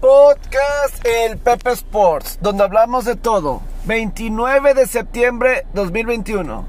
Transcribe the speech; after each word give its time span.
podcast 0.00 1.04
El 1.04 1.36
Pepe 1.36 1.72
Sports, 1.72 2.38
donde 2.40 2.64
hablamos 2.64 3.04
de 3.04 3.16
todo. 3.16 3.60
29 3.84 4.72
de 4.72 4.86
septiembre 4.86 5.66
2021. 5.74 6.64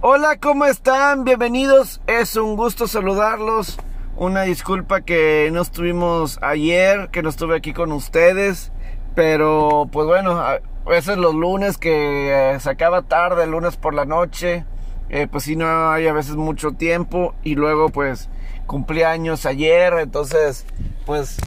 Hola, 0.00 0.36
¿cómo 0.40 0.64
están? 0.66 1.24
Bienvenidos. 1.24 2.00
Es 2.06 2.36
un 2.36 2.54
gusto 2.54 2.86
saludarlos. 2.86 3.78
Una 4.16 4.42
disculpa 4.42 5.00
que 5.00 5.50
no 5.52 5.62
estuvimos 5.62 6.38
ayer, 6.40 7.08
que 7.10 7.22
no 7.22 7.30
estuve 7.30 7.56
aquí 7.56 7.72
con 7.72 7.90
ustedes. 7.90 8.70
Pero 9.16 9.88
pues 9.90 10.06
bueno, 10.06 10.38
a 10.38 10.60
veces 10.86 11.18
los 11.18 11.34
lunes 11.34 11.78
que 11.78 12.54
eh, 12.54 12.60
se 12.60 12.70
acaba 12.70 13.02
tarde, 13.02 13.42
el 13.42 13.50
lunes 13.50 13.76
por 13.76 13.92
la 13.92 14.04
noche, 14.04 14.64
eh, 15.08 15.26
pues 15.28 15.44
sí 15.44 15.56
no 15.56 15.90
hay 15.90 16.06
a 16.06 16.12
veces 16.12 16.36
mucho 16.36 16.72
tiempo. 16.72 17.34
Y 17.42 17.56
luego 17.56 17.88
pues 17.88 18.28
cumpleaños 18.66 19.46
ayer, 19.46 19.94
entonces 19.94 20.64
pues 21.06 21.38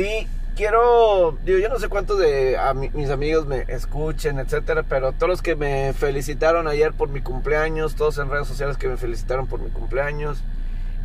sí 0.00 0.26
quiero, 0.56 1.36
digo, 1.44 1.58
yo 1.58 1.68
no 1.68 1.78
sé 1.78 1.88
cuántos 1.88 2.18
de 2.18 2.56
mis 2.94 3.10
amigos 3.10 3.46
me 3.46 3.64
escuchen, 3.68 4.38
etcétera, 4.38 4.82
pero 4.82 5.12
todos 5.12 5.28
los 5.28 5.42
que 5.42 5.56
me 5.56 5.92
felicitaron 5.92 6.68
ayer 6.68 6.92
por 6.92 7.10
mi 7.10 7.20
cumpleaños, 7.20 7.96
todos 7.96 8.18
en 8.18 8.30
redes 8.30 8.48
sociales 8.48 8.76
que 8.78 8.88
me 8.88 8.96
felicitaron 8.96 9.46
por 9.46 9.60
mi 9.60 9.70
cumpleaños, 9.70 10.42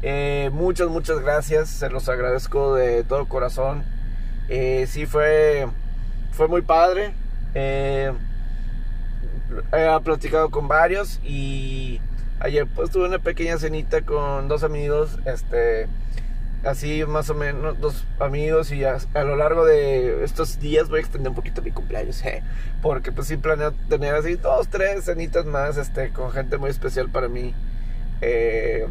eh, 0.01 0.49
muchas, 0.53 0.87
muchas 0.87 1.19
gracias, 1.19 1.69
se 1.69 1.89
los 1.89 2.07
agradezco 2.07 2.75
de 2.75 3.03
todo 3.03 3.25
corazón. 3.27 3.83
Eh, 4.47 4.85
sí 4.87 5.05
fue, 5.05 5.67
fue 6.31 6.47
muy 6.47 6.61
padre. 6.61 7.13
Eh, 7.53 8.13
he 9.73 9.99
platicado 10.03 10.51
con 10.51 10.67
varios 10.67 11.19
y 11.23 11.99
ayer 12.39 12.67
pues 12.67 12.91
tuve 12.91 13.07
una 13.07 13.19
pequeña 13.19 13.57
cenita 13.57 14.01
con 14.03 14.47
dos 14.47 14.63
amigos, 14.63 15.17
este 15.25 15.87
así 16.65 17.05
más 17.05 17.29
o 17.29 17.35
menos 17.35 17.79
dos 17.79 18.05
amigos 18.19 18.71
y 18.71 18.83
a, 18.83 18.97
lo 19.13 19.35
largo 19.35 19.65
de 19.65 20.23
estos 20.23 20.59
días 20.59 20.89
voy 20.89 20.99
a 20.99 21.01
extender 21.01 21.29
un 21.29 21.35
poquito 21.35 21.61
mi 21.61 21.71
cumpleaños, 21.71 22.23
porque 22.81 23.11
pues 23.11 23.27
sí 23.27 23.37
planeo 23.37 23.71
tener 23.89 24.15
así 24.15 24.35
dos, 24.35 24.67
tres 24.67 25.05
cenitas 25.05 25.45
más, 25.45 25.77
este, 25.77 26.09
con 26.09 26.31
gente 26.31 26.57
muy 26.57 26.69
especial 26.69 27.09
para 27.09 27.27
mí, 27.27 27.53
eh, 28.21 28.87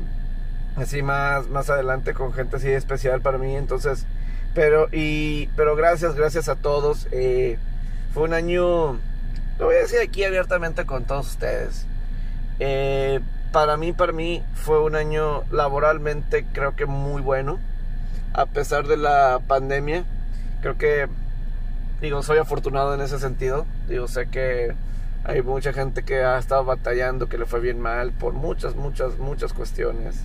así 0.77 1.03
más, 1.03 1.49
más 1.49 1.69
adelante 1.71 2.15
con 2.15 2.33
gente 2.33 2.57
así 2.57 2.71
especial 2.71 3.21
para 3.21 3.39
mí, 3.39 3.57
entonces, 3.57 4.07
pero, 4.55 4.89
y, 4.93 5.49
pero 5.57 5.77
gracias, 5.77 6.15
gracias 6.15 6.49
a 6.49 6.57
todos, 6.57 7.09
eh, 7.11 7.59
fue 8.13 8.23
un 8.23 8.35
año, 8.35 8.99
lo 9.59 9.67
voy 9.67 9.75
a 9.75 9.81
decir 9.81 9.99
aquí 10.01 10.25
abiertamente 10.25 10.87
con 10.87 11.05
todos 11.05 11.29
ustedes, 11.31 11.87
eh, 12.61 13.21
para 13.55 13.77
mí, 13.77 13.93
para 13.93 14.13
mí 14.13 14.43
fue 14.55 14.81
un 14.81 14.97
año 14.97 15.45
laboralmente 15.53 16.45
creo 16.53 16.75
que 16.75 16.87
muy 16.87 17.23
bueno, 17.23 17.61
a 18.33 18.47
pesar 18.47 18.89
de 18.89 18.97
la 18.97 19.41
pandemia. 19.47 20.05
Creo 20.61 20.77
que, 20.77 21.07
digo, 22.01 22.25
soy 22.25 22.39
afortunado 22.39 22.95
en 22.95 23.01
ese 23.01 23.21
sentido. 23.21 23.65
Digo, 23.89 24.09
sé 24.09 24.27
que 24.27 24.75
hay 25.23 25.41
mucha 25.43 25.73
gente 25.73 26.03
que 26.03 26.25
ha 26.25 26.37
estado 26.37 26.65
batallando, 26.65 27.29
que 27.29 27.39
le 27.39 27.47
fue 27.47 27.61
bien 27.61 27.79
mal 27.79 28.11
por 28.11 28.33
muchas, 28.33 28.75
muchas, 28.75 29.19
muchas 29.19 29.53
cuestiones. 29.53 30.17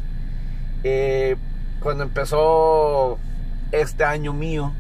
Eh, 0.83 1.35
cuando 1.81 2.05
empezó 2.05 3.19
este 3.71 4.05
año 4.05 4.33
mío, 4.33 4.73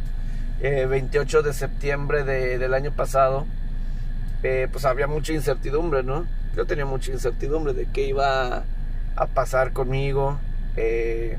28 0.59 1.39
eh, 1.39 1.43
de 1.43 1.53
septiembre 1.53 2.23
del 2.23 2.73
año 2.73 2.93
pasado, 2.93 3.45
eh, 4.41 4.67
pues 4.71 4.85
había 4.85 5.05
mucha 5.05 5.33
incertidumbre, 5.33 6.01
¿no? 6.01 6.38
Yo 6.59 6.65
tenía 6.65 6.85
mucha 6.85 7.13
incertidumbre 7.13 7.71
de 7.71 7.85
qué 7.85 8.03
iba 8.03 8.63
a 9.15 9.27
pasar 9.27 9.71
conmigo. 9.71 10.37
Eh, 10.75 11.37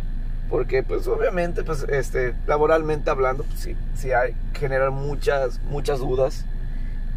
porque 0.48 0.82
pues 0.82 1.06
obviamente 1.06 1.62
pues 1.62 1.84
este 1.88 2.34
laboralmente 2.46 3.10
hablando 3.10 3.44
pues 3.44 3.60
sí, 3.60 3.76
sí 3.94 4.12
hay 4.12 4.34
generar 4.52 4.90
muchas 4.90 5.60
muchas 5.70 6.00
dudas 6.00 6.44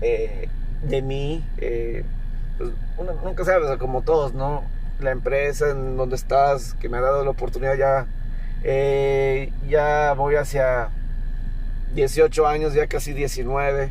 eh, 0.01 0.49
de 0.83 1.01
mí 1.01 1.43
eh, 1.57 2.03
pues 2.59 2.69
uno 2.99 3.13
nunca 3.23 3.43
sabe 3.43 3.78
como 3.79 4.03
todos 4.03 4.35
no 4.35 4.63
la 4.99 5.09
empresa 5.09 5.72
en 5.72 5.97
donde 5.97 6.16
estás 6.16 6.75
que 6.75 6.89
me 6.89 6.97
ha 6.97 7.01
dado 7.01 7.23
la 7.23 7.31
oportunidad 7.31 7.75
ya 7.75 8.05
ya 9.67 10.13
voy 10.13 10.35
hacia 10.35 10.89
18 11.95 12.47
años 12.47 12.75
ya 12.75 12.85
casi 12.85 13.13
19 13.13 13.89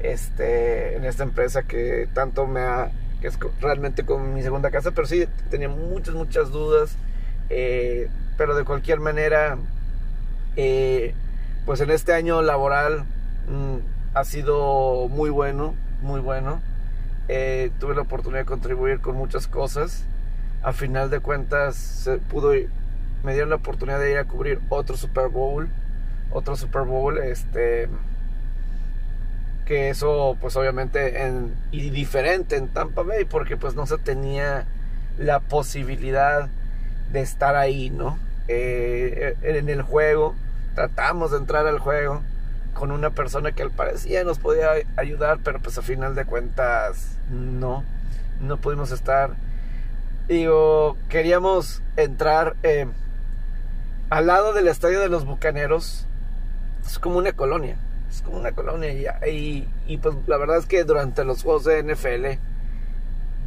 este 0.00 0.96
en 0.96 1.04
esta 1.04 1.22
empresa 1.22 1.62
que 1.62 2.08
tanto 2.12 2.48
me 2.48 2.62
ha 2.62 2.90
que 3.20 3.28
es 3.28 3.38
realmente 3.60 4.04
como 4.04 4.24
mi 4.24 4.42
segunda 4.42 4.70
casa, 4.70 4.92
pero 4.92 5.06
sí 5.06 5.26
tenía 5.50 5.68
muchas, 5.68 6.14
muchas 6.14 6.50
dudas, 6.50 6.96
eh, 7.50 8.08
pero 8.36 8.54
de 8.54 8.64
cualquier 8.64 9.00
manera, 9.00 9.58
eh, 10.56 11.14
pues 11.66 11.80
en 11.80 11.90
este 11.90 12.12
año 12.12 12.42
laboral 12.42 13.04
mm, 13.48 13.76
ha 14.14 14.24
sido 14.24 15.08
muy 15.08 15.30
bueno, 15.30 15.74
muy 16.02 16.20
bueno. 16.20 16.60
Eh, 17.28 17.70
tuve 17.78 17.94
la 17.94 18.02
oportunidad 18.02 18.40
de 18.40 18.46
contribuir 18.46 19.00
con 19.00 19.16
muchas 19.16 19.46
cosas. 19.46 20.04
A 20.62 20.72
final 20.72 21.10
de 21.10 21.20
cuentas, 21.20 21.76
se 21.76 22.18
pudo, 22.18 22.52
me 23.22 23.32
dieron 23.32 23.50
la 23.50 23.56
oportunidad 23.56 24.00
de 24.00 24.12
ir 24.12 24.18
a 24.18 24.24
cubrir 24.24 24.60
otro 24.68 24.96
Super 24.96 25.28
Bowl, 25.28 25.68
otro 26.32 26.56
Super 26.56 26.82
Bowl, 26.82 27.18
este 27.18 27.88
que 29.70 29.88
eso 29.88 30.36
pues 30.40 30.56
obviamente 30.56 31.22
en, 31.22 31.54
y 31.70 31.90
diferente 31.90 32.56
en 32.56 32.66
Tampa 32.66 33.02
Bay 33.02 33.24
porque 33.24 33.56
pues 33.56 33.76
no 33.76 33.86
se 33.86 33.98
tenía 33.98 34.66
la 35.16 35.38
posibilidad 35.38 36.48
de 37.12 37.20
estar 37.20 37.54
ahí, 37.54 37.88
¿no? 37.88 38.18
Eh, 38.48 39.36
en 39.42 39.68
el 39.68 39.82
juego, 39.82 40.34
tratamos 40.74 41.30
de 41.30 41.36
entrar 41.36 41.68
al 41.68 41.78
juego 41.78 42.20
con 42.74 42.90
una 42.90 43.10
persona 43.10 43.52
que 43.52 43.62
al 43.62 43.70
parecía 43.70 44.24
nos 44.24 44.40
podía 44.40 44.70
ayudar, 44.96 45.38
pero 45.44 45.60
pues 45.60 45.78
a 45.78 45.82
final 45.82 46.16
de 46.16 46.24
cuentas 46.24 47.16
no, 47.30 47.84
no 48.40 48.56
pudimos 48.56 48.90
estar. 48.90 49.36
Digo, 50.26 50.96
queríamos 51.08 51.80
entrar 51.96 52.56
eh, 52.64 52.88
al 54.08 54.26
lado 54.26 54.52
del 54.52 54.66
estadio 54.66 54.98
de 54.98 55.08
los 55.08 55.24
Bucaneros, 55.24 56.08
es 56.84 56.98
como 56.98 57.18
una 57.18 57.30
colonia 57.34 57.76
es 58.10 58.22
como 58.22 58.38
una 58.38 58.52
colonia 58.52 58.92
y, 59.26 59.66
y, 59.86 59.96
pues 59.98 60.16
la 60.26 60.36
verdad 60.36 60.58
es 60.58 60.66
que 60.66 60.84
durante 60.84 61.24
los 61.24 61.42
juegos 61.42 61.64
de 61.64 61.82
NFL 61.82 62.40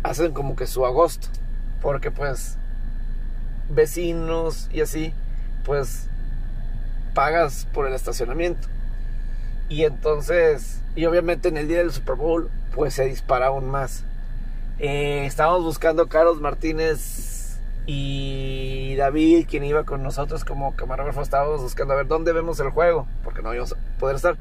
hacen 0.04 0.34
como 0.34 0.56
que 0.56 0.68
su 0.68 0.86
agosto 0.86 1.28
porque 1.82 2.12
pues 2.12 2.58
vecinos 3.70 4.70
y 4.72 4.82
así 4.82 5.14
pues 5.66 6.08
pagas 7.14 7.68
por 7.74 7.88
el 7.88 7.94
estacionamiento. 7.94 8.68
Y 9.70 9.84
entonces 9.84 10.82
y 10.96 11.06
obviamente 11.06 11.50
en 11.50 11.58
el 11.58 11.68
día 11.68 11.80
del 11.80 11.92
Super 11.92 12.16
Bowl 12.16 12.50
pues 12.74 12.94
se 12.94 13.06
dispara 13.06 13.48
aún 13.48 13.70
más. 13.70 14.06
Eh, 14.80 15.26
estábamos 15.26 15.64
buscando 15.64 16.08
Carlos 16.08 16.40
Martínez 16.42 17.33
y 17.86 18.96
David, 18.96 19.46
quien 19.50 19.64
iba 19.66 19.84
con 19.84 20.04
nosotros 20.04 20.46
como 20.46 20.76
camarógrafo, 20.76 21.22
estábamos 21.22 21.62
buscando 21.62 21.94
a 21.94 21.98
ver 21.98 22.08
dónde 22.08 22.32
vemos 22.32 22.60
el 22.60 22.70
juego, 22.70 23.08
porque 23.24 23.42
no 23.42 23.54
íbamos 23.54 23.74
a 23.74 23.78
poder 24.00 24.16
estar. 24.16 24.38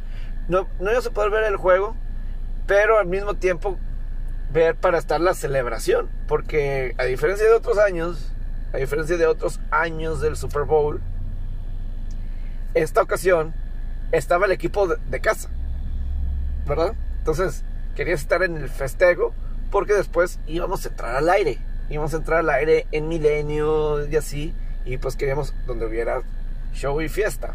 No, 0.48 0.68
no 0.78 0.90
íbamos 0.90 1.06
a 1.06 1.10
poder 1.10 1.30
ver 1.30 1.44
el 1.44 1.56
juego, 1.56 1.96
pero 2.66 2.98
al 2.98 3.06
mismo 3.06 3.34
tiempo 3.34 3.78
ver 4.52 4.76
para 4.76 4.98
estar 4.98 5.20
la 5.20 5.34
celebración, 5.34 6.08
porque 6.28 6.94
a 6.98 7.04
diferencia 7.04 7.46
de 7.46 7.54
otros 7.54 7.78
años, 7.78 8.32
a 8.72 8.76
diferencia 8.76 9.16
de 9.16 9.26
otros 9.26 9.58
años 9.70 10.20
del 10.20 10.36
Super 10.36 10.62
Bowl, 10.62 11.00
esta 12.74 13.02
ocasión 13.02 13.54
estaba 14.12 14.46
el 14.46 14.52
equipo 14.52 14.86
de, 14.86 14.96
de 15.08 15.20
casa, 15.20 15.48
¿verdad? 16.66 16.94
Entonces 17.18 17.64
quería 17.96 18.14
estar 18.14 18.42
en 18.42 18.56
el 18.56 18.68
festejo 18.68 19.34
porque 19.70 19.94
después 19.94 20.38
íbamos 20.46 20.84
a 20.84 20.90
entrar 20.90 21.16
al 21.16 21.28
aire 21.28 21.58
íbamos 21.88 22.14
a 22.14 22.18
entrar 22.18 22.40
al 22.40 22.50
aire 22.50 22.86
en 22.92 23.08
Milenio 23.08 24.06
y 24.06 24.16
así, 24.16 24.54
y 24.84 24.96
pues 24.98 25.16
queríamos 25.16 25.54
donde 25.66 25.86
hubiera 25.86 26.22
show 26.72 27.00
y 27.00 27.08
fiesta. 27.08 27.54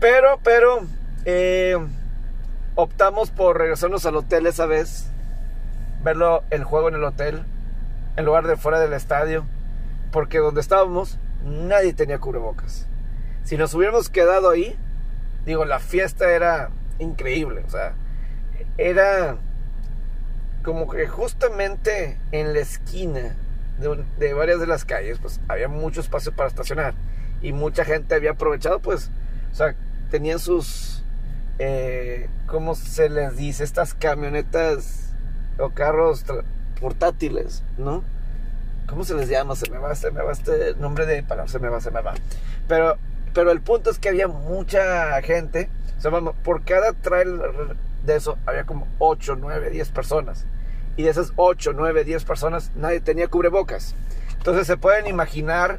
Pero, 0.00 0.38
pero, 0.42 0.86
eh, 1.24 1.76
optamos 2.74 3.30
por 3.30 3.58
regresarnos 3.58 4.06
al 4.06 4.16
hotel 4.16 4.46
esa 4.46 4.66
vez, 4.66 5.10
verlo 6.02 6.44
el 6.50 6.64
juego 6.64 6.88
en 6.88 6.94
el 6.94 7.04
hotel, 7.04 7.42
en 8.16 8.24
lugar 8.24 8.46
de 8.46 8.56
fuera 8.56 8.78
del 8.78 8.92
estadio, 8.92 9.44
porque 10.12 10.38
donde 10.38 10.60
estábamos 10.60 11.18
nadie 11.44 11.92
tenía 11.92 12.18
cubrebocas. 12.18 12.86
Si 13.44 13.56
nos 13.56 13.74
hubiéramos 13.74 14.08
quedado 14.08 14.50
ahí, 14.50 14.76
digo, 15.46 15.64
la 15.64 15.78
fiesta 15.78 16.30
era 16.30 16.70
increíble, 16.98 17.62
o 17.66 17.70
sea, 17.70 17.94
era 18.76 19.36
como 20.68 20.86
que 20.86 21.08
justamente 21.08 22.18
en 22.30 22.52
la 22.52 22.58
esquina 22.58 23.34
de, 24.18 24.34
varias 24.34 24.60
de 24.60 24.66
las 24.66 24.84
calles, 24.84 25.18
pues 25.18 25.40
había 25.48 25.66
mucho 25.66 26.02
espacio 26.02 26.30
para 26.36 26.50
estacionar. 26.50 26.92
Y 27.40 27.54
mucha 27.54 27.86
gente 27.86 28.14
había 28.14 28.32
aprovechado, 28.32 28.78
pues, 28.78 29.10
o 29.50 29.54
sea, 29.54 29.74
tenían 30.10 30.38
sus, 30.38 31.02
eh, 31.58 32.28
¿cómo 32.46 32.74
se 32.74 33.08
les 33.08 33.34
dice? 33.38 33.64
Estas 33.64 33.94
camionetas 33.94 35.14
o 35.58 35.70
carros 35.70 36.26
portátiles, 36.78 37.62
¿no? 37.78 38.04
¿Cómo 38.88 39.04
se 39.04 39.14
les 39.14 39.30
llama? 39.30 39.56
Se 39.56 39.70
me 39.70 39.78
va, 39.78 39.94
se 39.94 40.10
me 40.10 40.20
va 40.20 40.32
este 40.32 40.74
nombre 40.74 41.06
de 41.06 41.22
palabra, 41.22 41.50
se 41.50 41.60
me 41.60 41.70
va, 41.70 41.80
se 41.80 41.90
me 41.90 42.02
va. 42.02 42.12
Pero, 42.68 42.98
pero 43.32 43.52
el 43.52 43.62
punto 43.62 43.88
es 43.88 43.98
que 43.98 44.10
había 44.10 44.28
mucha 44.28 45.22
gente. 45.22 45.70
O 45.96 46.00
sea, 46.02 46.10
vamos, 46.10 46.34
por 46.44 46.62
cada 46.62 46.92
trailer 46.92 47.74
de 48.04 48.16
eso 48.16 48.36
había 48.44 48.64
como 48.64 48.86
8, 48.98 49.36
9, 49.40 49.70
10 49.70 49.88
personas. 49.92 50.44
Y 50.98 51.04
de 51.04 51.10
esas 51.10 51.32
8, 51.36 51.74
9, 51.76 52.02
10 52.02 52.24
personas 52.24 52.72
nadie 52.74 53.00
tenía 53.00 53.28
cubrebocas. 53.28 53.94
Entonces 54.36 54.66
se 54.66 54.76
pueden 54.76 55.06
imaginar 55.06 55.78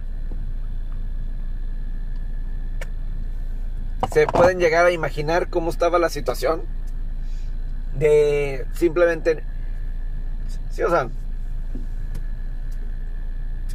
se 4.13 4.25
pueden 4.27 4.59
llegar 4.59 4.85
a 4.85 4.91
imaginar 4.91 5.49
cómo 5.49 5.69
estaba 5.69 5.99
la 5.99 6.07
situación 6.07 6.61
de 7.95 8.65
simplemente 8.73 9.43
sí 10.71 10.83
o 10.83 10.89
sea 10.89 11.09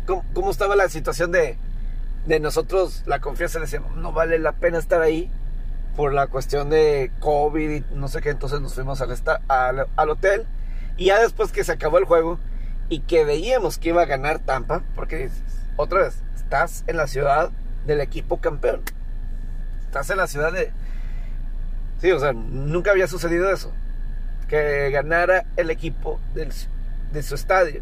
cómo, 0.06 0.50
estaba 0.50 0.76
la 0.76 0.88
situación 0.88 1.30
de 1.30 1.58
de 2.26 2.40
nosotros 2.40 3.02
la 3.06 3.20
confianza 3.20 3.60
decíamos 3.60 3.94
no 3.96 4.12
vale 4.12 4.38
la 4.38 4.52
pena 4.52 4.78
estar 4.78 5.02
ahí 5.02 5.30
por 5.94 6.12
la 6.12 6.26
cuestión 6.26 6.70
de 6.70 7.12
COVID 7.20 7.70
y 7.70 7.84
no 7.94 8.08
sé 8.08 8.22
qué 8.22 8.30
entonces 8.30 8.60
nos 8.60 8.74
fuimos 8.74 9.02
al, 9.02 9.14
al, 9.48 9.86
al 9.94 10.10
hotel 10.10 10.46
y 10.96 11.06
ya 11.06 11.20
después 11.20 11.52
que 11.52 11.64
se 11.64 11.72
acabó 11.72 11.98
el 11.98 12.04
juego 12.04 12.38
y 12.88 13.00
que 13.00 13.24
veíamos 13.24 13.78
que 13.78 13.90
iba 13.90 14.02
a 14.02 14.06
ganar 14.06 14.38
Tampa 14.38 14.82
porque 14.94 15.30
otra 15.76 16.00
vez 16.00 16.22
estás 16.36 16.84
en 16.86 16.96
la 16.96 17.06
ciudad 17.06 17.50
del 17.86 18.00
equipo 18.00 18.40
campeón 18.40 18.82
estás 19.94 20.10
en 20.10 20.16
la 20.16 20.26
ciudad 20.26 20.52
de... 20.52 20.72
Sí, 22.00 22.10
o 22.10 22.18
sea, 22.18 22.32
nunca 22.32 22.90
había 22.90 23.06
sucedido 23.06 23.48
eso. 23.48 23.72
Que 24.48 24.90
ganara 24.90 25.46
el 25.56 25.70
equipo 25.70 26.18
de 26.34 27.22
su 27.22 27.34
estadio. 27.36 27.80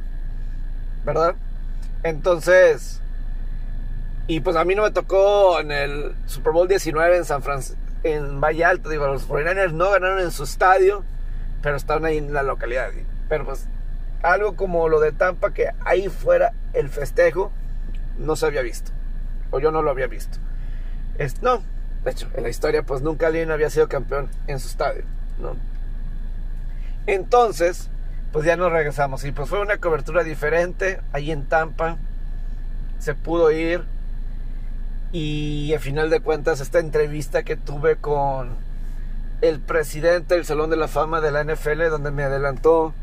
¿Verdad? 1.06 1.36
Entonces... 2.02 3.00
Y 4.26 4.40
pues 4.40 4.56
a 4.56 4.64
mí 4.64 4.74
no 4.74 4.82
me 4.82 4.90
tocó 4.90 5.58
en 5.58 5.72
el 5.72 6.14
Super 6.26 6.52
Bowl 6.52 6.68
19 6.68 7.16
en 7.16 7.24
San 7.24 7.42
Francisco, 7.42 7.80
en 8.04 8.42
Valle 8.42 8.64
Alto. 8.64 8.90
Digo, 8.90 9.06
los 9.06 9.26
49ers 9.26 9.72
no 9.72 9.90
ganaron 9.90 10.20
en 10.20 10.30
su 10.30 10.44
estadio, 10.44 11.04
pero 11.62 11.76
estaban 11.76 12.04
ahí 12.04 12.18
en 12.18 12.34
la 12.34 12.42
localidad. 12.42 12.90
Pero 13.28 13.46
pues 13.46 13.68
algo 14.22 14.56
como 14.56 14.88
lo 14.88 15.00
de 15.00 15.12
Tampa, 15.12 15.52
que 15.52 15.70
ahí 15.84 16.08
fuera 16.08 16.52
el 16.72 16.88
festejo, 16.88 17.50
no 18.18 18.36
se 18.36 18.46
había 18.46 18.62
visto. 18.62 18.92
O 19.50 19.60
yo 19.60 19.70
no 19.70 19.82
lo 19.82 19.90
había 19.90 20.06
visto. 20.06 20.38
Es, 21.18 21.42
no, 21.42 21.62
de 22.04 22.10
hecho, 22.10 22.28
en 22.34 22.42
la 22.42 22.48
historia, 22.48 22.82
pues 22.82 23.02
nunca 23.02 23.28
alguien 23.28 23.50
había 23.50 23.70
sido 23.70 23.88
campeón 23.88 24.28
en 24.46 24.58
su 24.58 24.68
estadio, 24.68 25.04
¿no? 25.38 25.56
Entonces, 27.06 27.90
pues 28.32 28.44
ya 28.44 28.56
nos 28.56 28.72
regresamos. 28.72 29.24
Y 29.24 29.32
pues 29.32 29.48
fue 29.48 29.60
una 29.60 29.78
cobertura 29.78 30.24
diferente. 30.24 31.00
Ahí 31.12 31.30
en 31.30 31.46
Tampa 31.46 31.98
se 32.98 33.14
pudo 33.14 33.50
ir. 33.50 33.84
Y 35.12 35.72
al 35.74 35.80
final 35.80 36.08
de 36.10 36.20
cuentas, 36.20 36.60
esta 36.60 36.78
entrevista 36.78 37.42
que 37.42 37.56
tuve 37.56 37.96
con 37.96 38.56
el 39.42 39.60
presidente 39.60 40.36
del 40.36 40.46
Salón 40.46 40.70
de 40.70 40.76
la 40.76 40.88
Fama 40.88 41.20
de 41.20 41.32
la 41.32 41.44
NFL, 41.44 41.88
donde 41.90 42.12
me 42.12 42.22
adelantó 42.22 42.94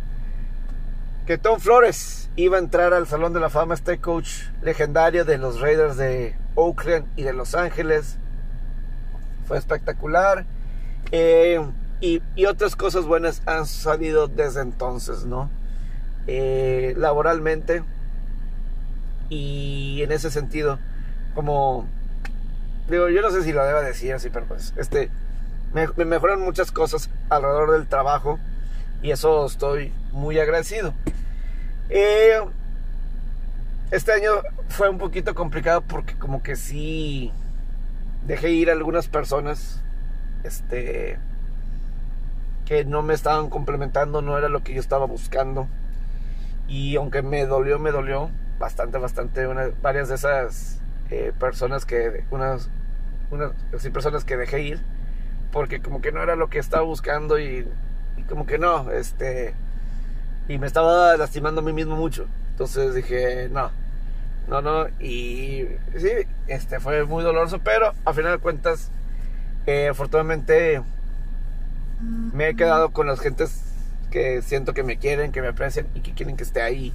que 1.28 1.38
Tom 1.38 1.60
Flores 1.60 2.30
iba 2.38 2.56
a 2.56 2.60
entrar 2.60 2.94
al 2.94 3.06
Salón 3.06 3.34
de 3.34 3.42
la 3.42 3.50
Fama, 3.50 3.76
este 3.76 4.00
coach 4.00 4.46
legendario 4.64 5.26
de 5.26 5.38
los 5.38 5.60
Raiders 5.60 5.98
de 5.98 6.36
Oakland 6.56 7.06
y 7.18 7.24
de 7.24 7.34
Los 7.34 7.56
Ángeles 7.56 8.18
fue 9.46 9.58
espectacular. 9.58 10.46
Eh, 11.12 11.64
y, 12.02 12.22
otras 12.46 12.78
cosas 12.78 13.06
buenas 13.06 13.42
han 13.46 13.66
salido 13.66 14.28
desde 14.28 14.62
entonces, 14.62 15.26
¿no? 15.26 15.50
Eh, 16.26 16.94
laboralmente. 16.98 17.84
Y 19.28 20.02
en 20.04 20.14
ese 20.14 20.32
sentido, 20.32 20.80
como 21.36 21.86
digo, 22.90 23.10
yo 23.10 23.22
no 23.22 23.30
sé 23.30 23.44
si 23.44 23.52
lo 23.52 23.64
deba 23.66 23.82
decir 23.82 24.14
así, 24.14 24.30
pero 24.30 24.46
pues, 24.46 24.74
este, 24.78 25.12
me, 25.74 25.88
mejoran 26.06 26.42
muchas 26.42 26.72
cosas 26.72 27.10
alrededor 27.30 27.72
del 27.72 27.88
trabajo 27.88 28.40
y 29.02 29.12
eso 29.12 29.46
estoy 29.46 29.94
muy 30.12 30.40
agradecido. 30.40 30.94
Eh, 31.90 32.40
este 33.92 34.12
año 34.12 34.32
fue 34.70 34.90
un 34.90 34.98
poquito 34.98 35.34
complicado 35.36 35.82
porque 35.82 36.16
como 36.16 36.44
que 36.44 36.56
sí 36.56 37.32
dejé 38.26 38.52
ir 38.52 38.70
a 38.70 38.74
algunas 38.74 39.08
personas 39.08 39.82
este 40.44 41.18
que 42.66 42.86
no 42.86 43.02
me 43.02 43.16
estaban 43.16 43.50
complementando, 43.50 44.22
no 44.22 44.38
era 44.38 44.48
lo 44.48 44.62
que 44.64 44.76
yo 44.76 44.80
estaba 44.80 45.08
buscando. 45.08 45.68
Y 46.68 46.96
aunque 46.98 47.24
me 47.24 47.48
dolió, 47.48 47.80
me 47.80 47.90
dolió 47.90 48.30
bastante, 48.60 49.00
bastante. 49.00 49.48
varias 49.82 50.10
de 50.10 50.16
esas 50.16 50.80
eh, 51.10 51.34
personas 51.40 51.88
que, 51.88 52.24
unas, 52.30 52.70
unas 53.32 53.54
personas 53.92 54.24
que 54.24 54.38
dejé 54.38 54.62
ir, 54.62 54.80
porque 55.52 55.82
como 55.82 56.02
que 56.02 56.12
no 56.12 56.22
era 56.22 56.36
lo 56.36 56.50
que 56.50 56.60
estaba 56.60 56.84
buscando 56.84 57.40
y, 57.40 57.68
como 58.28 58.46
que 58.46 58.58
no, 58.58 58.92
este, 58.92 59.56
y 60.48 60.58
me 60.58 60.68
estaba 60.68 61.16
lastimando 61.18 61.62
a 61.62 61.64
mí 61.64 61.74
mismo 61.74 61.96
mucho. 61.96 62.28
Entonces 62.52 62.94
dije, 62.94 63.50
no, 63.50 63.72
no, 64.48 64.62
no, 64.62 64.88
y 65.00 65.68
sí, 65.98 66.10
este 66.48 66.80
fue 66.80 67.06
muy 67.06 67.24
doloroso, 67.24 67.60
pero 67.60 67.94
a 68.06 68.14
final 68.14 68.34
de 68.34 68.40
cuentas, 68.40 68.92
eh, 69.66 69.90
afortunadamente 69.90 70.82
me 72.34 72.50
he 72.50 72.56
quedado 72.56 72.90
con 72.92 73.08
las 73.08 73.20
gentes 73.20 73.64
que 74.12 74.42
siento 74.42 74.74
que 74.74 74.84
me 74.84 74.98
quieren, 74.98 75.32
que 75.32 75.42
me 75.42 75.50
aprecian 75.50 75.88
y 75.94 76.02
que 76.02 76.14
quieren 76.14 76.38
que 76.38 76.44
esté 76.44 76.62
ahí. 76.62 76.94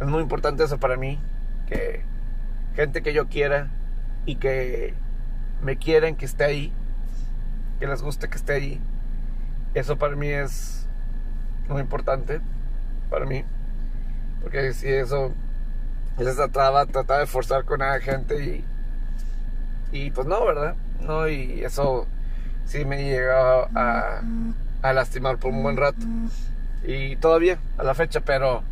Es 0.00 0.06
muy 0.06 0.22
importante 0.22 0.64
eso 0.64 0.78
para 0.78 0.96
mí, 0.96 1.18
que 1.68 2.02
gente 2.74 3.02
que 3.02 3.12
yo 3.12 3.28
quiera 3.28 3.68
y 4.26 4.36
que 4.36 4.94
me 5.62 5.76
quieren 5.76 6.16
que 6.16 6.24
esté 6.24 6.44
ahí, 6.44 6.72
que 7.82 7.88
les 7.88 8.00
guste 8.00 8.28
que 8.28 8.36
esté 8.36 8.52
ahí. 8.52 8.80
Eso 9.74 9.98
para 9.98 10.14
mí 10.14 10.28
es 10.28 10.86
muy 11.68 11.80
importante, 11.80 12.40
para 13.10 13.26
mí, 13.26 13.44
porque 14.40 14.72
si 14.72 14.86
eso 14.86 15.32
se 16.16 16.32
trataba, 16.32 16.86
trataba 16.86 17.18
de 17.18 17.26
forzar 17.26 17.64
con 17.64 17.80
la 17.80 17.98
gente 17.98 18.40
y, 18.44 18.64
y 19.90 20.12
pues 20.12 20.28
no, 20.28 20.46
¿verdad? 20.46 20.76
No, 21.00 21.26
y 21.26 21.64
eso 21.64 22.06
sí 22.66 22.84
me 22.84 23.02
llegó 23.02 23.66
a, 23.74 24.22
a 24.82 24.92
lastimar 24.92 25.38
por 25.38 25.50
un 25.50 25.64
buen 25.64 25.76
rato. 25.76 26.06
Y 26.84 27.16
todavía, 27.16 27.58
a 27.78 27.82
la 27.82 27.94
fecha, 27.94 28.20
pero 28.20 28.62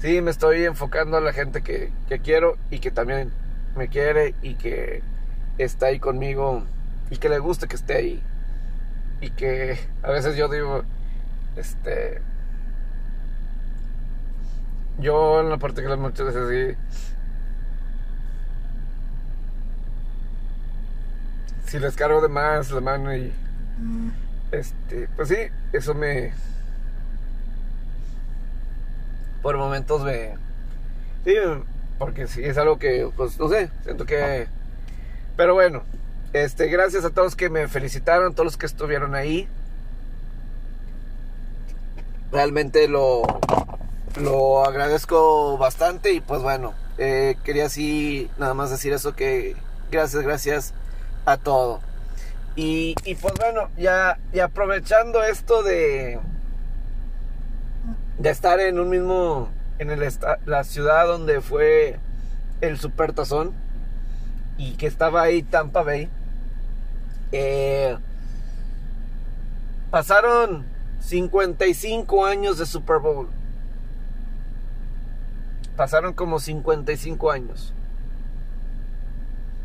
sí 0.00 0.20
me 0.20 0.30
estoy 0.30 0.64
enfocando 0.64 1.16
a 1.16 1.22
la 1.22 1.32
gente 1.32 1.62
que, 1.62 1.90
que 2.10 2.18
quiero 2.18 2.58
y 2.70 2.80
que 2.80 2.90
también 2.90 3.32
me 3.74 3.88
quiere 3.88 4.34
y 4.42 4.56
que 4.56 5.02
está 5.56 5.86
ahí 5.86 5.98
conmigo 5.98 6.62
y 7.08 7.16
que 7.16 7.30
le 7.30 7.38
guste 7.38 7.68
que 7.68 7.76
esté 7.76 7.96
ahí. 7.96 8.22
Y 9.24 9.30
que 9.30 9.78
a 10.02 10.10
veces 10.10 10.36
yo 10.36 10.48
digo, 10.50 10.82
este, 11.56 12.20
yo 14.98 15.40
en 15.40 15.48
la 15.48 15.56
particular 15.56 15.96
muchas 15.96 16.26
veces 16.26 16.76
sí. 16.76 16.76
Si 21.64 21.78
les 21.78 21.96
cargo 21.96 22.20
de 22.20 22.28
más 22.28 22.70
la 22.70 22.82
mano 22.82 23.16
y. 23.16 23.32
Este. 24.52 25.08
Pues 25.16 25.30
sí, 25.30 25.36
eso 25.72 25.94
me. 25.94 26.34
Por 29.40 29.56
momentos 29.56 30.02
me. 30.02 30.34
Sí, 31.24 31.34
porque 31.98 32.26
sí, 32.26 32.44
es 32.44 32.58
algo 32.58 32.78
que, 32.78 33.10
pues 33.16 33.40
no 33.40 33.48
sé, 33.48 33.70
siento 33.84 34.04
que. 34.04 34.48
Pero 35.34 35.54
bueno, 35.54 35.82
este, 36.34 36.66
gracias 36.66 37.04
a 37.04 37.10
todos 37.10 37.36
que 37.36 37.48
me 37.48 37.68
felicitaron, 37.68 38.34
todos 38.34 38.44
los 38.44 38.56
que 38.56 38.66
estuvieron 38.66 39.14
ahí. 39.14 39.48
Realmente 42.32 42.88
lo, 42.88 43.22
lo 44.20 44.64
agradezco 44.64 45.56
bastante 45.56 46.12
y 46.12 46.20
pues 46.20 46.42
bueno, 46.42 46.74
eh, 46.98 47.36
quería 47.44 47.66
así 47.66 48.28
nada 48.36 48.52
más 48.52 48.70
decir 48.70 48.92
eso 48.92 49.14
que 49.14 49.54
gracias, 49.92 50.24
gracias 50.24 50.74
a 51.24 51.36
todo. 51.36 51.80
Y, 52.56 52.96
y 53.04 53.14
pues 53.14 53.34
bueno, 53.38 53.70
ya 53.76 54.18
aprovechando 54.42 55.22
esto 55.22 55.62
de, 55.62 56.18
de 58.18 58.30
estar 58.30 58.58
en 58.58 58.80
un 58.80 58.90
mismo, 58.90 59.50
en 59.78 59.90
el, 59.90 60.04
la 60.46 60.64
ciudad 60.64 61.06
donde 61.06 61.40
fue 61.40 62.00
el 62.60 62.76
Super 62.76 63.12
Tazón 63.12 63.52
y 64.56 64.72
que 64.72 64.88
estaba 64.88 65.22
ahí 65.22 65.44
Tampa 65.44 65.84
Bay, 65.84 66.08
eh, 67.32 67.96
pasaron 69.90 70.64
55 71.00 72.24
años 72.24 72.58
de 72.58 72.66
Super 72.66 72.98
Bowl 72.98 73.28
pasaron 75.76 76.12
como 76.12 76.38
55 76.38 77.30
años 77.30 77.72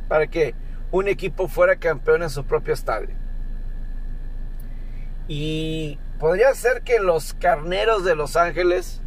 para 0.08 0.28
que 0.28 0.56
un 0.92 1.08
equipo 1.08 1.48
fuera 1.48 1.76
campeón 1.76 2.24
en 2.24 2.30
su 2.30 2.44
propio 2.44 2.74
estadio. 2.74 3.16
Y 5.28 6.00
podría 6.20 6.54
ser 6.56 6.82
que 6.82 7.00
los 7.00 7.36
carneros 7.36 8.04
de 8.04 8.16
Los 8.16 8.36
Ángeles 8.36 9.00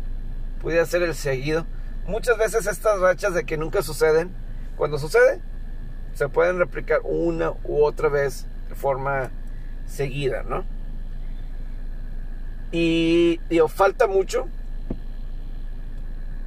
pudiera 0.61 0.87
ser 0.87 1.03
el 1.03 1.17
seguido. 1.17 1.67
Muchas 2.07 2.39
veces 2.39 2.69
estas 2.69 3.01
rachas 3.01 3.35
de 3.35 3.45
que 3.45 3.57
nunca 3.57 3.83
suceden, 3.83 4.31
cuando 4.77 4.99
sucede, 4.99 5.41
se 6.15 6.29
pueden 6.29 6.59
replicar 6.59 7.01
una 7.05 7.53
u 7.65 7.85
otra 7.85 8.09
vez 8.09 8.47
de 8.69 8.75
forma 8.75 9.31
seguida, 9.87 10.43
¿no? 10.43 10.65
Y 12.71 13.39
digo, 13.51 13.69
falta 13.69 14.07
mucho, 14.07 14.49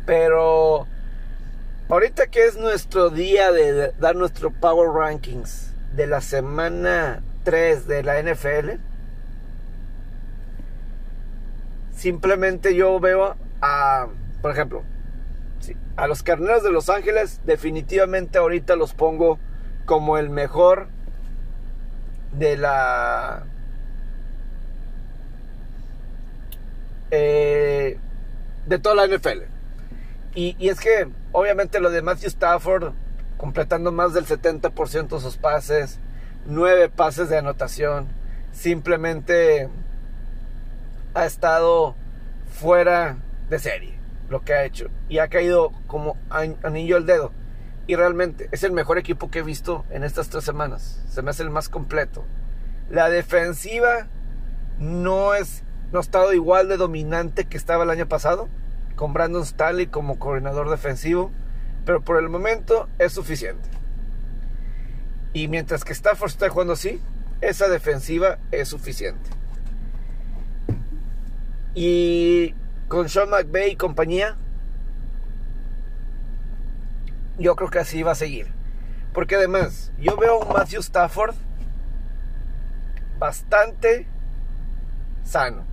pero 0.06 0.88
ahorita 1.90 2.28
que 2.28 2.46
es 2.46 2.58
nuestro 2.58 3.10
día 3.10 3.52
de 3.52 3.92
dar 4.00 4.16
nuestro 4.16 4.52
Power 4.52 4.90
Rankings 4.90 5.72
de 5.96 6.08
la 6.08 6.22
semana 6.22 7.22
3 7.44 7.88
de 7.88 8.04
la 8.04 8.22
NFL, 8.22 8.80
simplemente 11.96 12.76
yo 12.76 13.00
veo 13.00 13.36
a, 13.62 14.08
por 14.42 14.52
ejemplo, 14.52 14.84
a 15.96 16.08
los 16.08 16.24
Carneros 16.24 16.64
de 16.64 16.72
Los 16.72 16.90
Ángeles, 16.90 17.42
definitivamente 17.46 18.38
ahorita 18.38 18.76
los 18.76 18.94
pongo 18.94 19.40
como 19.86 20.18
el 20.18 20.30
mejor 20.30 20.88
de 22.34 22.58
la... 22.58 23.44
Eh, 27.12 27.98
de 28.65 28.80
toda 28.80 28.96
la 28.96 29.08
NFL. 29.08 29.44
Y, 30.34 30.56
y, 30.60 30.70
es 30.70 30.80
que, 30.80 31.08
obviamente, 31.32 31.80
lo 31.80 31.92
de 31.92 32.01
Matthew 32.01 32.27
Stafford, 32.27 32.94
completando 33.38 33.92
más 33.92 34.13
del 34.13 34.25
70% 34.25 35.08
de 35.08 35.20
sus 35.20 35.38
pases, 35.38 36.00
nueve 36.46 36.89
pases 36.89 37.30
de 37.30 37.38
anotación, 37.38 38.08
simplemente 38.51 39.70
ha 41.13 41.25
estado 41.25 41.96
fuera 42.50 43.18
de 43.50 43.60
serie 43.60 43.96
lo 44.30 44.42
que 44.42 44.54
ha 44.54 44.63
hecho 44.63 44.89
y 45.08 45.20
ha 45.20 45.27
caído 45.27 45.72
como 45.88 46.18
anillo 46.30 46.98
al 46.98 47.06
dedo. 47.06 47.32
Y 47.88 47.96
realmente 47.96 48.50
es 48.51 48.63
el 48.63 48.72
mejor 48.72 48.98
equipo 48.98 49.30
que 49.30 49.39
he 49.39 49.44
visto 49.44 49.86
en 49.89 50.04
estas 50.04 50.30
tres 50.30 50.44
semanas. 50.44 51.04
Se 51.10 51.22
me 51.22 51.30
hace 51.30 51.44
el 51.44 51.50
más 51.50 51.70
completo. 51.70 52.25
La 52.89 53.10
defensiva 53.10 54.08
no 54.80 55.36
es 55.36 55.63
no 55.92 56.00
ha 56.00 56.01
estado 56.01 56.34
igual 56.34 56.68
de 56.68 56.77
dominante 56.77 57.46
que 57.46 57.58
estaba 57.58 57.84
el 57.84 57.89
año 57.89 58.08
pasado 58.08 58.50
con 58.96 59.13
Brandon 59.13 59.46
Staley 59.46 59.88
como 59.88 60.20
coordinador 60.20 60.70
defensivo, 60.70 61.32
pero 61.86 62.01
por 62.01 62.18
el 62.18 62.30
momento 62.30 62.88
es 62.98 63.13
suficiente. 63.13 63.70
Y 65.34 65.48
mientras 65.48 65.84
que 65.84 65.94
Stafford 65.94 66.32
está 66.32 66.50
jugando 66.50 66.74
así, 66.74 67.01
esa 67.42 67.68
defensiva 67.68 68.39
es 68.51 68.70
suficiente. 68.70 69.30
Y 71.74 72.56
con 72.88 73.10
Sean 73.10 73.30
McVay 73.30 73.72
y 73.72 73.75
compañía, 73.75 74.38
yo 77.38 77.56
creo 77.56 77.70
que 77.70 77.80
así 77.80 78.04
va 78.04 78.12
a 78.12 78.15
seguir. 78.15 78.48
Porque 79.13 79.36
además, 79.36 79.92
yo 79.98 80.18
veo 80.18 80.42
a 80.42 80.46
un 80.46 80.54
Matthew 80.54 80.82
Stafford 80.82 81.36
bastante 83.18 84.08
sano 85.24 85.63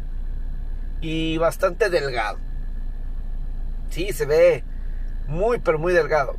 y 1.00 1.38
bastante 1.38 1.90
delgado. 1.90 2.38
Sí, 3.90 4.12
se 4.12 4.26
ve 4.26 4.64
muy, 5.26 5.58
pero 5.58 5.78
muy 5.78 5.92
delgado. 5.92 6.36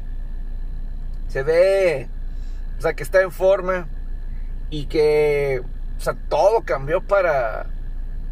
Se 1.27 1.43
ve, 1.43 2.07
o 2.77 2.81
sea, 2.81 2.93
que 2.93 3.03
está 3.03 3.21
en 3.21 3.31
forma 3.31 3.87
y 4.69 4.85
que, 4.85 5.61
o 5.97 6.01
sea, 6.01 6.15
todo 6.29 6.61
cambió 6.61 7.01
para, 7.01 7.67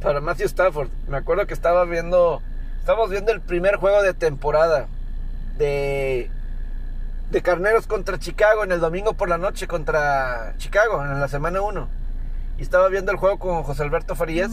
para 0.01 0.21
Matthew 0.21 0.47
Stafford. 0.47 0.89
Me 1.07 1.17
acuerdo 1.17 1.45
que 1.45 1.53
estaba 1.53 1.85
viendo, 1.85 2.41
estábamos 2.79 3.09
viendo 3.09 3.31
el 3.31 3.41
primer 3.41 3.75
juego 3.75 4.01
de 4.01 4.13
temporada 4.13 4.87
de, 5.57 6.31
de 7.31 7.41
Carneros 7.41 7.87
contra 7.87 8.19
Chicago 8.19 8.63
en 8.63 8.71
el 8.71 8.79
domingo 8.79 9.13
por 9.13 9.29
la 9.29 9.37
noche 9.37 9.67
contra 9.67 10.53
Chicago 10.57 11.03
en 11.03 11.19
la 11.19 11.27
semana 11.27 11.61
1. 11.61 11.87
Y 12.57 12.61
estaba 12.61 12.89
viendo 12.89 13.11
el 13.11 13.17
juego 13.17 13.39
con 13.39 13.63
José 13.63 13.83
Alberto 13.83 14.15
Farías. 14.15 14.51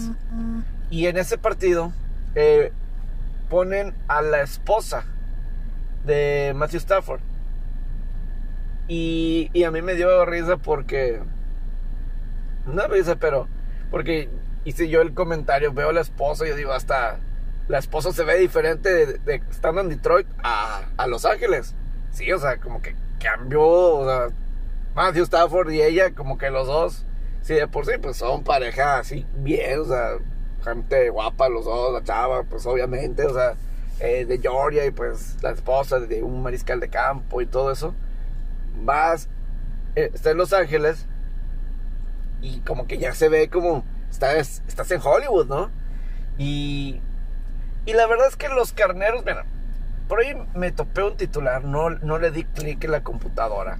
Y 0.90 1.06
en 1.06 1.18
ese 1.18 1.38
partido 1.38 1.92
eh, 2.35 2.73
ponen 3.50 3.94
a 4.06 4.23
la 4.23 4.42
esposa 4.42 5.04
de 6.06 6.52
Matthew 6.54 6.78
Stafford. 6.78 7.20
Y, 8.87 9.50
y 9.52 9.64
a 9.64 9.70
mí 9.70 9.82
me 9.82 9.94
dio 9.94 10.25
risa 10.25 10.56
porque... 10.56 11.20
No 12.66 12.87
risa, 12.87 13.16
pero... 13.16 13.49
Porque 13.90 14.30
hice 14.64 14.88
yo 14.88 15.00
el 15.00 15.14
comentario, 15.14 15.73
veo 15.73 15.90
a 15.90 15.92
la 15.92 16.00
esposa 16.00 16.47
y 16.47 16.50
yo 16.50 16.56
digo, 16.56 16.73
hasta 16.73 17.18
la 17.68 17.78
esposa 17.78 18.12
se 18.12 18.25
ve 18.25 18.38
diferente 18.38 19.18
de, 19.18 19.42
estando 19.50 19.80
en 19.80 19.88
Detroit 19.88 20.26
a, 20.42 20.82
a, 20.97 21.06
Los 21.06 21.25
Ángeles. 21.25 21.75
Sí, 22.19 22.33
o 22.33 22.39
sea, 22.41 22.57
como 22.57 22.83
que 22.83 22.97
cambió, 23.23 23.63
o 23.63 24.05
sea, 24.05 24.35
Matthew 24.97 25.23
Stafford 25.23 25.71
y 25.71 25.83
ella, 25.83 26.13
como 26.17 26.37
que 26.37 26.51
los 26.51 26.67
dos, 26.67 27.07
sí, 27.43 27.55
de 27.55 27.69
por 27.69 27.87
sí, 27.87 27.93
pues 28.03 28.17
son 28.17 28.43
pareja 28.43 28.99
así 28.99 29.25
bien, 29.37 29.79
o 29.79 29.85
sea, 29.85 30.17
gente 30.65 31.11
guapa 31.11 31.49
los 31.49 31.65
dos, 31.65 31.93
la 31.93 32.03
chava, 32.03 32.43
pues 32.43 32.67
obviamente, 32.67 33.25
o 33.25 33.33
sea, 33.33 33.55
eh, 34.01 34.25
de 34.25 34.39
Georgia 34.39 34.85
y 34.85 34.91
pues 34.91 35.37
la 35.43 35.53
esposa 35.53 36.01
de 36.01 36.25
un 36.25 36.43
mariscal 36.43 36.81
de 36.81 36.89
campo 36.89 37.41
y 37.41 37.47
todo 37.47 37.71
eso. 37.71 37.95
Vas, 38.83 39.29
eh, 39.95 40.11
está 40.13 40.33
en 40.33 40.39
Los 40.39 40.53
Ángeles 40.53 41.07
y 42.43 42.59
como 42.63 42.89
que 42.89 42.99
ya 42.99 43.15
se 43.15 43.29
ve 43.29 43.49
como 43.49 43.85
estás, 44.11 44.65
estás 44.67 44.91
en 44.91 45.01
Hollywood, 45.01 45.47
¿no? 45.47 45.71
Y, 46.37 47.01
y 47.87 47.93
la 47.93 48.09
verdad 48.09 48.27
es 48.27 48.35
que 48.35 48.49
los 48.49 48.73
carneros, 48.73 49.25
mira, 49.25 49.47
por 50.09 50.21
ahí 50.21 50.35
me 50.55 50.73
topé 50.73 51.03
un 51.03 51.17
titular, 51.17 51.65
no, 51.65 51.91
no 51.91 52.19
le 52.19 52.31
di 52.31 52.45
clic 52.45 52.83
en 52.85 52.93
la 52.93 53.03
computadora. 53.03 53.79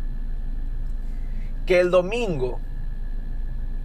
Que 1.67 1.81
el 1.81 1.91
domingo, 1.91 2.61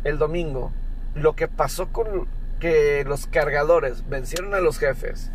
el 0.04 0.18
domingo, 0.18 0.72
lo 1.16 1.36
que 1.36 1.48
pasó 1.48 1.88
con 1.88 2.28
que 2.60 3.04
los 3.06 3.28
cargadores 3.28 4.08
vencieron 4.08 4.54
a 4.54 4.60
los 4.60 4.78
jefes 4.78 5.32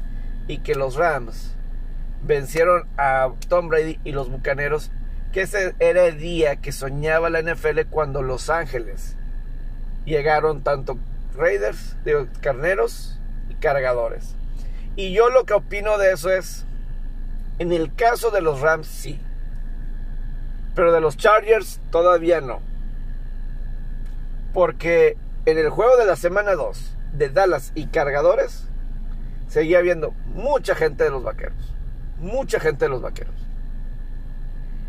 y 0.47 0.59
que 0.59 0.75
los 0.75 0.97
Rams 0.97 1.55
vencieron 2.23 2.87
a 2.97 3.31
Tom 3.49 3.69
Brady 3.69 3.99
y 4.05 4.12
los 4.12 4.31
Bucaneros, 4.31 4.91
que 5.33 5.43
ese 5.43 5.75
era 5.79 6.07
el 6.07 6.19
día 6.19 6.57
que 6.57 6.73
soñaba 6.73 7.31
la 7.31 7.43
NFL 7.43 7.81
cuando 7.91 8.23
Los 8.23 8.50
Ángeles 8.50 9.17
llegaron 10.05 10.62
tanto 10.62 10.99
Raiders, 11.37 11.97
digo, 12.05 12.27
carneros 12.41 13.19
y 13.49 13.55
cargadores. 13.55 14.35
Y 14.97 15.12
yo 15.12 15.31
lo 15.31 15.45
que 15.45 15.55
opino 15.55 15.99
de 15.99 16.12
eso 16.12 16.33
es, 16.33 16.65
en 17.59 17.73
el 17.73 17.95
caso 17.95 18.31
de 18.31 18.41
los 18.41 18.61
Rams 18.61 18.87
sí, 18.87 19.21
pero 20.75 20.93
de 20.93 21.00
los 21.00 21.17
Chargers 21.17 21.81
todavía 21.91 22.41
no. 22.41 22.61
Porque 24.55 25.17
en 25.45 25.59
el 25.59 25.71
juego 25.71 25.97
de 25.97 26.07
la 26.07 26.17
semana 26.17 26.55
2 26.55 26.97
de 27.15 27.29
Dallas 27.31 27.73
y 27.75 27.87
cargadores, 27.87 28.69
seguía 29.49 29.79
habiendo 29.79 30.12
mucha 30.35 30.75
gente 30.75 31.05
de 31.05 31.11
los 31.11 31.23
vaqueros. 31.23 31.75
Mucha 32.21 32.61
gente 32.61 32.85
de 32.85 32.91
los 32.91 33.03
vaqueros. 33.03 33.35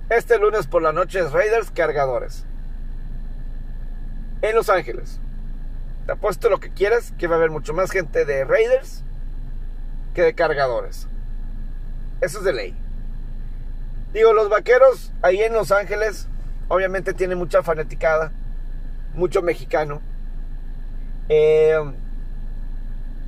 Este 0.10 0.38
lunes 0.40 0.68
por 0.68 0.82
la 0.82 0.92
noche 0.92 1.20
es 1.20 1.32
Raiders 1.32 1.72
cargadores 1.72 2.46
en 4.42 4.56
Los 4.56 4.70
Ángeles. 4.70 5.20
Te 6.06 6.14
apuesto 6.14 6.50
lo 6.50 6.60
que 6.60 6.72
quieras 6.72 7.14
que 7.18 7.28
va 7.28 7.36
a 7.36 7.38
haber 7.38 7.52
mucho 7.52 7.74
más 7.74 7.92
gente 7.92 8.26
de 8.26 8.44
Raiders 8.44 9.04
que 10.14 10.24
de 10.24 10.34
cargadores. 10.34 11.08
Eso 12.22 12.40
es 12.40 12.44
de 12.44 12.54
ley. 12.54 12.76
Digo, 14.14 14.34
los 14.34 14.50
vaqueros 14.50 15.12
ahí 15.22 15.42
en 15.42 15.54
Los 15.54 15.72
Ángeles, 15.72 16.28
obviamente 16.68 17.14
tienen 17.14 17.38
mucha 17.38 17.64
fanaticada, 17.64 18.32
mucho 19.14 19.42
mexicano. 19.42 20.02
Eh, 21.30 21.78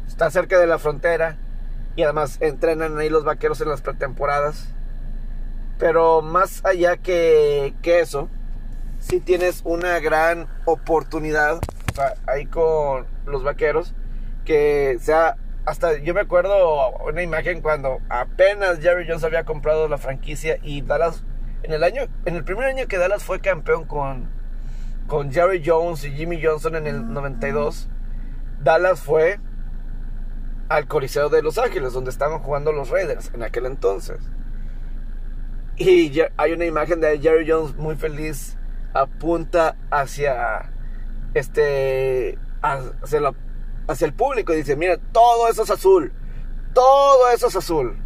está 0.08 0.32
cerca 0.32 0.60
de 0.60 0.68
la 0.68 0.80
frontera 0.80 1.38
y 1.96 2.04
además 2.04 2.38
entrenan 2.42 2.98
ahí 2.98 3.10
los 3.10 3.24
vaqueros 3.24 3.62
en 3.62 3.70
las 3.70 3.82
pretemporadas. 3.82 4.70
Pero 5.78 6.22
más 6.22 6.64
allá 6.66 6.98
que, 6.98 7.74
que 7.82 8.00
eso, 8.00 8.30
si 9.00 9.20
tienes 9.20 9.62
una 9.64 10.00
gran 10.00 10.48
oportunidad 10.66 11.60
ahí 12.28 12.46
con 12.46 13.06
los 13.26 13.44
vaqueros, 13.44 13.94
que 14.46 14.98
sea, 15.00 15.38
hasta 15.66 15.98
yo 16.00 16.14
me 16.14 16.22
acuerdo 16.22 16.92
una 17.08 17.22
imagen 17.22 17.62
cuando 17.62 18.00
apenas 18.10 18.80
Jerry 18.80 19.06
Jones 19.08 19.24
había 19.24 19.44
comprado 19.44 19.88
la 19.88 19.98
franquicia 19.98 20.58
y 20.64 20.82
Dallas, 20.82 21.24
en 21.64 21.74
el 21.74 21.84
año, 21.84 22.04
en 22.26 22.36
el 22.36 22.44
primer 22.44 22.66
año 22.66 22.88
que 22.88 22.98
Dallas 22.98 23.24
fue 23.24 23.40
campeón 23.40 23.86
con, 23.86 24.30
con 25.08 25.32
Jerry 25.32 25.62
Jones 25.66 26.04
y 26.04 26.12
Jimmy 26.12 26.44
Johnson 26.44 26.76
en 26.76 26.88
el 26.88 27.14
92, 27.14 27.90
Dallas 28.64 29.02
fue 29.02 29.40
al 30.70 30.88
Coliseo 30.88 31.30
de 31.30 31.44
Los 31.44 31.58
Ángeles, 31.58 31.94
donde 31.94 32.12
estaban 32.12 32.40
jugando 32.40 32.72
los 32.72 32.90
Raiders 32.90 33.32
en 33.34 33.44
aquel 33.44 33.66
entonces. 33.66 34.18
Y 35.76 36.22
hay 36.38 36.54
una 36.54 36.66
imagen 36.66 37.02
de 37.02 37.20
Jerry 37.20 37.50
Jones 37.50 37.76
muy 37.76 37.96
feliz 37.96 38.58
apunta 38.94 39.76
hacia 39.90 40.72
este 41.34 42.38
hacia, 42.62 43.34
hacia 43.92 44.06
el 44.06 44.14
público 44.14 44.54
y 44.54 44.58
dice, 44.58 44.76
mira, 44.76 44.98
todo 45.12 45.48
eso 45.48 45.64
es 45.64 45.70
azul, 45.70 46.12
todo 46.74 47.30
eso 47.30 47.48
es 47.48 47.56
azul, 47.56 47.98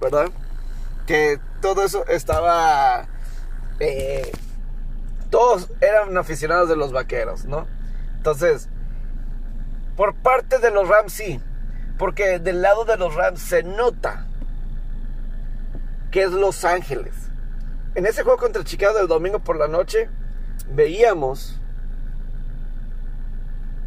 ¿verdad? 0.00 0.30
Que 1.06 1.38
todo 1.60 1.84
eso 1.84 2.04
estaba 2.06 3.06
eh, 3.80 4.30
todos 5.30 5.70
eran 5.80 6.16
aficionados 6.18 6.68
de 6.68 6.76
los 6.76 6.92
vaqueros, 6.92 7.46
¿no? 7.46 7.66
Entonces, 8.16 8.68
por 9.96 10.14
parte 10.14 10.58
de 10.58 10.70
los 10.70 10.86
Rams 10.88 11.12
sí, 11.12 11.40
porque 11.98 12.38
del 12.38 12.60
lado 12.60 12.84
de 12.84 12.98
los 12.98 13.14
Rams 13.14 13.40
se 13.40 13.62
nota 13.62 14.26
que 16.10 16.22
es 16.22 16.30
Los 16.30 16.66
Ángeles. 16.66 17.14
En 17.94 18.04
ese 18.04 18.22
juego 18.22 18.38
contra 18.38 18.62
Chicago 18.62 18.98
del 18.98 19.08
domingo 19.08 19.38
por 19.38 19.56
la 19.56 19.68
noche, 19.68 20.10
veíamos 20.68 21.61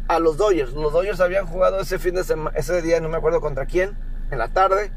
a 0.08 0.18
los 0.18 0.36
Dodgers. 0.36 0.72
Los 0.72 0.92
Dodgers 0.92 1.20
habían 1.20 1.46
jugado 1.46 1.80
ese 1.80 1.98
fin 1.98 2.14
de 2.14 2.24
semana, 2.24 2.56
ese 2.56 2.80
día 2.82 3.00
no 3.00 3.08
me 3.08 3.16
acuerdo 3.16 3.40
contra 3.40 3.66
quién, 3.66 3.96
en 4.30 4.38
la 4.38 4.48
tarde, 4.48 4.90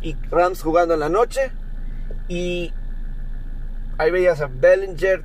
y 0.00 0.16
Rams 0.30 0.62
jugando 0.62 0.94
en 0.94 1.00
la 1.00 1.08
noche. 1.08 1.52
Y 2.28 2.72
ahí 3.98 4.10
veías 4.10 4.40
a 4.40 4.46
Bellinger, 4.46 5.24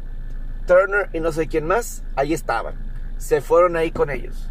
Turner 0.66 1.10
y 1.14 1.20
no 1.20 1.32
sé 1.32 1.48
quién 1.48 1.66
más, 1.66 2.04
ahí 2.16 2.34
estaban. 2.34 2.76
Se 3.18 3.42
fueron 3.42 3.76
ahí 3.76 3.92
con 3.92 4.10
ellos. 4.10 4.50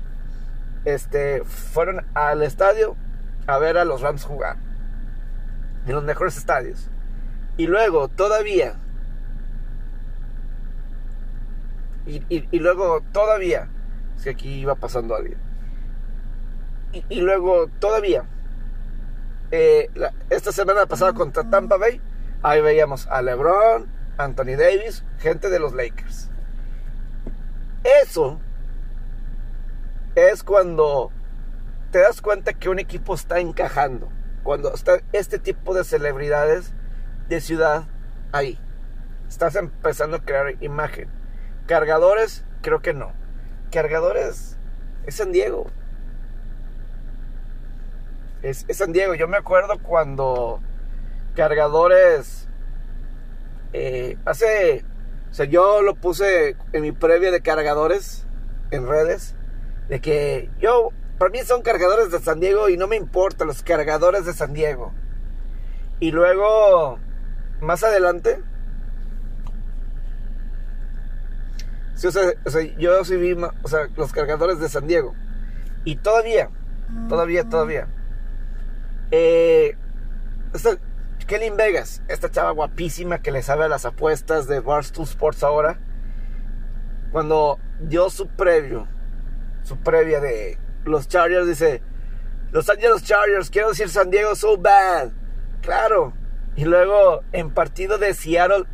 Este, 0.84 1.44
fueron 1.44 2.06
al 2.14 2.42
estadio 2.42 2.96
a 3.46 3.58
ver 3.58 3.76
a 3.78 3.84
los 3.84 4.00
Rams 4.00 4.24
jugar. 4.24 4.56
En 5.86 5.94
los 5.94 6.04
mejores 6.04 6.36
estadios. 6.36 6.90
Y 7.56 7.66
luego, 7.66 8.08
todavía. 8.08 8.74
Y, 12.06 12.58
luego, 12.58 13.02
todavía. 13.12 13.68
Que 14.22 14.30
aquí 14.30 14.60
iba 14.60 14.74
pasando 14.74 15.14
alguien. 15.14 15.38
Y, 16.92 17.04
y 17.08 17.20
luego, 17.20 17.68
todavía. 17.78 18.24
Eh, 19.50 19.90
esta 20.30 20.52
semana 20.52 20.86
pasada 20.86 21.12
contra 21.12 21.48
Tampa 21.48 21.76
Bay. 21.76 22.00
Ahí 22.42 22.60
veíamos 22.60 23.06
a 23.08 23.20
LeBron, 23.20 23.86
Anthony 24.16 24.56
Davis, 24.56 25.04
gente 25.18 25.50
de 25.50 25.58
los 25.58 25.74
Lakers. 25.74 26.30
Eso 28.02 28.40
es 30.14 30.42
cuando 30.42 31.10
te 31.90 31.98
das 31.98 32.20
cuenta 32.20 32.52
que 32.52 32.68
un 32.68 32.78
equipo 32.78 33.14
está 33.14 33.40
encajando. 33.40 34.08
Cuando 34.42 34.72
está 34.72 35.00
este 35.12 35.38
tipo 35.38 35.74
de 35.74 35.84
celebridades 35.84 36.72
de 37.28 37.40
ciudad 37.40 37.84
ahí. 38.32 38.58
Estás 39.28 39.56
empezando 39.56 40.18
a 40.18 40.22
crear 40.22 40.62
imagen. 40.62 41.08
Cargadores, 41.66 42.44
creo 42.62 42.80
que 42.80 42.94
no. 42.94 43.12
Cargadores 43.70 44.56
es 45.06 45.14
San 45.14 45.32
Diego. 45.32 45.66
Es, 48.42 48.66
San 48.70 48.92
Diego. 48.92 49.14
Yo 49.14 49.28
me 49.28 49.36
acuerdo 49.36 49.78
cuando 49.82 50.60
cargadores 51.34 52.48
eh, 53.72 54.18
hace, 54.24 54.84
o 55.30 55.34
sea, 55.34 55.46
yo 55.46 55.82
lo 55.82 55.94
puse 55.94 56.56
en 56.72 56.82
mi 56.82 56.92
previa 56.92 57.30
de 57.30 57.40
cargadores 57.40 58.26
en 58.70 58.88
redes, 58.88 59.36
de 59.88 60.00
que 60.00 60.50
yo, 60.60 60.90
para 61.18 61.30
mí 61.30 61.40
son 61.40 61.62
cargadores 61.62 62.10
de 62.10 62.18
San 62.20 62.40
Diego 62.40 62.68
y 62.68 62.76
no 62.76 62.86
me 62.86 62.96
importa 62.96 63.44
los 63.44 63.62
cargadores 63.62 64.26
de 64.26 64.32
San 64.32 64.52
Diego. 64.52 64.92
Y 66.00 66.12
luego 66.12 66.98
más 67.60 67.84
adelante, 67.84 68.42
o 72.08 72.12
sea, 72.12 72.62
yo 72.78 73.04
sí 73.04 73.16
vi 73.16 73.32
o 73.32 73.68
sea, 73.68 73.88
los 73.96 74.12
cargadores 74.12 74.60
de 74.60 74.68
San 74.68 74.86
Diego. 74.86 75.14
Y 75.84 75.96
todavía, 75.96 76.50
todavía, 77.08 77.48
todavía. 77.48 77.88
Eh, 79.10 79.76
esta, 80.54 80.78
Kelly 81.26 81.50
Vegas, 81.50 82.02
esta 82.08 82.30
chava 82.30 82.50
guapísima 82.50 83.22
que 83.22 83.32
le 83.32 83.42
sabe 83.42 83.64
a 83.64 83.68
las 83.68 83.84
apuestas 83.84 84.48
de 84.48 84.60
Barstool 84.60 85.04
Sports 85.04 85.42
ahora, 85.42 85.78
cuando 87.12 87.58
dio 87.80 88.10
su 88.10 88.28
previo, 88.28 88.88
su 89.62 89.76
previa 89.78 90.20
de 90.20 90.58
los 90.84 91.08
Chargers, 91.08 91.46
dice: 91.46 91.82
Los 92.50 92.68
Angeles 92.68 93.04
Chargers, 93.04 93.50
quiero 93.50 93.68
decir 93.68 93.88
San 93.88 94.10
Diego 94.10 94.34
so 94.34 94.58
bad. 94.58 95.10
Claro, 95.62 96.14
y 96.56 96.64
luego 96.64 97.22
en 97.32 97.50
partido 97.50 97.98
de 97.98 98.14
Seattle 98.14 98.64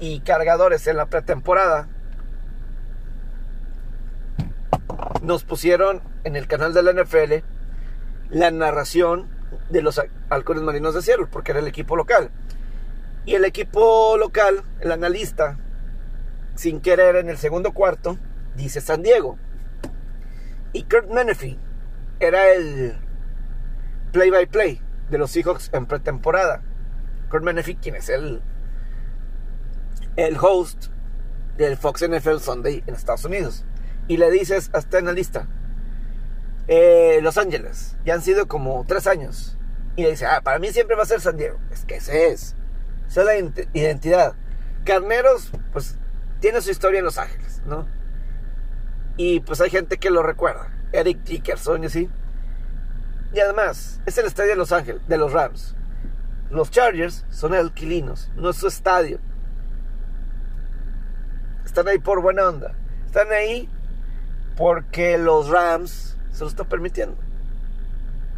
y 0.00 0.20
cargadores 0.20 0.86
en 0.86 0.96
la 0.96 1.06
pretemporada, 1.06 1.88
nos 5.22 5.44
pusieron 5.44 6.02
en 6.24 6.36
el 6.36 6.46
canal 6.46 6.74
de 6.74 6.82
la 6.82 6.92
NFL 6.92 7.44
la 8.30 8.50
narración 8.50 9.28
de 9.70 9.82
los 9.82 10.00
halcones 10.28 10.62
marinos 10.62 10.94
de 10.94 11.02
Seattle, 11.02 11.26
porque 11.30 11.52
era 11.52 11.60
el 11.60 11.66
equipo 11.66 11.96
local. 11.96 12.30
Y 13.24 13.34
el 13.34 13.44
equipo 13.44 14.16
local, 14.18 14.62
el 14.80 14.92
analista, 14.92 15.58
sin 16.54 16.80
querer 16.80 17.16
en 17.16 17.28
el 17.28 17.38
segundo 17.38 17.72
cuarto, 17.72 18.18
dice 18.56 18.80
San 18.80 19.02
Diego. 19.02 19.38
Y 20.72 20.84
Kurt 20.84 21.10
Menefee 21.10 21.58
era 22.20 22.50
el 22.50 22.96
play 24.12 24.30
by 24.30 24.46
play 24.46 24.80
de 25.10 25.18
los 25.18 25.30
Seahawks 25.30 25.70
en 25.72 25.86
pretemporada. 25.86 26.62
Kurt 27.30 27.44
Menefee, 27.44 27.76
quien 27.76 27.96
es 27.96 28.08
el, 28.08 28.42
el 30.16 30.36
host 30.40 30.86
del 31.56 31.76
Fox 31.76 32.04
NFL 32.06 32.38
Sunday 32.38 32.82
en 32.86 32.94
Estados 32.94 33.24
Unidos. 33.24 33.64
Y 34.08 34.16
le 34.16 34.30
dices 34.30 34.70
hasta 34.72 34.98
en 34.98 35.06
la 35.06 35.12
lista, 35.12 35.48
eh, 36.68 37.20
Los 37.22 37.38
Ángeles, 37.38 37.96
ya 38.04 38.14
han 38.14 38.22
sido 38.22 38.48
como 38.48 38.84
tres 38.86 39.06
años. 39.06 39.58
Y 39.96 40.02
le 40.02 40.10
dice, 40.10 40.26
ah, 40.26 40.40
para 40.42 40.58
mí 40.58 40.68
siempre 40.68 40.96
va 40.96 41.04
a 41.04 41.06
ser 41.06 41.20
San 41.20 41.36
Diego. 41.36 41.58
Es 41.70 41.84
que 41.84 41.96
ese 41.96 42.28
es. 42.28 42.54
Esa 43.08 43.20
es 43.22 43.26
la 43.26 43.66
identidad. 43.72 44.34
Carneros, 44.84 45.50
pues, 45.72 45.98
tiene 46.40 46.60
su 46.60 46.70
historia 46.70 46.98
en 46.98 47.04
Los 47.04 47.18
Ángeles, 47.18 47.62
¿no? 47.66 47.86
Y 49.16 49.40
pues 49.40 49.60
hay 49.60 49.70
gente 49.70 49.96
que 49.96 50.10
lo 50.10 50.22
recuerda. 50.22 50.70
Eric 50.92 51.22
Dickerson 51.24 51.82
y 51.82 51.86
así. 51.86 52.10
Y 53.32 53.40
además, 53.40 54.00
es 54.06 54.18
el 54.18 54.26
estadio 54.26 54.50
de 54.50 54.56
Los 54.56 54.72
Ángeles, 54.72 55.02
de 55.08 55.18
los 55.18 55.32
Rams. 55.32 55.74
Los 56.50 56.70
Chargers 56.70 57.24
son 57.28 57.54
alquilinos, 57.54 58.30
no 58.36 58.50
es 58.50 58.56
su 58.56 58.68
estadio. 58.68 59.18
Están 61.64 61.88
ahí 61.88 61.98
por 61.98 62.22
buena 62.22 62.48
onda. 62.48 62.74
Están 63.06 63.32
ahí 63.32 63.68
porque 64.56 65.18
los 65.18 65.48
Rams 65.48 66.16
se 66.32 66.40
lo 66.40 66.48
están 66.48 66.66
permitiendo. 66.66 67.16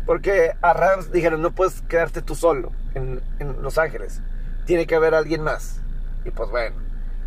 Porque 0.07 0.53
a 0.63 0.73
Rams 0.73 1.13
dijeron, 1.13 1.43
no 1.43 1.53
puedes 1.53 1.83
quedarte 1.83 2.23
tú 2.23 2.35
solo 2.35 2.73
en, 2.95 3.21
Los 3.63 3.79
Ángeles. 3.79 4.23
Tiene 4.65 4.87
que 4.87 4.95
haber 4.95 5.15
alguien 5.15 5.43
más. 5.43 5.81
Y 6.25 6.31
pues 6.31 6.51
bueno, 6.51 6.77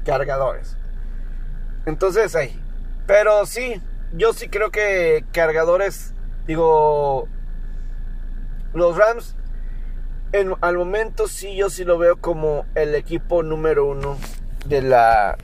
cargadores. 0.05 0.77
Entonces 1.85 2.35
ahí. 2.35 2.59
Pero 3.07 3.45
sí, 3.45 3.81
yo 4.13 4.33
sí 4.33 4.49
creo 4.49 4.71
que 4.71 5.25
cargadores, 5.31 6.13
digo, 6.45 7.27
los 8.73 8.97
Rams 8.97 9.35
al 10.61 10.77
momento 10.77 11.27
sí, 11.27 11.55
yo 11.55 11.69
sí 11.69 11.83
lo 11.83 11.97
veo 11.97 12.17
como 12.17 12.65
el 12.75 12.95
equipo 12.95 13.43
número 13.43 13.85
uno 13.85 14.17
de 14.65 14.81
la... 14.81 15.37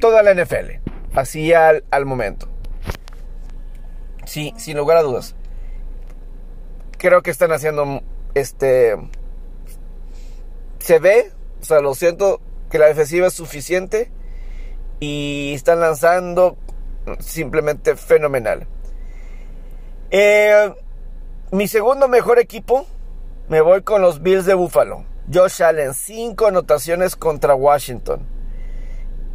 Toda 0.00 0.22
la 0.22 0.32
NFL. 0.32 0.83
Así 1.14 1.52
al, 1.52 1.84
al 1.90 2.06
momento. 2.06 2.48
Sí, 4.24 4.52
sin 4.56 4.76
lugar 4.76 4.96
a 4.96 5.02
dudas. 5.02 5.34
Creo 6.98 7.22
que 7.22 7.30
están 7.30 7.52
haciendo 7.52 8.02
este... 8.34 8.96
Se 10.78 10.98
ve, 10.98 11.32
o 11.60 11.64
sea, 11.64 11.80
lo 11.80 11.94
siento, 11.94 12.40
que 12.70 12.78
la 12.78 12.86
defensiva 12.86 13.28
es 13.28 13.34
suficiente 13.34 14.10
y 15.00 15.52
están 15.54 15.80
lanzando 15.80 16.56
simplemente 17.20 17.96
fenomenal. 17.96 18.66
Eh, 20.10 20.74
mi 21.50 21.68
segundo 21.68 22.08
mejor 22.08 22.38
equipo 22.38 22.86
me 23.48 23.60
voy 23.60 23.82
con 23.82 24.02
los 24.02 24.22
Bills 24.22 24.46
de 24.46 24.54
Buffalo. 24.54 25.04
Josh 25.32 25.62
Allen, 25.62 25.94
cinco 25.94 26.46
anotaciones 26.46 27.16
contra 27.16 27.54
Washington. 27.54 28.26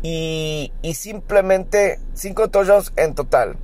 Y, 0.01 0.71
simplemente 0.93 1.99
cinco 2.13 2.49
touchdowns 2.49 2.93
en 2.95 3.15
total. 3.15 3.57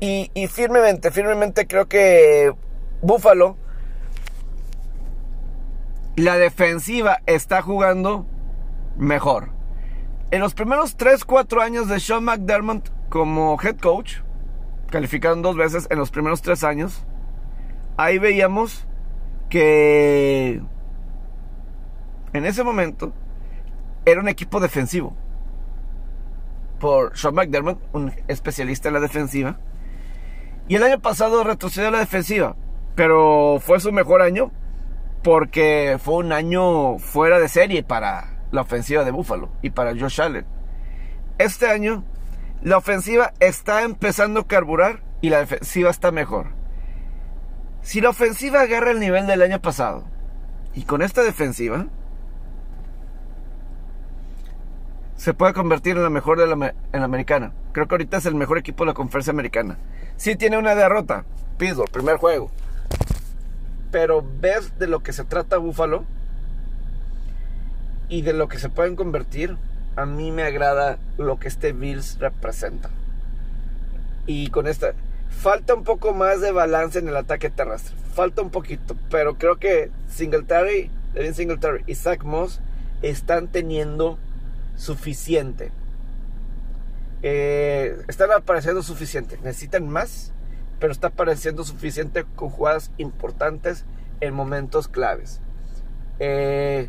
Y, 0.00 0.30
y, 0.34 0.46
firmemente, 0.46 1.10
firmemente 1.10 1.66
creo 1.66 1.88
que 1.88 2.52
Buffalo, 3.02 3.56
la 6.16 6.36
defensiva 6.36 7.18
está 7.26 7.62
jugando 7.62 8.26
mejor. 8.96 9.50
En 10.30 10.40
los 10.40 10.54
primeros 10.54 10.96
3-4 10.96 11.62
años 11.62 11.88
de 11.88 12.00
Sean 12.00 12.24
McDermott 12.24 12.90
como 13.08 13.58
head 13.62 13.78
coach, 13.78 14.16
calificaron 14.90 15.42
dos 15.42 15.56
veces 15.56 15.86
en 15.90 15.98
los 15.98 16.10
primeros 16.10 16.42
tres 16.42 16.64
años. 16.64 17.04
Ahí 17.96 18.18
veíamos 18.18 18.86
que 19.48 20.62
en 22.32 22.46
ese 22.46 22.64
momento 22.64 23.12
era 24.04 24.20
un 24.20 24.28
equipo 24.28 24.60
defensivo. 24.60 25.16
Por 26.80 27.16
Sean 27.16 27.34
McDermott, 27.34 27.80
un 27.92 28.12
especialista 28.28 28.88
en 28.88 28.94
la 28.94 29.00
defensiva. 29.00 29.58
Y 30.68 30.76
el 30.76 30.82
año 30.82 31.00
pasado 31.00 31.42
retrocedió 31.44 31.88
a 31.88 31.92
la 31.92 31.98
defensiva. 31.98 32.56
Pero 32.94 33.58
fue 33.60 33.80
su 33.80 33.92
mejor 33.92 34.22
año. 34.22 34.52
porque 35.22 35.98
fue 36.02 36.14
un 36.16 36.32
año 36.32 36.98
fuera 36.98 37.38
de 37.38 37.48
serie 37.48 37.82
para 37.82 38.38
la 38.50 38.62
ofensiva 38.62 39.04
de 39.04 39.10
Buffalo 39.10 39.50
y 39.62 39.70
para 39.70 39.90
Josh 39.98 40.20
Allen. 40.20 40.46
Este 41.38 41.68
año 41.68 42.04
la 42.62 42.76
ofensiva 42.76 43.32
está 43.40 43.82
empezando 43.82 44.40
a 44.40 44.46
carburar 44.46 45.02
y 45.20 45.30
la 45.30 45.40
defensiva 45.40 45.90
está 45.90 46.12
mejor. 46.12 46.52
Si 47.82 48.00
la 48.00 48.10
ofensiva 48.10 48.60
agarra 48.60 48.90
el 48.90 49.00
nivel 49.00 49.26
del 49.26 49.42
año 49.42 49.60
pasado 49.60 50.04
y 50.74 50.82
con 50.84 51.02
esta 51.02 51.22
defensiva 51.22 51.86
se 55.18 55.34
puede 55.34 55.52
convertir 55.52 55.96
en 55.96 56.04
la 56.04 56.10
mejor 56.10 56.38
de 56.38 56.46
la, 56.46 56.74
en 56.92 57.00
la 57.00 57.04
americana. 57.04 57.52
Creo 57.72 57.88
que 57.88 57.94
ahorita 57.96 58.18
es 58.18 58.26
el 58.26 58.36
mejor 58.36 58.56
equipo 58.56 58.84
de 58.84 58.90
la 58.90 58.94
conferencia 58.94 59.32
americana. 59.32 59.76
Sí 60.16 60.36
tiene 60.36 60.58
una 60.58 60.76
derrota, 60.76 61.24
Pittsburgh, 61.58 61.90
primer 61.90 62.18
juego. 62.18 62.52
Pero 63.90 64.24
ves 64.40 64.78
de 64.78 64.86
lo 64.86 65.00
que 65.00 65.12
se 65.12 65.24
trata 65.24 65.58
Buffalo 65.58 66.04
y 68.08 68.22
de 68.22 68.32
lo 68.32 68.46
que 68.48 68.60
se 68.60 68.68
pueden 68.68 68.94
convertir. 68.94 69.56
A 69.96 70.06
mí 70.06 70.30
me 70.30 70.44
agrada 70.44 70.98
lo 71.18 71.40
que 71.40 71.48
este 71.48 71.72
Bills 71.72 72.18
representa. 72.20 72.88
Y 74.24 74.50
con 74.50 74.68
esta 74.68 74.92
falta 75.30 75.74
un 75.74 75.82
poco 75.82 76.14
más 76.14 76.40
de 76.40 76.52
balance 76.52 77.00
en 77.00 77.08
el 77.08 77.16
ataque 77.16 77.50
terrestre. 77.50 77.96
Falta 78.14 78.40
un 78.40 78.50
poquito, 78.50 78.94
pero 79.10 79.36
creo 79.36 79.56
que 79.56 79.90
Singletary, 80.08 80.92
Devin 81.12 81.34
Singletary 81.34 81.82
y 81.88 81.96
Zach 81.96 82.22
Moss 82.22 82.60
están 83.02 83.48
teniendo 83.48 84.16
suficiente. 84.78 85.72
Eh, 87.22 87.98
están 88.08 88.30
apareciendo 88.32 88.82
suficiente. 88.82 89.38
Necesitan 89.42 89.88
más, 89.88 90.32
pero 90.78 90.92
está 90.92 91.08
apareciendo 91.08 91.64
suficiente 91.64 92.24
con 92.36 92.48
jugadas 92.48 92.92
importantes 92.96 93.84
en 94.20 94.34
momentos 94.34 94.88
claves. 94.88 95.40
Eh, 96.20 96.88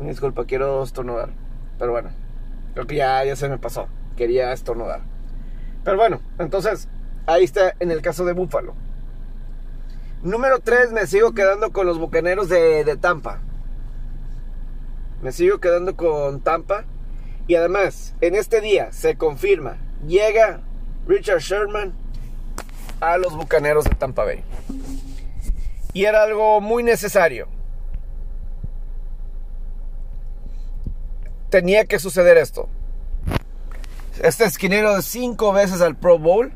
disculpa, 0.00 0.44
quiero 0.44 0.82
estornudar. 0.82 1.30
Pero 1.78 1.92
bueno, 1.92 2.10
creo 2.74 2.86
que 2.86 2.96
ya, 2.96 3.24
ya 3.24 3.36
se 3.36 3.48
me 3.48 3.58
pasó. 3.58 3.88
Quería 4.16 4.52
estornudar. 4.52 5.02
Pero 5.84 5.96
bueno, 5.96 6.20
entonces, 6.40 6.88
ahí 7.26 7.44
está 7.44 7.74
en 7.78 7.92
el 7.92 8.02
caso 8.02 8.24
de 8.24 8.32
Búfalo. 8.32 8.74
Número 10.22 10.60
3, 10.60 10.92
me 10.92 11.06
sigo 11.06 11.32
quedando 11.32 11.72
con 11.72 11.86
los 11.86 11.98
bucaneros 11.98 12.48
de, 12.48 12.84
de 12.84 12.96
Tampa. 12.96 13.40
Me 15.22 15.32
sigo 15.32 15.58
quedando 15.58 15.96
con 15.96 16.40
Tampa. 16.40 16.84
Y 17.46 17.54
además, 17.54 18.14
en 18.20 18.34
este 18.34 18.60
día 18.60 18.92
se 18.92 19.16
confirma, 19.16 19.78
llega 20.06 20.60
Richard 21.06 21.40
Sherman 21.40 21.94
a 23.00 23.16
los 23.16 23.34
Bucaneros 23.34 23.84
de 23.84 23.94
Tampa 23.94 24.24
Bay. 24.24 24.42
Y 25.92 26.04
era 26.04 26.22
algo 26.22 26.60
muy 26.60 26.82
necesario. 26.82 27.48
Tenía 31.48 31.86
que 31.86 31.98
suceder 31.98 32.36
esto. 32.36 32.68
Este 34.22 34.44
esquinero 34.44 34.94
de 34.96 35.02
cinco 35.02 35.52
veces 35.52 35.80
al 35.80 35.96
Pro 35.96 36.18
Bowl 36.18 36.52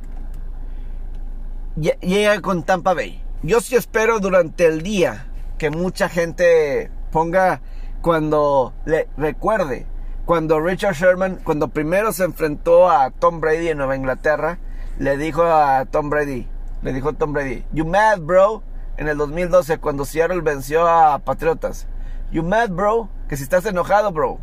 llega 1.76 2.40
con 2.42 2.64
Tampa 2.64 2.92
Bay. 2.92 3.21
Yo 3.42 3.60
sí 3.60 3.74
espero 3.74 4.20
durante 4.20 4.66
el 4.66 4.82
día 4.82 5.26
que 5.58 5.70
mucha 5.70 6.08
gente 6.08 6.90
ponga 7.10 7.60
cuando 8.00 8.72
le 8.84 9.08
recuerde 9.16 9.86
cuando 10.24 10.60
Richard 10.60 10.94
Sherman, 10.94 11.40
cuando 11.42 11.68
primero 11.68 12.12
se 12.12 12.24
enfrentó 12.24 12.88
a 12.88 13.10
Tom 13.10 13.40
Brady 13.40 13.68
en 13.68 13.78
Nueva 13.78 13.96
Inglaterra, 13.96 14.58
le 14.98 15.16
dijo 15.16 15.42
a 15.42 15.84
Tom 15.86 16.10
Brady, 16.10 16.46
le 16.82 16.92
dijo 16.92 17.08
a 17.08 17.12
Tom 17.14 17.32
Brady, 17.32 17.64
you 17.72 17.84
mad 17.84 18.20
bro, 18.20 18.62
en 18.96 19.08
el 19.08 19.18
2012 19.18 19.78
cuando 19.78 20.04
Seattle 20.04 20.40
venció 20.40 20.86
a 20.86 21.18
Patriotas, 21.18 21.88
you 22.30 22.44
mad 22.44 22.70
bro, 22.70 23.08
que 23.28 23.36
si 23.36 23.42
estás 23.42 23.66
enojado 23.66 24.12
bro. 24.12 24.38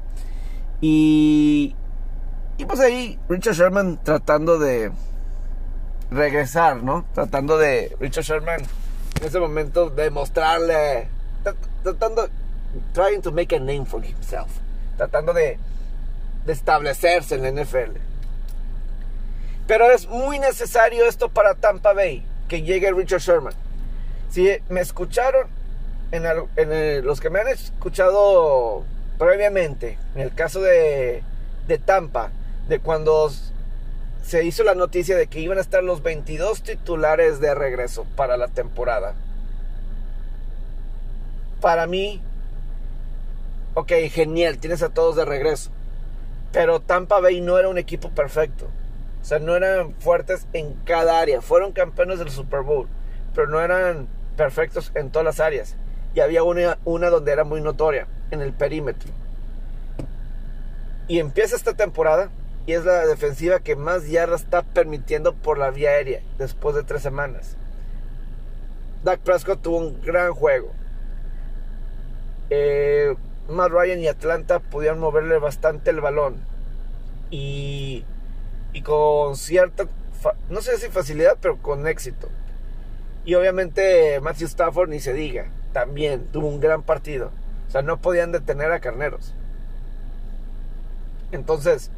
Y, 0.82 1.76
y 2.58 2.66
pues 2.66 2.82
ahí 2.82 3.18
Richard 3.30 3.56
Sherman 3.56 4.00
tratando 4.04 4.60
de 4.60 4.92
regresar, 6.12 6.84
¿no? 6.84 7.06
Tratando 7.14 7.58
de 7.58 7.96
Richard 8.02 8.26
Sherman 8.26 8.62
en 9.20 9.28
ese 9.28 9.40
momento 9.40 9.90
demostrarle, 9.90 11.08
tratando, 11.84 12.30
trying 12.94 13.22
to 13.22 13.32
make 13.32 13.54
a 13.54 13.60
name 13.60 13.86
for 13.86 14.02
himself, 14.04 14.50
tratando 14.98 15.34
de, 15.34 15.58
de 16.46 16.54
establecerse 16.54 17.36
en 17.36 17.42
la 17.44 17.64
NFL. 17.64 17.98
Pero 19.68 19.92
es 19.92 20.08
muy 20.08 20.40
necesario 20.40 21.06
esto 21.06 21.30
para 21.30 21.54
Tampa 21.54 21.94
Bay, 21.94 22.24
que 22.48 22.62
llegue 22.62 22.92
Richard 22.92 23.20
Sherman. 23.20 23.54
Si 24.30 24.50
me 24.70 24.82
escucharon, 24.82 25.48
en, 26.12 27.06
los 27.06 27.20
que 27.20 27.30
me 27.30 27.40
han 27.40 27.50
escuchado 27.50 28.84
previamente, 29.18 29.98
en 30.16 30.22
el 30.22 30.34
caso 30.34 30.62
de, 30.62 31.24
de 31.68 31.78
Tampa, 31.78 32.32
de 32.68 32.80
cuando 32.80 33.30
se 34.30 34.44
hizo 34.44 34.64
la 34.64 34.76
noticia 34.76 35.18
de 35.18 35.26
que 35.26 35.40
iban 35.40 35.58
a 35.58 35.62
estar 35.62 35.84
los 35.84 36.04
22 36.04 36.62
titulares 36.62 37.40
de 37.40 37.56
regreso 37.56 38.06
para 38.16 38.38
la 38.38 38.48
temporada. 38.48 39.16
Para 41.60 41.88
mí, 41.88 42.22
ok, 43.74 43.92
genial, 44.12 44.60
tienes 44.60 44.84
a 44.84 44.90
todos 44.90 45.16
de 45.16 45.26
regreso. 45.26 45.72
Pero 46.52 46.80
Tampa 46.80 47.20
Bay 47.20 47.42
no 47.42 47.58
era 47.58 47.70
un 47.70 47.80
equipo 47.80 48.12
perfecto. 48.12 48.68
O 49.20 49.26
sea, 49.26 49.40
no 49.40 49.56
eran 49.56 49.96
fuertes 49.96 50.46
en 50.54 50.76
cada 50.86 51.20
área. 51.20 51.42
Fueron 51.42 51.72
campeones 51.72 52.20
del 52.20 52.30
Super 52.30 52.62
Bowl, 52.62 52.88
pero 53.34 53.48
no 53.48 53.60
eran 53.60 54.08
perfectos 54.38 54.92
en 54.94 55.10
todas 55.10 55.26
las 55.26 55.40
áreas. 55.40 55.76
Y 56.14 56.20
había 56.20 56.44
una, 56.44 56.78
una 56.86 57.10
donde 57.10 57.32
era 57.32 57.46
muy 57.46 57.62
notoria, 57.62 58.06
en 58.30 58.42
el 58.42 58.54
perímetro. 58.54 59.10
Y 61.08 61.18
empieza 61.18 61.56
esta 61.56 61.74
temporada 61.74 62.30
y 62.66 62.74
es 62.74 62.86
la 62.86 63.06
defensiva 63.06 63.60
que 63.60 63.76
más 63.76 64.08
yardas 64.08 64.42
está 64.42 64.62
permitiendo 64.62 65.34
por 65.34 65.58
la 65.58 65.72
vía 65.72 65.90
aérea 65.90 66.22
después 66.38 66.76
de 66.76 66.84
tres 66.84 67.02
semanas. 67.02 67.56
Dak 69.04 69.22
Prescott 69.22 69.62
tuvo 69.62 69.78
un 69.78 70.02
gran 70.02 70.34
juego. 70.34 70.72
Eh, 72.50 73.16
Matt 73.48 73.72
Ryan 73.72 74.00
y 74.00 74.08
Atlanta 74.08 74.60
pudieron 74.60 75.00
moverle 75.00 75.40
bastante 75.40 75.90
el 75.90 76.02
balón. 76.02 76.36
Y, 77.32 78.06
y 78.74 78.82
con 78.82 79.36
cierta, 79.36 79.86
no 80.50 80.62
sé 80.62 80.78
si 80.78 80.90
facilidad, 80.90 81.38
pero 81.42 81.58
con 81.58 81.88
éxito. 81.88 82.30
Y 83.26 83.36
obviamente 83.36 84.20
Matthew 84.22 84.48
Stafford 84.48 84.90
ni 84.90 85.00
se 85.00 85.14
diga, 85.14 85.48
también 85.74 86.28
tuvo 86.32 86.48
un 86.48 86.60
gran 86.60 86.84
partido. 86.84 87.32
O 87.68 87.72
sea, 87.72 87.82
no 87.82 88.02
podían 88.02 88.32
detener 88.32 88.72
a 88.72 88.80
Carneros. 88.80 89.34
Entonces, 91.32 91.92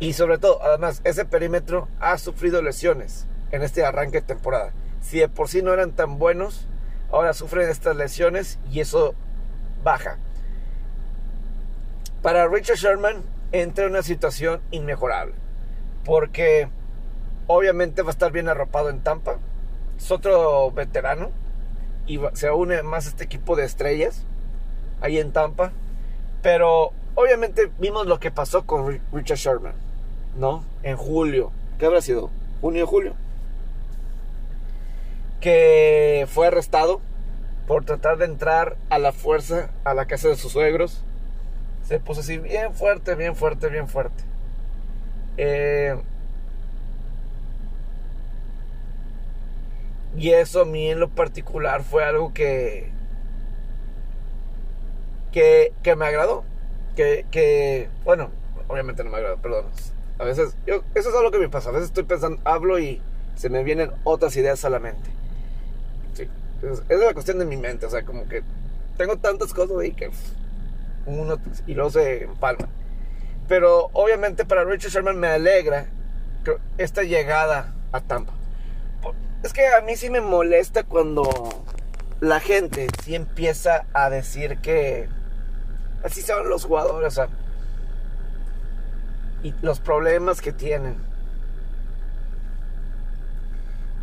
y 0.00 0.12
sobre 0.12 0.38
todo, 0.38 0.62
además, 0.62 1.00
ese 1.04 1.24
perímetro 1.24 1.88
ha 1.98 2.18
sufrido 2.18 2.62
lesiones 2.62 3.26
en 3.50 3.62
este 3.62 3.84
arranque 3.84 4.20
de 4.20 4.26
temporada. 4.26 4.72
Si 5.00 5.18
de 5.18 5.28
por 5.28 5.48
sí 5.48 5.60
no 5.60 5.72
eran 5.72 5.92
tan 5.92 6.18
buenos, 6.18 6.68
ahora 7.10 7.34
sufren 7.34 7.68
estas 7.68 7.96
lesiones 7.96 8.60
y 8.70 8.80
eso 8.80 9.14
baja. 9.82 10.18
Para 12.22 12.46
Richard 12.46 12.76
Sherman 12.76 13.24
entra 13.50 13.86
en 13.86 13.90
una 13.90 14.02
situación 14.02 14.60
inmejorable. 14.70 15.34
Porque 16.04 16.68
obviamente 17.48 18.02
va 18.02 18.08
a 18.08 18.12
estar 18.12 18.30
bien 18.30 18.48
arropado 18.48 18.90
en 18.90 19.00
Tampa. 19.00 19.38
Es 19.96 20.10
otro 20.12 20.70
veterano. 20.70 21.30
Y 22.06 22.20
se 22.34 22.50
une 22.50 22.82
más 22.82 23.06
a 23.06 23.08
este 23.10 23.24
equipo 23.24 23.56
de 23.56 23.64
estrellas. 23.64 24.24
Ahí 25.00 25.18
en 25.18 25.32
Tampa. 25.32 25.72
Pero 26.42 26.92
obviamente 27.16 27.70
vimos 27.78 28.06
lo 28.06 28.20
que 28.20 28.30
pasó 28.30 28.64
con 28.64 29.00
Richard 29.12 29.38
Sherman 29.38 29.87
¿no? 30.38 30.64
En 30.82 30.96
julio. 30.96 31.50
¿Qué 31.78 31.86
habrá 31.86 32.00
sido? 32.00 32.30
¿Junio, 32.60 32.86
julio? 32.86 33.14
Que 35.40 36.26
fue 36.30 36.46
arrestado 36.46 37.00
por 37.66 37.84
tratar 37.84 38.16
de 38.18 38.24
entrar 38.24 38.76
a 38.88 38.98
la 38.98 39.12
fuerza 39.12 39.70
a 39.84 39.94
la 39.94 40.06
casa 40.06 40.28
de 40.28 40.36
sus 40.36 40.52
suegros. 40.52 41.04
Se 41.84 42.00
puso 42.00 42.20
así 42.20 42.38
bien 42.38 42.74
fuerte, 42.74 43.14
bien 43.14 43.36
fuerte, 43.36 43.68
bien 43.68 43.88
fuerte. 43.88 44.24
Eh, 45.36 45.96
y 50.16 50.30
eso 50.30 50.62
a 50.62 50.64
mí 50.64 50.90
en 50.90 51.00
lo 51.00 51.08
particular 51.08 51.82
fue 51.82 52.04
algo 52.04 52.32
que, 52.32 52.90
que, 55.32 55.72
que 55.82 55.96
me 55.96 56.06
agradó. 56.06 56.44
Que, 56.96 57.26
que, 57.30 57.88
bueno, 58.04 58.30
obviamente 58.66 59.04
no 59.04 59.10
me 59.10 59.18
agradó, 59.18 59.36
perdón. 59.36 59.66
A 60.18 60.24
veces, 60.24 60.56
yo, 60.66 60.82
eso 60.94 61.10
es 61.10 61.14
algo 61.14 61.30
que 61.30 61.38
me 61.38 61.48
pasa. 61.48 61.70
A 61.70 61.72
veces 61.72 61.88
estoy 61.88 62.04
pensando, 62.04 62.40
hablo 62.44 62.78
y 62.78 63.00
se 63.36 63.48
me 63.48 63.62
vienen 63.62 63.90
otras 64.04 64.36
ideas 64.36 64.64
a 64.64 64.70
la 64.70 64.80
mente. 64.80 65.10
Sí, 66.14 66.28
es, 66.62 66.82
es 66.88 67.00
la 67.00 67.14
cuestión 67.14 67.38
de 67.38 67.44
mi 67.44 67.56
mente. 67.56 67.86
O 67.86 67.90
sea, 67.90 68.04
como 68.04 68.28
que 68.28 68.42
tengo 68.96 69.16
tantas 69.16 69.54
cosas 69.54 69.78
ahí 69.78 69.92
que 69.92 70.10
uno 71.06 71.38
y 71.66 71.74
luego 71.74 71.90
se 71.90 72.24
empalma. 72.24 72.68
Pero 73.48 73.88
obviamente 73.92 74.44
para 74.44 74.64
Richard 74.64 74.90
Sherman 74.90 75.18
me 75.18 75.28
alegra 75.28 75.86
esta 76.76 77.02
llegada 77.02 77.74
a 77.92 78.00
Tampa. 78.00 78.32
Es 79.42 79.52
que 79.52 79.66
a 79.68 79.80
mí 79.82 79.96
sí 79.96 80.10
me 80.10 80.20
molesta 80.20 80.82
cuando 80.82 81.28
la 82.20 82.40
gente 82.40 82.88
sí 83.02 83.14
empieza 83.14 83.86
a 83.92 84.10
decir 84.10 84.58
que 84.58 85.08
así 86.02 86.22
son 86.22 86.48
los 86.48 86.64
jugadores, 86.64 87.08
o 87.08 87.10
sea, 87.14 87.28
y 89.42 89.54
los 89.62 89.80
problemas 89.80 90.40
que 90.40 90.52
tienen. 90.52 90.96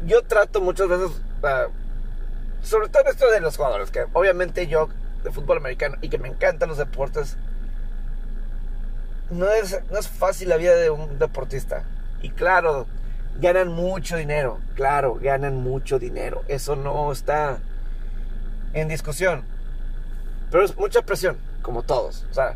Yo 0.05 0.21
trato 0.23 0.61
muchas 0.61 0.87
veces, 0.87 1.11
uh, 1.43 1.71
sobre 2.63 2.89
todo 2.89 3.03
esto 3.09 3.29
de 3.31 3.39
los 3.39 3.57
jugadores, 3.57 3.91
que 3.91 4.05
obviamente 4.13 4.67
yo 4.67 4.89
de 5.23 5.31
fútbol 5.31 5.57
americano 5.57 5.97
y 6.01 6.09
que 6.09 6.17
me 6.17 6.27
encantan 6.27 6.69
los 6.69 6.77
deportes, 6.77 7.37
no 9.31 9.49
es, 9.49 9.79
no 9.91 9.97
es 9.97 10.07
fácil 10.07 10.49
la 10.49 10.57
vida 10.57 10.75
de 10.75 10.89
un 10.89 11.17
deportista. 11.17 11.83
Y 12.21 12.29
claro, 12.29 12.85
ganan 13.39 13.69
mucho 13.69 14.17
dinero, 14.17 14.59
claro, 14.75 15.15
ganan 15.19 15.55
mucho 15.55 15.99
dinero. 15.99 16.43
Eso 16.47 16.75
no 16.75 17.11
está 17.11 17.59
en 18.73 18.87
discusión. 18.87 19.43
Pero 20.51 20.63
es 20.63 20.77
mucha 20.77 21.01
presión, 21.01 21.37
como 21.61 21.83
todos. 21.83 22.25
O 22.29 22.33
sea, 22.33 22.55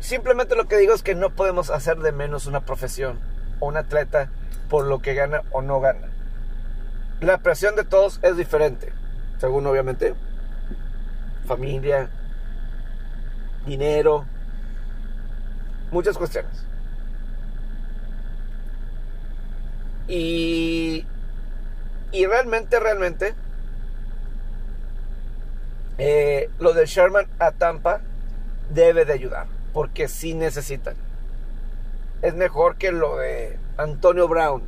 simplemente 0.00 0.56
lo 0.56 0.68
que 0.68 0.76
digo 0.76 0.94
es 0.94 1.02
que 1.02 1.14
no 1.14 1.30
podemos 1.30 1.70
hacer 1.70 1.98
de 1.98 2.12
menos 2.12 2.46
una 2.46 2.60
profesión 2.60 3.18
o 3.60 3.68
un 3.68 3.76
atleta 3.76 4.30
por 4.68 4.86
lo 4.86 5.00
que 5.00 5.14
gana 5.14 5.42
o 5.50 5.62
no 5.62 5.80
gana. 5.80 6.08
La 7.20 7.38
presión 7.38 7.74
de 7.76 7.84
todos 7.84 8.20
es 8.22 8.36
diferente, 8.36 8.92
según 9.38 9.66
obviamente 9.66 10.14
familia, 11.46 12.10
dinero, 13.66 14.26
muchas 15.90 16.16
cuestiones. 16.16 16.64
Y, 20.06 21.04
y 22.12 22.26
realmente, 22.26 22.78
realmente, 22.78 23.34
eh, 25.98 26.50
lo 26.58 26.72
de 26.72 26.86
Sherman 26.86 27.26
a 27.38 27.50
Tampa 27.50 28.00
debe 28.70 29.04
de 29.04 29.12
ayudar, 29.12 29.46
porque 29.78 30.08
sí 30.08 30.34
necesitan. 30.34 30.96
Es 32.20 32.34
mejor 32.34 32.78
que 32.78 32.90
lo 32.90 33.18
de 33.18 33.60
Antonio 33.76 34.26
Brown 34.26 34.64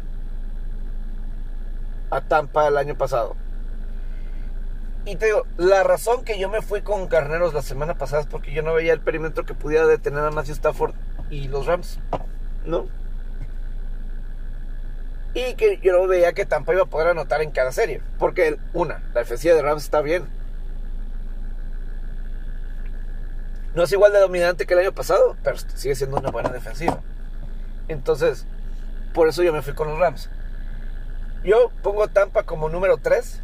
a 2.13 2.21
Tampa 2.21 2.69
el 2.69 2.77
año 2.77 2.97
pasado. 2.97 3.35
Y 5.05 5.17
te 5.17 5.27
digo, 5.27 5.49
la 5.57 5.83
razón 5.83 6.23
que 6.23 6.39
yo 6.39 6.49
me 6.49 6.63
fui 6.63 6.83
con 6.83 7.09
Carneros 7.09 7.55
la 7.55 7.63
semana 7.63 7.99
pasada 7.99 8.23
es 8.23 8.29
porque 8.29 8.53
yo 8.53 8.63
no 8.63 8.73
veía 8.73 8.93
el 8.93 9.01
perímetro 9.01 9.45
que 9.45 9.55
pudiera 9.55 9.85
detener 9.85 10.23
a 10.23 10.31
Matthew 10.31 10.55
Stafford 10.55 10.95
y 11.29 11.49
los 11.49 11.67
Rams. 11.67 11.99
¿No? 12.65 12.87
Y 15.35 15.55
que 15.55 15.81
yo 15.83 15.93
no 15.93 16.07
veía 16.07 16.35
que 16.35 16.47
Tampa 16.47 16.73
iba 16.73 16.83
a 16.83 16.87
poder 16.87 17.09
anotar 17.09 17.43
en 17.43 17.51
cada 17.51 17.73
serie. 17.73 18.01
Porque, 18.21 18.59
una, 18.75 19.03
la 19.13 19.23
defensiva 19.23 19.57
de 19.57 19.63
Rams 19.63 19.83
está 19.83 20.03
bien. 20.03 20.29
No 23.75 23.85
es 23.85 23.93
igual 23.93 24.13
de 24.13 24.21
dominante 24.21 24.67
que 24.67 24.75
el 24.75 24.81
año 24.81 24.93
pasado, 24.93 25.37
pero 25.43 25.57
sigue 25.59 25.95
siendo 25.95 26.19
una 26.19 26.31
buena 26.31 26.51
defensiva. 26.51 27.01
Entonces, 27.89 28.47
por 29.15 29.29
eso 29.29 29.43
yo 29.43 29.53
me 29.53 29.63
fui 29.63 29.75
con 29.75 29.89
los 29.89 29.99
Rams. 29.99 30.29
Yo 31.45 31.71
pongo 31.83 32.09
Tampa 32.09 32.43
como 32.43 32.69
número 32.69 32.99
3. 32.99 33.41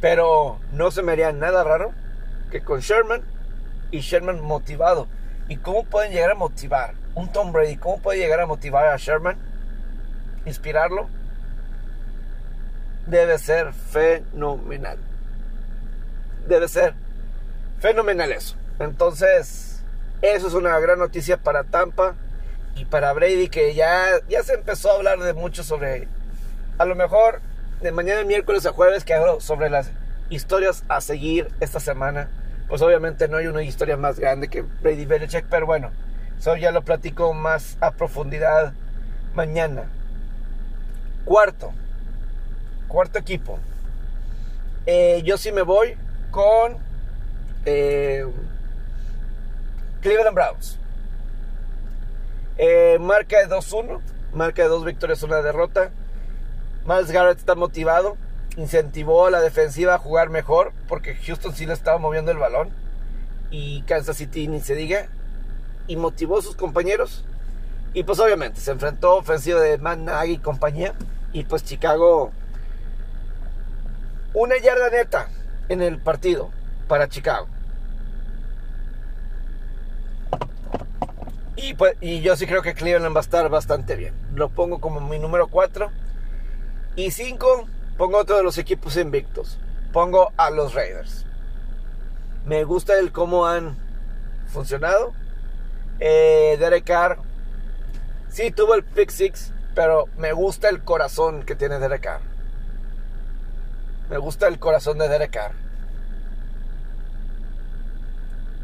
Pero 0.00 0.58
no 0.72 0.90
se 0.90 1.02
me 1.02 1.12
haría 1.12 1.32
nada 1.32 1.62
raro 1.62 1.92
que 2.50 2.62
con 2.62 2.80
Sherman 2.80 3.22
y 3.90 4.00
Sherman 4.00 4.40
motivado. 4.40 5.06
¿Y 5.48 5.56
cómo 5.56 5.84
pueden 5.84 6.12
llegar 6.12 6.32
a 6.32 6.34
motivar? 6.34 6.94
Un 7.14 7.30
Tom 7.30 7.52
Brady, 7.52 7.76
¿cómo 7.76 8.00
puede 8.00 8.18
llegar 8.18 8.40
a 8.40 8.46
motivar 8.46 8.88
a 8.88 8.96
Sherman? 8.96 9.36
inspirarlo, 10.46 11.08
debe 13.06 13.38
ser 13.38 13.72
fenomenal. 13.72 14.98
Debe 16.48 16.68
ser 16.68 16.94
fenomenal 17.82 18.30
eso. 18.30 18.54
Entonces, 18.78 19.82
eso 20.22 20.46
es 20.46 20.54
una 20.54 20.78
gran 20.78 21.00
noticia 21.00 21.36
para 21.36 21.64
Tampa 21.64 22.14
y 22.76 22.84
para 22.84 23.12
Brady, 23.12 23.48
que 23.48 23.74
ya, 23.74 24.04
ya 24.28 24.42
se 24.44 24.54
empezó 24.54 24.92
a 24.92 24.94
hablar 24.94 25.18
de 25.18 25.34
mucho 25.34 25.64
sobre, 25.64 26.06
a 26.78 26.84
lo 26.84 26.94
mejor 26.94 27.40
de 27.80 27.90
mañana 27.90 28.22
miércoles 28.22 28.64
a 28.66 28.72
jueves, 28.72 29.04
que 29.04 29.14
hablo 29.14 29.40
sobre 29.40 29.68
las 29.68 29.90
historias 30.30 30.84
a 30.88 31.00
seguir 31.00 31.48
esta 31.58 31.80
semana. 31.80 32.30
Pues 32.68 32.80
obviamente 32.82 33.26
no 33.26 33.38
hay 33.38 33.48
una 33.48 33.64
historia 33.64 33.96
más 33.96 34.18
grande 34.18 34.48
que 34.48 34.62
Brady 34.62 35.04
Belichick, 35.04 35.46
pero 35.50 35.66
bueno, 35.66 35.90
eso 36.38 36.56
ya 36.56 36.70
lo 36.70 36.82
platico 36.82 37.34
más 37.34 37.76
a 37.80 37.90
profundidad 37.90 38.74
mañana. 39.34 39.90
Cuarto, 41.24 41.72
cuarto 42.86 43.18
equipo. 43.18 43.58
Eh, 44.86 45.20
yo 45.24 45.36
sí 45.36 45.50
me 45.50 45.62
voy 45.62 45.96
con 46.30 46.91
eh, 47.64 48.26
Cleveland 50.00 50.34
Browns. 50.34 50.78
Eh, 52.58 52.98
marca 53.00 53.38
de 53.38 53.48
2-1, 53.48 54.00
marca 54.32 54.62
de 54.62 54.68
dos 54.68 54.84
victorias, 54.84 55.22
una 55.22 55.42
derrota. 55.42 55.90
Miles 56.84 57.10
Garrett 57.10 57.38
está 57.38 57.54
motivado, 57.54 58.16
incentivó 58.56 59.26
a 59.26 59.30
la 59.30 59.40
defensiva 59.40 59.94
a 59.94 59.98
jugar 59.98 60.30
mejor 60.30 60.72
porque 60.88 61.14
Houston 61.14 61.54
sí 61.54 61.66
le 61.66 61.72
estaba 61.72 61.98
moviendo 61.98 62.32
el 62.32 62.38
balón 62.38 62.70
y 63.50 63.82
Kansas 63.82 64.16
City 64.16 64.48
ni 64.48 64.60
se 64.60 64.74
diga 64.74 65.06
y 65.86 65.96
motivó 65.96 66.38
a 66.38 66.42
sus 66.42 66.56
compañeros 66.56 67.24
y 67.94 68.02
pues 68.02 68.18
obviamente 68.18 68.60
se 68.60 68.72
enfrentó 68.72 69.16
ofensiva 69.16 69.60
de 69.60 69.78
Matt 69.78 70.00
y 70.26 70.38
compañía 70.38 70.94
y 71.32 71.44
pues 71.44 71.62
Chicago, 71.62 72.32
una 74.34 74.58
yarda 74.58 74.90
neta 74.90 75.28
en 75.68 75.82
el 75.82 75.98
partido 75.98 76.50
para 76.92 77.08
Chicago. 77.08 77.48
Y, 81.56 81.72
pues, 81.72 81.96
y 82.02 82.20
yo 82.20 82.36
sí 82.36 82.46
creo 82.46 82.60
que 82.60 82.74
Cleveland 82.74 83.16
va 83.16 83.20
a 83.20 83.22
estar 83.22 83.48
bastante 83.48 83.96
bien. 83.96 84.12
Lo 84.34 84.50
pongo 84.50 84.78
como 84.78 85.00
mi 85.00 85.18
número 85.18 85.46
4. 85.46 85.90
Y 86.96 87.10
5, 87.10 87.66
pongo 87.96 88.18
otro 88.18 88.36
de 88.36 88.42
los 88.42 88.58
equipos 88.58 88.98
invictos. 88.98 89.58
Pongo 89.90 90.34
a 90.36 90.50
los 90.50 90.74
Raiders. 90.74 91.24
Me 92.44 92.64
gusta 92.64 92.98
el 92.98 93.10
cómo 93.10 93.46
han 93.46 93.74
funcionado. 94.48 95.14
Eh, 95.98 96.58
Derek 96.60 96.84
Carr, 96.84 97.20
sí 98.28 98.50
tuvo 98.50 98.74
el 98.74 98.84
pick 98.84 99.08
six, 99.08 99.54
pero 99.74 100.08
me 100.18 100.34
gusta 100.34 100.68
el 100.68 100.84
corazón 100.84 101.44
que 101.44 101.54
tiene 101.54 101.78
Derek 101.78 102.02
Carr. 102.02 102.20
Me 104.10 104.18
gusta 104.18 104.46
el 104.46 104.58
corazón 104.58 104.98
de 104.98 105.08
Derek 105.08 105.30
Carr. 105.30 105.61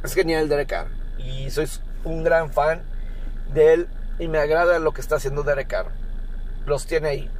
Es 0.02 0.14
genial 0.14 0.48
Derek 0.48 0.68
Carr. 0.68 0.88
Y 1.18 1.50
soy 1.50 1.68
un 2.04 2.22
gran 2.24 2.50
fan 2.50 2.82
de 3.52 3.74
él. 3.74 3.88
Y 4.18 4.28
me 4.28 4.38
agrada 4.38 4.78
lo 4.78 4.92
que 4.92 5.00
está 5.00 5.16
haciendo 5.16 5.42
Derek 5.42 5.68
Carr. 5.68 5.86
Los 6.66 6.86
tiene 6.86 7.08
ahí. 7.08 7.30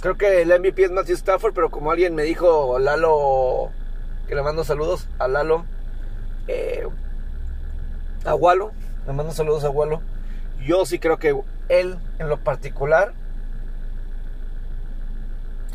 Creo 0.00 0.16
que 0.16 0.42
el 0.42 0.48
MVP 0.48 0.84
es 0.84 0.90
Matthew 0.90 1.16
Stafford, 1.16 1.54
pero 1.54 1.70
como 1.70 1.90
alguien 1.90 2.14
me 2.14 2.22
dijo, 2.22 2.78
Lalo, 2.78 3.70
que 4.28 4.34
le 4.34 4.42
mando 4.42 4.62
saludos 4.62 5.08
a 5.18 5.26
Lalo, 5.26 5.64
eh, 6.48 6.86
a 8.24 8.34
Walo, 8.34 8.72
le 9.06 9.12
mando 9.12 9.32
saludos 9.32 9.64
a 9.64 9.70
Walo. 9.70 10.02
Yo 10.64 10.84
sí 10.84 10.98
creo 10.98 11.18
que 11.18 11.34
él 11.68 11.98
en 12.18 12.28
lo 12.28 12.38
particular, 12.38 13.14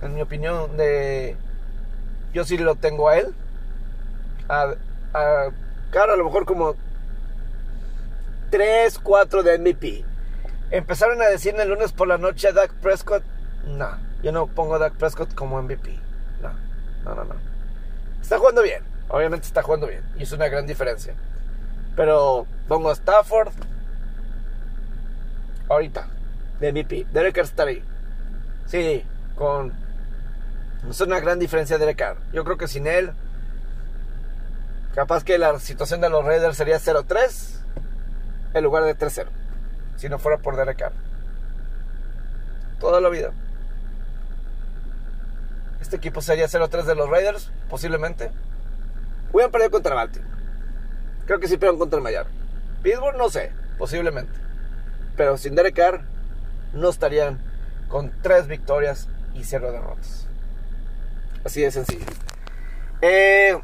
en 0.02 0.16
mi 0.16 0.22
opinión, 0.22 0.78
de, 0.78 1.36
yo 2.34 2.44
sí 2.44 2.58
lo 2.58 2.76
tengo 2.76 3.10
a 3.10 3.18
él. 3.18 3.34
A, 4.50 4.76
a 5.14 5.50
cara 5.92 6.14
a 6.14 6.18
lo 6.18 6.26
mejor 6.26 6.46
como 6.46 6.76
3, 8.50 9.00
4 9.00 9.44
de 9.44 9.60
MVP. 9.60 10.06
Empezaron 10.72 11.22
a 11.22 11.26
decir 11.26 11.56
el 11.60 11.70
lunes 11.70 11.92
por 11.92 12.08
la 12.08 12.18
noche 12.18 12.48
a 12.48 12.54
Dak 12.54 12.74
Prescott. 12.76 13.24
No, 13.66 13.90
yo 14.24 14.32
no 14.32 14.48
pongo 14.48 14.76
a 14.76 14.80
Dak 14.80 14.94
Prescott 14.96 15.34
como 15.36 15.62
MVP. 15.62 16.00
No, 16.42 16.54
no, 17.04 17.16
no, 17.16 17.26
no. 17.26 17.36
Está 18.22 18.40
jugando 18.40 18.62
bien. 18.62 18.84
Obviamente 19.10 19.48
está 19.48 19.62
jugando 19.62 19.88
bien. 19.88 20.04
Y 20.18 20.24
es 20.24 20.32
una 20.32 20.48
gran 20.48 20.66
diferencia. 20.66 21.14
Pero 21.96 22.48
pongo 22.68 22.90
a 22.90 22.94
Stafford, 22.94 23.52
ahorita 25.68 26.08
de 26.60 26.72
MVP. 26.72 27.08
Derek 27.12 27.36
Carr 27.36 27.46
está 27.46 27.64
ahí. 27.64 27.84
Sí, 28.68 29.04
con. 29.36 29.74
Es 30.90 31.02
una 31.02 31.20
gran 31.20 31.40
diferencia 31.40 31.78
Derek 31.78 31.98
Carr. 31.98 32.18
Yo 32.32 32.44
creo 32.44 32.58
que 32.58 32.68
sin 32.68 32.88
él. 32.88 33.12
Capaz 34.96 35.24
que 35.24 35.38
la 35.38 35.58
situación 35.60 36.02
de 36.02 36.10
los 36.10 36.26
Raiders 36.26 36.58
sería 36.58 36.78
0-3 36.78 37.62
en 38.54 38.64
lugar 38.64 38.84
de 38.84 38.98
3-0. 38.98 39.28
Si 39.96 40.10
no 40.10 40.20
fuera 40.20 40.38
por 40.40 40.58
Derek 40.58 40.80
Carr. 40.80 40.94
Toda 42.80 43.00
la 43.00 43.10
vida. 43.10 43.32
Este 45.80 45.96
equipo 45.96 46.22
sería 46.22 46.48
0-3 46.48 46.84
de 46.84 46.96
los 46.96 47.10
Raiders, 47.10 47.52
posiblemente. 47.70 48.32
A 49.34 49.50
perder 49.50 49.72
contra 49.72 49.96
Baltimore. 49.96 50.30
Creo 51.26 51.40
que 51.40 51.48
sí 51.48 51.58
pero 51.58 51.78
contra 51.78 51.98
el 51.98 52.04
Miami. 52.04 52.30
Pittsburgh 52.84 53.18
no 53.18 53.30
sé, 53.30 53.52
posiblemente. 53.78 54.34
Pero 55.16 55.38
sin 55.38 55.56
Derek 55.56 55.76
Carr 55.76 56.02
no 56.74 56.90
estarían 56.90 57.40
con 57.88 58.12
tres 58.22 58.48
victorias 58.48 59.08
y 59.34 59.44
cero 59.44 59.72
derrotas. 59.72 60.28
Así 61.44 61.62
de 61.62 61.72
sencillo. 61.72 62.06
Eh, 63.02 63.60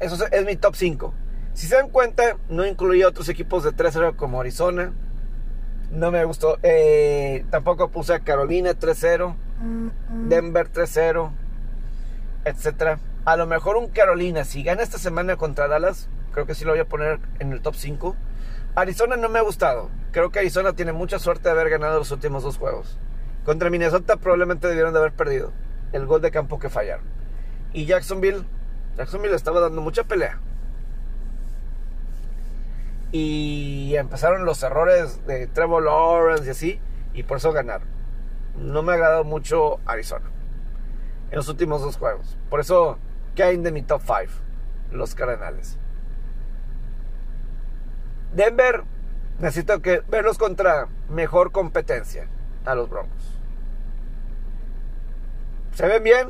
eso 0.00 0.26
es, 0.30 0.46
mi 0.46 0.56
top 0.56 0.74
5. 0.74 1.14
Si 1.52 1.66
se 1.66 1.76
dan 1.76 1.90
cuenta, 1.90 2.36
no 2.48 2.66
incluí 2.66 3.04
otros 3.04 3.28
equipos 3.28 3.64
de 3.64 3.70
3-0 3.70 4.16
como 4.16 4.40
Arizona. 4.40 4.92
No 5.90 6.10
me 6.10 6.24
gustó. 6.24 6.58
Eh, 6.62 7.44
tampoco 7.50 7.90
puse 7.90 8.14
a 8.14 8.20
Carolina 8.20 8.72
3-0. 8.72 9.34
Denver 10.28 10.72
3-0. 10.72 11.30
Etcétera. 12.44 12.98
A 13.24 13.36
lo 13.36 13.46
mejor 13.46 13.76
un 13.76 13.88
Carolina, 13.88 14.44
si 14.44 14.62
gana 14.62 14.82
esta 14.82 14.96
semana 14.96 15.36
contra 15.36 15.68
Dallas, 15.68 16.08
creo 16.32 16.46
que 16.46 16.54
sí 16.54 16.64
lo 16.64 16.72
voy 16.72 16.80
a 16.80 16.88
poner 16.88 17.20
en 17.38 17.52
el 17.52 17.60
top 17.60 17.74
5. 17.74 18.16
Arizona 18.74 19.16
no 19.16 19.28
me 19.28 19.40
ha 19.40 19.42
gustado. 19.42 19.90
Creo 20.12 20.30
que 20.30 20.38
Arizona 20.38 20.72
tiene 20.72 20.92
mucha 20.92 21.18
suerte 21.18 21.44
de 21.44 21.50
haber 21.50 21.68
ganado 21.68 21.98
los 21.98 22.10
últimos 22.10 22.42
dos 22.42 22.56
juegos. 22.56 22.98
Contra 23.44 23.68
Minnesota 23.68 24.16
probablemente 24.16 24.68
debieron 24.68 24.92
de 24.92 25.00
haber 25.00 25.12
perdido. 25.12 25.52
El 25.92 26.06
gol 26.06 26.22
de 26.22 26.30
campo 26.30 26.58
que 26.58 26.70
fallaron. 26.70 27.04
Y 27.72 27.84
Jacksonville, 27.84 28.44
Jacksonville 29.00 29.34
estaba 29.34 29.60
dando 29.60 29.80
mucha 29.80 30.04
pelea. 30.04 30.38
Y 33.12 33.94
empezaron 33.96 34.44
los 34.44 34.62
errores 34.62 35.26
de 35.26 35.46
Trevor 35.46 35.84
Lawrence 35.84 36.46
y 36.46 36.50
así. 36.50 36.80
Y 37.14 37.22
por 37.22 37.38
eso 37.38 37.50
ganaron. 37.50 37.88
No 38.58 38.82
me 38.82 38.92
ha 38.92 38.96
agradado 38.96 39.24
mucho 39.24 39.80
Arizona. 39.86 40.26
En 41.30 41.36
los 41.36 41.48
últimos 41.48 41.80
dos 41.80 41.96
juegos. 41.96 42.36
Por 42.50 42.60
eso 42.60 42.98
caen 43.34 43.62
de 43.62 43.72
mi 43.72 43.80
top 43.80 44.02
5. 44.02 44.34
Los 44.92 45.14
Cardenales. 45.14 45.78
Denver, 48.34 48.84
necesito 49.38 49.80
que 49.80 50.00
verlos 50.10 50.36
contra 50.36 50.88
mejor 51.08 51.52
competencia 51.52 52.28
a 52.66 52.74
los 52.74 52.90
Broncos. 52.90 53.40
Se 55.72 55.86
ven 55.86 56.04
bien, 56.04 56.28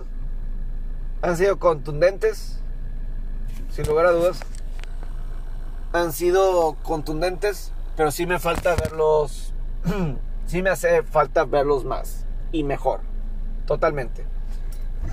han 1.20 1.36
sido 1.36 1.58
contundentes, 1.58 2.59
sin 3.70 3.86
lugar 3.86 4.06
a 4.06 4.10
dudas. 4.12 4.40
Han 5.92 6.12
sido 6.12 6.76
contundentes, 6.82 7.72
pero 7.96 8.10
sí 8.10 8.26
me 8.26 8.38
falta 8.38 8.76
verlos, 8.76 9.52
sí 10.46 10.62
me 10.62 10.70
hace 10.70 11.02
falta 11.02 11.44
verlos 11.44 11.84
más 11.84 12.26
y 12.52 12.64
mejor, 12.64 13.00
totalmente. 13.66 14.24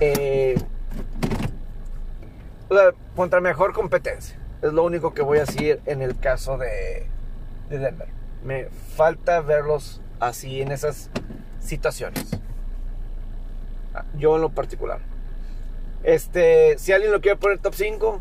Eh, 0.00 0.56
contra 3.16 3.40
mejor 3.40 3.72
competencia. 3.72 4.38
Es 4.62 4.72
lo 4.72 4.84
único 4.84 5.14
que 5.14 5.22
voy 5.22 5.38
a 5.38 5.44
decir 5.44 5.80
en 5.86 6.02
el 6.02 6.18
caso 6.18 6.58
de, 6.58 7.06
Denver. 7.70 8.08
Me 8.44 8.66
falta 8.96 9.40
verlos 9.40 10.00
así 10.20 10.62
en 10.62 10.72
esas 10.72 11.10
situaciones. 11.60 12.30
Ah, 13.94 14.04
yo 14.16 14.36
en 14.36 14.42
lo 14.42 14.50
particular. 14.50 15.00
Este, 16.02 16.78
si 16.78 16.92
alguien 16.92 17.12
lo 17.12 17.20
quiere 17.20 17.36
poner 17.36 17.58
top 17.58 17.74
5, 17.74 18.20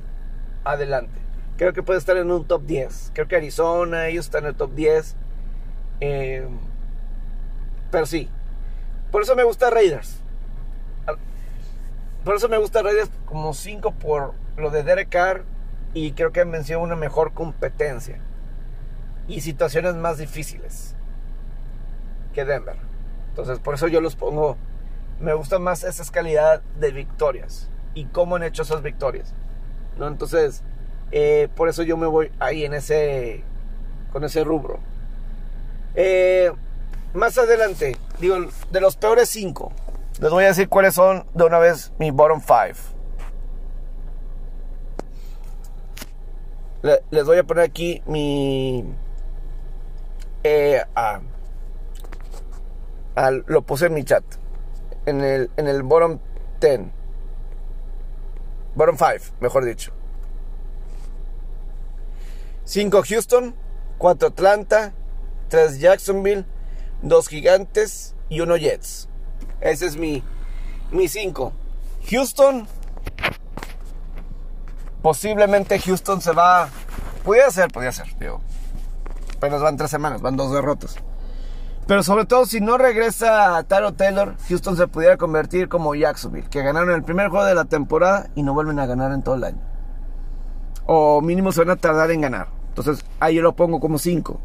adelante. 0.71 1.19
Creo 1.57 1.73
que 1.73 1.83
puede 1.83 1.99
estar 1.99 2.17
en 2.17 2.31
un 2.31 2.45
top 2.45 2.63
10. 2.63 3.11
Creo 3.13 3.27
que 3.27 3.35
Arizona, 3.35 4.07
ellos 4.07 4.25
están 4.25 4.43
en 4.43 4.49
el 4.49 4.55
top 4.55 4.73
10. 4.73 5.15
Eh, 6.01 6.47
pero 7.91 8.05
sí. 8.05 8.29
Por 9.11 9.23
eso 9.23 9.35
me 9.35 9.43
gusta 9.43 9.69
Raiders. 9.69 10.21
Ah, 11.07 11.15
por 12.23 12.35
eso 12.35 12.49
me 12.49 12.57
gusta 12.57 12.81
Raiders 12.83 13.09
como 13.25 13.53
5 13.53 13.91
por 13.93 14.33
lo 14.57 14.69
de 14.69 14.83
Derek 14.83 15.09
Carr 15.09 15.45
y 15.93 16.11
creo 16.11 16.31
que 16.31 16.41
han 16.41 16.51
vencido 16.51 16.79
una 16.79 16.95
mejor 16.95 17.33
competencia 17.33 18.19
y 19.27 19.41
situaciones 19.41 19.95
más 19.95 20.17
difíciles 20.17 20.95
que 22.33 22.45
Denver. 22.45 22.77
Entonces, 23.29 23.59
por 23.59 23.75
eso 23.75 23.87
yo 23.87 24.01
los 24.01 24.15
pongo. 24.15 24.57
Me 25.19 25.33
gusta 25.33 25.57
más 25.57 25.83
esa 25.83 26.03
calidad 26.11 26.61
de 26.79 26.91
victorias 26.91 27.69
y 27.93 28.05
cómo 28.05 28.35
han 28.35 28.43
hecho 28.43 28.61
esas 28.61 28.83
victorias. 28.83 29.33
¿No? 29.97 30.07
Entonces, 30.07 30.63
eh, 31.11 31.47
por 31.55 31.69
eso 31.69 31.83
yo 31.83 31.97
me 31.97 32.07
voy 32.07 32.31
ahí 32.39 32.65
en 32.65 32.73
ese. 32.73 33.43
con 34.11 34.23
ese 34.23 34.43
rubro. 34.43 34.79
Eh, 35.95 36.51
más 37.13 37.37
adelante, 37.37 37.97
digo, 38.19 38.37
de 38.71 38.81
los 38.81 38.97
peores 38.97 39.29
cinco, 39.29 39.71
les 40.19 40.29
voy 40.29 40.43
a 40.43 40.47
decir 40.47 40.69
cuáles 40.69 40.93
son 40.93 41.25
de 41.33 41.43
una 41.43 41.59
vez 41.59 41.91
mi 41.97 42.11
bottom 42.11 42.41
five. 42.41 42.75
les 47.09 47.25
voy 47.25 47.37
a 47.37 47.43
poner 47.43 47.65
aquí 47.65 48.01
mi... 48.05 48.85
Eh, 50.43 50.81
lo 53.47 53.61
puse 53.63 53.87
en 53.87 53.93
mi 53.93 54.03
chat. 54.03 54.23
En 55.05 55.21
el, 55.21 55.49
en 55.57 55.67
el 55.67 55.83
bottom 55.83 56.19
10. 56.61 56.81
Bottom 58.77 58.95
5, 58.95 59.33
mejor 59.39 59.65
dicho. 59.65 59.91
5 62.65 63.01
Houston, 63.09 63.55
4 63.97 64.27
Atlanta, 64.27 64.93
3 65.49 65.79
Jacksonville, 65.79 66.45
2 67.01 67.27
Gigantes 67.27 68.13
y 68.29 68.41
1 68.41 68.55
Jets. 68.57 69.09
Ese 69.61 69.87
es 69.87 69.97
mi 69.97 70.23
5. 70.91 71.53
Houston, 72.11 72.67
posiblemente 75.01 75.79
Houston 75.79 76.21
se 76.21 76.31
va. 76.33 76.69
Puede 77.23 77.49
ser, 77.49 77.71
podría 77.71 77.91
ser, 77.91 78.15
digo. 78.19 78.41
Pero 79.39 79.59
van 79.59 79.75
tres 79.75 79.89
semanas, 79.89 80.21
van 80.21 80.37
dos 80.37 80.51
derrotas. 80.51 80.97
Pero 81.87 82.03
sobre 82.03 82.25
todo, 82.25 82.45
si 82.45 82.59
no 82.59 82.77
regresa 82.77 83.63
Taro 83.63 83.93
Taylor, 83.93 84.35
Houston 84.49 84.75
se 84.75 84.87
pudiera 84.87 85.17
convertir 85.17 85.69
como 85.69 85.95
Jacksonville, 85.95 86.49
que 86.49 86.61
ganaron 86.61 86.91
el 86.91 87.03
primer 87.03 87.29
juego 87.29 87.45
de 87.45 87.55
la 87.55 87.65
temporada 87.65 88.29
y 88.35 88.43
no 88.43 88.53
vuelven 88.53 88.79
a 88.79 88.85
ganar 88.85 89.11
en 89.13 89.23
todo 89.23 89.35
el 89.35 89.45
año. 89.45 89.61
O 90.85 91.21
mínimo 91.21 91.51
se 91.51 91.61
van 91.61 91.69
a 91.69 91.75
tardar 91.77 92.11
en 92.11 92.21
ganar. 92.21 92.49
Entonces, 92.69 93.05
ahí 93.19 93.35
yo 93.35 93.41
lo 93.41 93.55
pongo 93.55 93.79
como 93.79 93.97
5. 93.97 94.39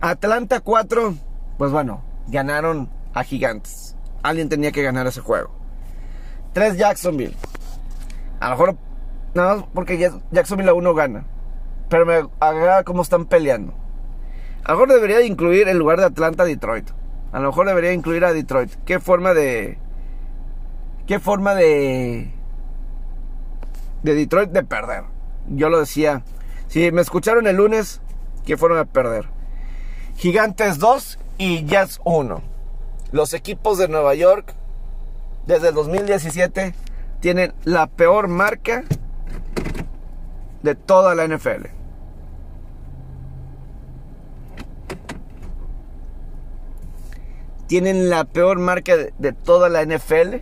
Atlanta 0.00 0.60
4, 0.60 1.14
pues 1.56 1.70
bueno, 1.70 2.02
ganaron 2.26 2.90
a 3.14 3.22
Gigantes. 3.22 3.96
Alguien 4.22 4.48
tenía 4.48 4.72
que 4.72 4.82
ganar 4.82 5.06
ese 5.06 5.20
juego. 5.20 5.50
3 6.52 6.76
Jacksonville. 6.76 7.36
A 8.40 8.50
lo 8.50 8.56
mejor 8.56 8.76
Nada 9.36 9.56
más 9.56 9.66
porque 9.74 9.98
Jacksonville 10.30 10.70
a 10.70 10.74
uno 10.74 10.94
gana. 10.94 11.26
Pero 11.90 12.06
me 12.06 12.26
agrada 12.40 12.84
cómo 12.84 13.02
están 13.02 13.26
peleando. 13.26 13.74
A 14.66 14.72
lo 14.72 14.78
mejor 14.78 14.94
debería 14.94 15.20
incluir 15.24 15.68
en 15.68 15.78
lugar 15.78 16.00
de 16.00 16.06
Atlanta 16.06 16.44
Detroit. 16.44 16.90
A 17.30 17.38
lo 17.38 17.50
mejor 17.50 17.68
debería 17.68 17.92
incluir 17.92 18.24
a 18.24 18.32
Detroit. 18.32 18.72
Qué 18.84 18.98
forma 18.98 19.32
de. 19.32 19.78
Qué 21.06 21.20
forma 21.20 21.54
de. 21.54 22.32
De 24.02 24.14
Detroit 24.14 24.50
de 24.50 24.64
perder. 24.64 25.04
Yo 25.46 25.68
lo 25.68 25.78
decía. 25.78 26.24
Si 26.66 26.90
me 26.90 27.00
escucharon 27.00 27.46
el 27.46 27.54
lunes, 27.54 28.00
qué 28.44 28.56
forma 28.56 28.78
de 28.78 28.86
perder. 28.86 29.28
Gigantes 30.16 30.80
2 30.80 31.20
y 31.38 31.64
Jazz 31.64 32.00
1. 32.02 32.42
Los 33.12 33.34
equipos 33.34 33.78
de 33.78 33.86
Nueva 33.86 34.16
York 34.16 34.52
desde 35.46 35.68
el 35.68 35.74
2017 35.76 36.74
tienen 37.20 37.54
la 37.62 37.86
peor 37.86 38.26
marca 38.26 38.82
de 40.64 40.74
toda 40.74 41.14
la 41.14 41.28
NFL. 41.28 41.75
Tienen 47.66 48.10
la 48.10 48.24
peor 48.24 48.58
marca 48.58 48.96
de, 48.96 49.32
toda 49.32 49.68
la 49.68 49.84
NFL. 49.84 50.36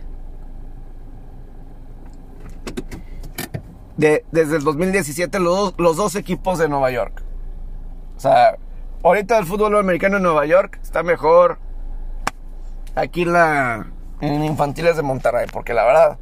De, 3.97 4.25
desde 4.31 4.57
el 4.57 4.63
2017 4.63 5.39
los, 5.39 5.73
los 5.77 5.95
dos 5.95 6.15
equipos 6.15 6.59
de 6.59 6.67
Nueva 6.67 6.91
York. 6.91 7.23
O 8.17 8.19
sea, 8.19 8.57
ahorita 9.03 9.37
el 9.37 9.45
fútbol 9.45 9.77
americano 9.77 10.17
en 10.17 10.23
Nueva 10.23 10.45
York 10.45 10.79
está 10.81 11.03
mejor 11.03 11.59
aquí 12.95 13.25
la 13.25 13.87
en 14.21 14.43
infantiles 14.43 14.95
de 14.95 15.01
Monterrey, 15.01 15.47
porque 15.51 15.73
la 15.73 15.85
verdad 15.85 16.17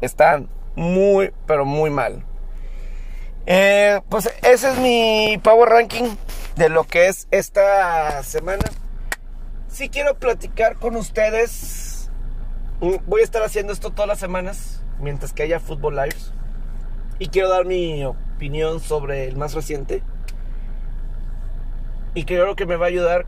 están 0.00 0.48
muy, 0.74 1.32
pero 1.46 1.64
muy 1.64 1.90
mal. 1.90 2.24
Eh, 3.46 4.00
pues 4.08 4.32
ese 4.42 4.70
es 4.70 4.78
mi 4.78 5.38
Power 5.42 5.68
Ranking 5.68 6.16
de 6.56 6.68
lo 6.68 6.84
que 6.84 7.08
es 7.08 7.28
esta 7.30 8.22
semana. 8.22 8.64
Si 9.76 9.90
quiero 9.90 10.14
platicar 10.14 10.78
con 10.78 10.96
ustedes. 10.96 12.10
Mm, 12.80 12.94
voy 13.06 13.20
a 13.20 13.24
estar 13.24 13.42
haciendo 13.42 13.74
esto 13.74 13.90
todas 13.90 14.08
las 14.08 14.18
semanas 14.18 14.82
mientras 15.00 15.34
que 15.34 15.42
haya 15.42 15.60
Football 15.60 15.96
Lives. 15.96 16.32
Y 17.18 17.28
quiero 17.28 17.50
dar 17.50 17.66
mi 17.66 18.02
opinión 18.02 18.80
sobre 18.80 19.28
el 19.28 19.36
más 19.36 19.52
reciente. 19.52 20.02
Y 22.14 22.24
creo 22.24 22.56
que 22.56 22.64
me 22.64 22.76
va 22.76 22.86
a 22.86 22.88
ayudar 22.88 23.26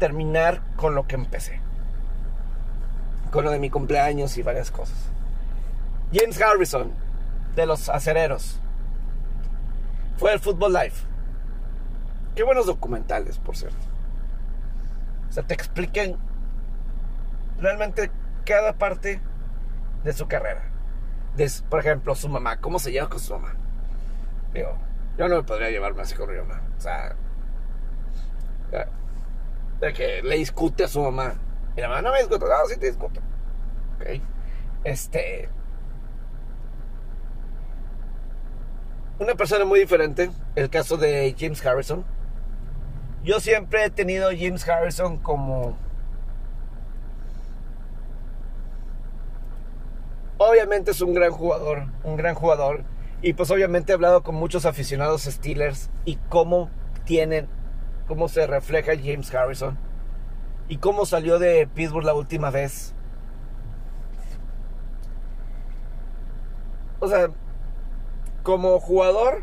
terminar 0.00 0.60
con 0.74 0.96
lo 0.96 1.06
que 1.06 1.14
empecé. 1.14 1.60
Con 3.30 3.44
lo 3.44 3.52
de 3.52 3.60
mi 3.60 3.70
cumpleaños 3.70 4.38
y 4.38 4.42
varias 4.42 4.72
cosas. 4.72 4.98
James 6.12 6.42
Harrison, 6.42 6.90
de 7.54 7.66
los 7.66 7.88
acereros 7.88 8.58
fue 10.16 10.32
el 10.32 10.40
Football 10.40 10.72
Life. 10.72 11.06
Qué 12.34 12.42
buenos 12.42 12.66
documentales, 12.66 13.38
por 13.38 13.56
cierto. 13.56 13.89
O 15.30 15.32
sea, 15.32 15.44
te 15.44 15.54
expliquen 15.54 16.16
realmente 17.58 18.10
cada 18.44 18.74
parte 18.74 19.20
de 20.04 20.12
su 20.12 20.26
carrera. 20.26 20.70
Por 21.68 21.80
ejemplo, 21.80 22.14
su 22.14 22.28
mamá, 22.28 22.60
cómo 22.60 22.78
se 22.78 22.90
lleva 22.90 23.08
con 23.08 23.20
su 23.20 23.32
mamá. 23.32 23.54
Digo, 24.52 24.76
yo 25.16 25.28
no 25.28 25.36
me 25.36 25.42
podría 25.44 25.70
llevarme 25.70 26.02
así 26.02 26.14
con 26.14 26.28
mi 26.30 26.36
mamá. 26.36 26.60
O 26.76 26.80
sea, 26.80 27.14
de 29.80 29.92
que 29.92 30.22
le 30.22 30.36
discute 30.36 30.84
a 30.84 30.88
su 30.88 31.00
mamá. 31.00 31.34
Y 31.76 31.80
la 31.80 31.88
mamá 31.88 32.02
no 32.02 32.12
me 32.12 32.18
discute, 32.18 32.44
no, 32.44 32.66
sí 32.66 32.78
te 32.78 32.86
discuto. 32.86 33.20
Ok. 33.96 34.20
Este. 34.84 35.48
Una 39.18 39.34
persona 39.34 39.64
muy 39.64 39.80
diferente, 39.80 40.30
el 40.56 40.70
caso 40.70 40.96
de 40.96 41.34
James 41.38 41.64
Harrison. 41.64 42.04
Yo 43.22 43.38
siempre 43.40 43.84
he 43.84 43.90
tenido 43.90 44.28
a 44.28 44.36
James 44.36 44.66
Harrison 44.66 45.18
como 45.18 45.76
obviamente 50.38 50.92
es 50.92 51.02
un 51.02 51.12
gran 51.12 51.30
jugador, 51.32 51.84
un 52.02 52.16
gran 52.16 52.34
jugador. 52.34 52.84
Y 53.22 53.34
pues 53.34 53.50
obviamente 53.50 53.92
he 53.92 53.94
hablado 53.94 54.22
con 54.22 54.34
muchos 54.34 54.64
aficionados 54.64 55.22
Steelers 55.22 55.90
y 56.06 56.16
cómo 56.30 56.70
tienen, 57.04 57.46
cómo 58.08 58.28
se 58.28 58.46
refleja 58.46 58.92
James 58.96 59.32
Harrison 59.34 59.78
y 60.68 60.78
cómo 60.78 61.04
salió 61.04 61.38
de 61.38 61.66
Pittsburgh 61.66 62.06
la 62.06 62.14
última 62.14 62.50
vez. 62.50 62.94
O 67.00 67.08
sea, 67.08 67.28
como 68.42 68.80
jugador, 68.80 69.42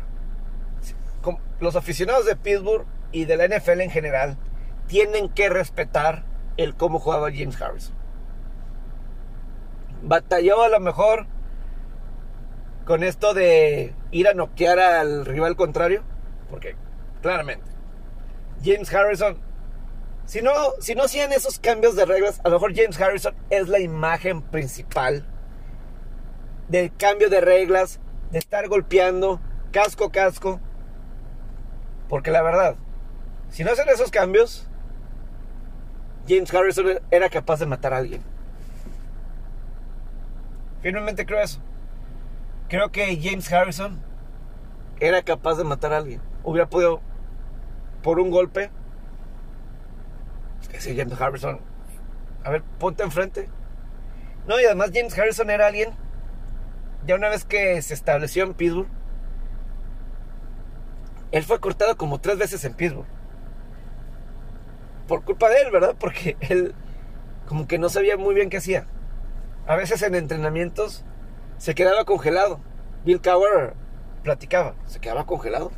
los 1.60 1.76
aficionados 1.76 2.26
de 2.26 2.34
Pittsburgh 2.34 2.86
y 3.12 3.24
de 3.24 3.36
la 3.36 3.46
NFL 3.48 3.80
en 3.80 3.90
general 3.90 4.38
tienen 4.86 5.28
que 5.28 5.48
respetar 5.48 6.24
el 6.56 6.74
cómo 6.74 6.98
jugaba 6.98 7.30
James 7.32 7.60
Harrison. 7.60 7.94
Batalló 10.02 10.62
a 10.62 10.68
lo 10.68 10.80
mejor 10.80 11.26
con 12.84 13.02
esto 13.02 13.34
de 13.34 13.94
ir 14.10 14.28
a 14.28 14.34
noquear 14.34 14.78
al 14.78 15.26
rival 15.26 15.56
contrario, 15.56 16.02
porque 16.50 16.74
claramente 17.20 17.70
James 18.64 18.92
Harrison, 18.92 19.38
si 20.24 20.42
no, 20.42 20.52
si 20.80 20.94
no 20.94 21.04
hacían 21.04 21.32
esos 21.32 21.58
cambios 21.58 21.96
de 21.96 22.06
reglas, 22.06 22.40
a 22.44 22.48
lo 22.48 22.56
mejor 22.56 22.74
James 22.74 23.00
Harrison 23.00 23.34
es 23.50 23.68
la 23.68 23.78
imagen 23.78 24.42
principal 24.42 25.24
del 26.68 26.94
cambio 26.96 27.30
de 27.30 27.40
reglas, 27.40 28.00
de 28.30 28.38
estar 28.38 28.68
golpeando 28.68 29.40
casco 29.70 30.10
casco, 30.10 30.60
porque 32.08 32.30
la 32.30 32.42
verdad, 32.42 32.76
si 33.50 33.64
no 33.64 33.72
hacen 33.72 33.88
esos 33.88 34.10
cambios, 34.10 34.66
James 36.28 36.52
Harrison 36.52 37.00
era 37.10 37.30
capaz 37.30 37.60
de 37.60 37.66
matar 37.66 37.94
a 37.94 37.98
alguien. 37.98 38.22
Finalmente 40.82 41.26
creo 41.26 41.40
eso. 41.40 41.60
Creo 42.68 42.90
que 42.90 43.18
James 43.20 43.50
Harrison 43.52 43.98
era 45.00 45.22
capaz 45.22 45.56
de 45.56 45.64
matar 45.64 45.92
a 45.92 45.98
alguien. 45.98 46.20
Hubiera 46.44 46.68
podido, 46.68 47.00
por 48.02 48.20
un 48.20 48.30
golpe, 48.30 48.70
es 50.72 50.86
que 50.86 50.96
James 50.96 51.20
Harrison, 51.20 51.60
a 52.44 52.50
ver, 52.50 52.62
ponte 52.78 53.02
enfrente. 53.02 53.48
No, 54.46 54.60
y 54.60 54.64
además 54.64 54.90
James 54.94 55.18
Harrison 55.18 55.50
era 55.50 55.66
alguien, 55.66 55.90
ya 57.06 57.14
una 57.14 57.28
vez 57.28 57.44
que 57.44 57.80
se 57.82 57.94
estableció 57.94 58.44
en 58.44 58.54
Pittsburgh, 58.54 58.88
él 61.32 61.42
fue 61.42 61.60
cortado 61.60 61.96
como 61.96 62.20
tres 62.20 62.38
veces 62.38 62.64
en 62.64 62.74
Pittsburgh. 62.74 63.17
Por 65.08 65.24
culpa 65.24 65.48
de 65.48 65.62
él, 65.62 65.72
¿verdad? 65.72 65.96
Porque 65.98 66.36
él 66.40 66.74
como 67.46 67.66
que 67.66 67.78
no 67.78 67.88
sabía 67.88 68.16
muy 68.16 68.34
bien 68.34 68.50
qué 68.50 68.58
hacía 68.58 68.86
a 69.68 69.76
veces 69.76 70.02
en 70.02 70.14
entrenamientos 70.14 71.04
se 71.58 71.74
quedaba 71.74 72.04
congelado. 72.06 72.58
Bill 73.04 73.20
Cowher 73.20 73.74
platicaba, 74.24 74.74
se 74.86 74.98
quedaba 74.98 75.26
congelado. 75.26 75.70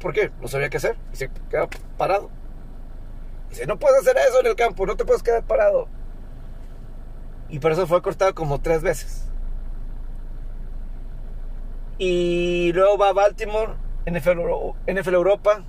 ¿Por 0.00 0.14
qué? 0.14 0.32
No 0.40 0.48
sabía 0.48 0.70
qué 0.70 0.78
hacer 0.78 0.96
y 1.12 1.16
se 1.16 1.30
quedaba 1.50 1.68
parado. 1.98 2.30
Dice, 3.50 3.66
no 3.66 3.78
puedes 3.78 4.00
hacer 4.00 4.16
eso 4.16 4.40
en 4.40 4.46
el 4.46 4.56
campo, 4.56 4.86
no 4.86 4.96
te 4.96 5.04
puedes 5.04 5.22
quedar 5.22 5.44
parado. 5.44 5.86
Y 7.50 7.58
por 7.58 7.72
eso 7.72 7.86
fue 7.86 8.00
cortado 8.00 8.34
como 8.34 8.62
tres 8.62 8.82
veces. 8.82 9.28
Y 11.98 12.72
luego 12.72 12.96
va 12.96 13.10
a 13.10 13.12
Baltimore, 13.12 13.74
NFL, 14.06 14.40
NFL 14.90 15.14
Europa, 15.14 15.62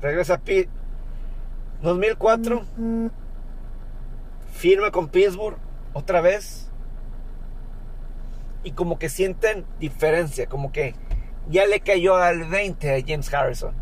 regresa 0.00 0.34
a 0.34 0.38
Pitt. 0.38 0.70
2004, 1.82 2.64
firma 4.52 4.90
con 4.90 5.08
Pittsburgh 5.08 5.56
otra 5.94 6.20
vez 6.20 6.70
y 8.62 8.72
como 8.72 8.98
que 8.98 9.08
sienten 9.08 9.64
diferencia, 9.78 10.46
como 10.46 10.72
que 10.72 10.94
ya 11.48 11.66
le 11.66 11.80
cayó 11.80 12.16
al 12.16 12.44
20 12.44 12.94
a 12.94 13.00
James 13.06 13.32
Harrison. 13.32 13.74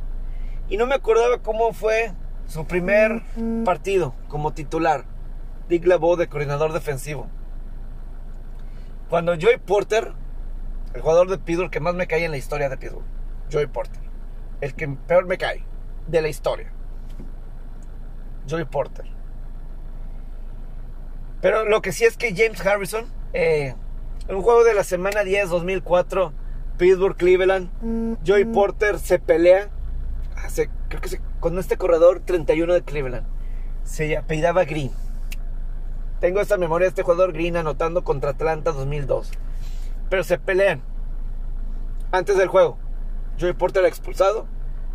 Y 0.68 0.76
no 0.76 0.86
me 0.86 0.94
acordaba 0.94 1.38
cómo 1.38 1.72
fue 1.72 2.12
su 2.46 2.66
primer 2.66 3.22
partido 3.64 4.14
como 4.28 4.52
titular. 4.52 5.04
Dick 5.68 5.84
LeBeau 5.84 6.16
de 6.16 6.28
coordinador 6.28 6.72
defensivo. 6.72 7.26
Cuando 9.10 9.34
Joey 9.40 9.58
Porter, 9.58 10.12
el 10.94 11.00
jugador 11.00 11.28
de 11.28 11.38
Pittsburgh 11.38 11.70
que 11.70 11.80
más 11.80 11.94
me 11.94 12.06
cae 12.06 12.24
en 12.24 12.30
la 12.30 12.36
historia 12.36 12.68
de 12.68 12.76
Pittsburgh, 12.76 13.04
Joey 13.50 13.66
Porter, 13.66 14.02
el 14.60 14.74
que 14.74 14.88
peor 14.88 15.26
me 15.26 15.38
cae 15.38 15.64
de 16.06 16.22
la 16.22 16.28
historia. 16.28 16.72
Joey 18.48 18.64
Porter 18.64 19.18
pero 21.40 21.64
lo 21.64 21.82
que 21.82 21.92
sí 21.92 22.04
es 22.04 22.16
que 22.16 22.34
James 22.34 22.64
Harrison, 22.64 23.06
en 23.32 23.68
eh, 23.68 23.76
un 24.28 24.42
juego 24.42 24.64
de 24.64 24.74
la 24.74 24.82
semana 24.82 25.22
10, 25.22 25.50
2004, 25.50 26.32
Pittsburgh, 26.76 27.16
Cleveland, 27.16 27.70
Joey 28.26 28.44
Porter 28.44 28.98
se 28.98 29.18
pelea, 29.18 29.68
creo 30.88 31.00
que 31.00 31.20
con 31.40 31.58
este 31.58 31.76
corredor 31.76 32.20
31 32.24 32.74
de 32.74 32.82
Cleveland. 32.82 33.26
Se 33.84 34.16
apellidaba 34.16 34.64
Green. 34.64 34.90
Tengo 36.20 36.40
esta 36.40 36.58
memoria 36.58 36.86
de 36.86 36.90
este 36.90 37.02
jugador 37.02 37.32
Green 37.32 37.56
anotando 37.56 38.04
contra 38.04 38.30
Atlanta 38.30 38.72
2002. 38.72 39.30
Pero 40.10 40.24
se 40.24 40.38
pelean 40.38 40.82
antes 42.10 42.36
del 42.36 42.48
juego. 42.48 42.76
Joey 43.40 43.52
Porter 43.52 43.84
expulsado, 43.84 44.46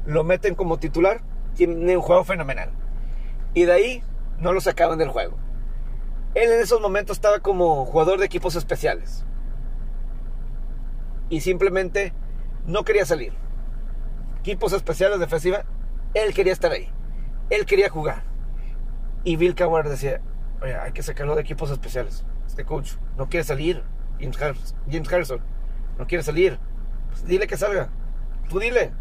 lo 0.06 0.24
meten 0.24 0.54
como 0.54 0.78
titular, 0.78 1.22
tiene 1.56 1.96
un 1.96 2.04
juego 2.04 2.24
fenomenal. 2.26 2.72
Y 3.54 3.66
de 3.66 3.72
ahí 3.72 4.04
no 4.40 4.54
lo 4.54 4.62
sacaban 4.62 4.98
del 4.98 5.10
juego. 5.10 5.38
Él 6.36 6.52
en 6.52 6.62
esos 6.62 6.82
momentos 6.82 7.18
estaba 7.18 7.40
como 7.40 7.86
jugador 7.86 8.20
de 8.20 8.26
equipos 8.26 8.56
especiales. 8.56 9.26
Y 11.30 11.42
simplemente 11.42 12.14
no 12.66 12.84
quería 12.84 13.06
salir. 13.06 13.34
Equipos 14.40 14.74
especiales 14.74 15.20
defensiva, 15.20 15.64
él 16.14 16.34
quería 16.34 16.54
estar 16.54 16.72
ahí. 16.72 16.92
Él 17.50 17.66
quería 17.66 17.90
jugar. 17.90 18.24
Y 19.24 19.36
Bill 19.36 19.56
Cowher 19.56 19.88
decía, 19.88 20.22
oye, 20.62 20.76
hay 20.76 20.92
que 20.92 21.04
sacarlo 21.04 21.36
de 21.36 21.42
equipos 21.42 21.72
especiales. 21.72 22.26
Este 22.48 22.66
coach 22.66 22.94
no 23.18 23.30
quiere 23.30 23.44
salir. 23.44 23.84
James 24.20 25.12
Harrison, 25.12 25.42
no 25.98 26.08
quiere 26.08 26.24
salir. 26.24 26.60
Pues 27.10 27.26
dile 27.26 27.48
que 27.48 27.58
salga. 27.58 27.90
Tú 28.50 28.60
dile. 28.60 28.92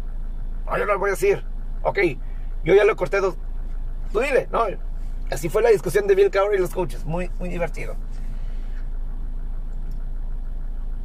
No, 0.65 0.77
yo 0.77 0.85
no 0.85 0.93
lo 0.93 0.99
voy 0.99 1.09
a 1.09 1.11
decir. 1.11 1.43
Ok, 1.81 1.99
yo 2.63 2.73
ya 2.73 2.85
lo 2.85 2.95
corté 2.95 3.19
dos. 3.19 3.37
Tú 4.13 4.19
dile. 4.19 4.47
No, 4.51 4.65
Así 5.31 5.49
fue 5.49 5.63
la 5.63 5.69
discusión 5.69 6.05
de 6.05 6.13
Bill 6.13 6.29
Cowher 6.29 6.57
y 6.57 6.61
los 6.61 6.69
coaches. 6.69 7.03
Muy, 7.03 7.31
muy 7.39 7.49
divertido. 7.49 7.95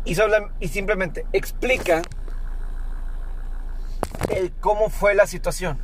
Y, 0.04 0.16
y 0.60 0.68
simplemente 0.68 1.24
explica 1.32 2.02
el 4.28 4.52
cómo 4.60 4.90
fue 4.90 5.14
la 5.14 5.26
situación. 5.26 5.78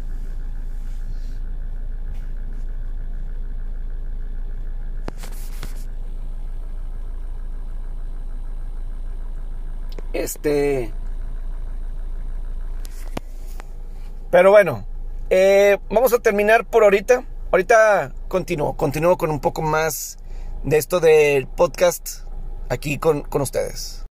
Este. 10.12 10.93
Pero 14.31 14.51
bueno, 14.51 14.85
eh, 15.31 15.79
vamos 15.91 16.12
a 16.12 16.18
terminar 16.18 16.64
por 16.64 16.85
ahorita. 16.85 17.25
Ahorita 17.51 18.12
continúo, 18.29 18.77
continúo 18.77 19.16
con 19.16 19.31
un 19.31 19.41
poco 19.41 19.62
más 19.62 20.18
de 20.64 20.77
esto 20.79 21.01
del 21.01 21.47
podcast 21.47 22.25
aquí 22.68 22.99
con, 22.99 23.22
con 23.22 23.43
ustedes. 23.43 24.05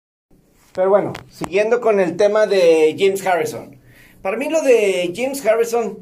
Pero 0.74 0.88
bueno, 0.90 1.12
siguiendo 1.30 1.80
con 1.80 2.00
el 2.00 2.16
tema 2.16 2.46
de 2.46 2.94
James 2.98 3.26
Harrison. 3.26 3.78
Para 4.22 4.36
mí 4.36 4.48
lo 4.48 4.62
de 4.62 5.12
James 5.14 5.44
Harrison 5.44 5.98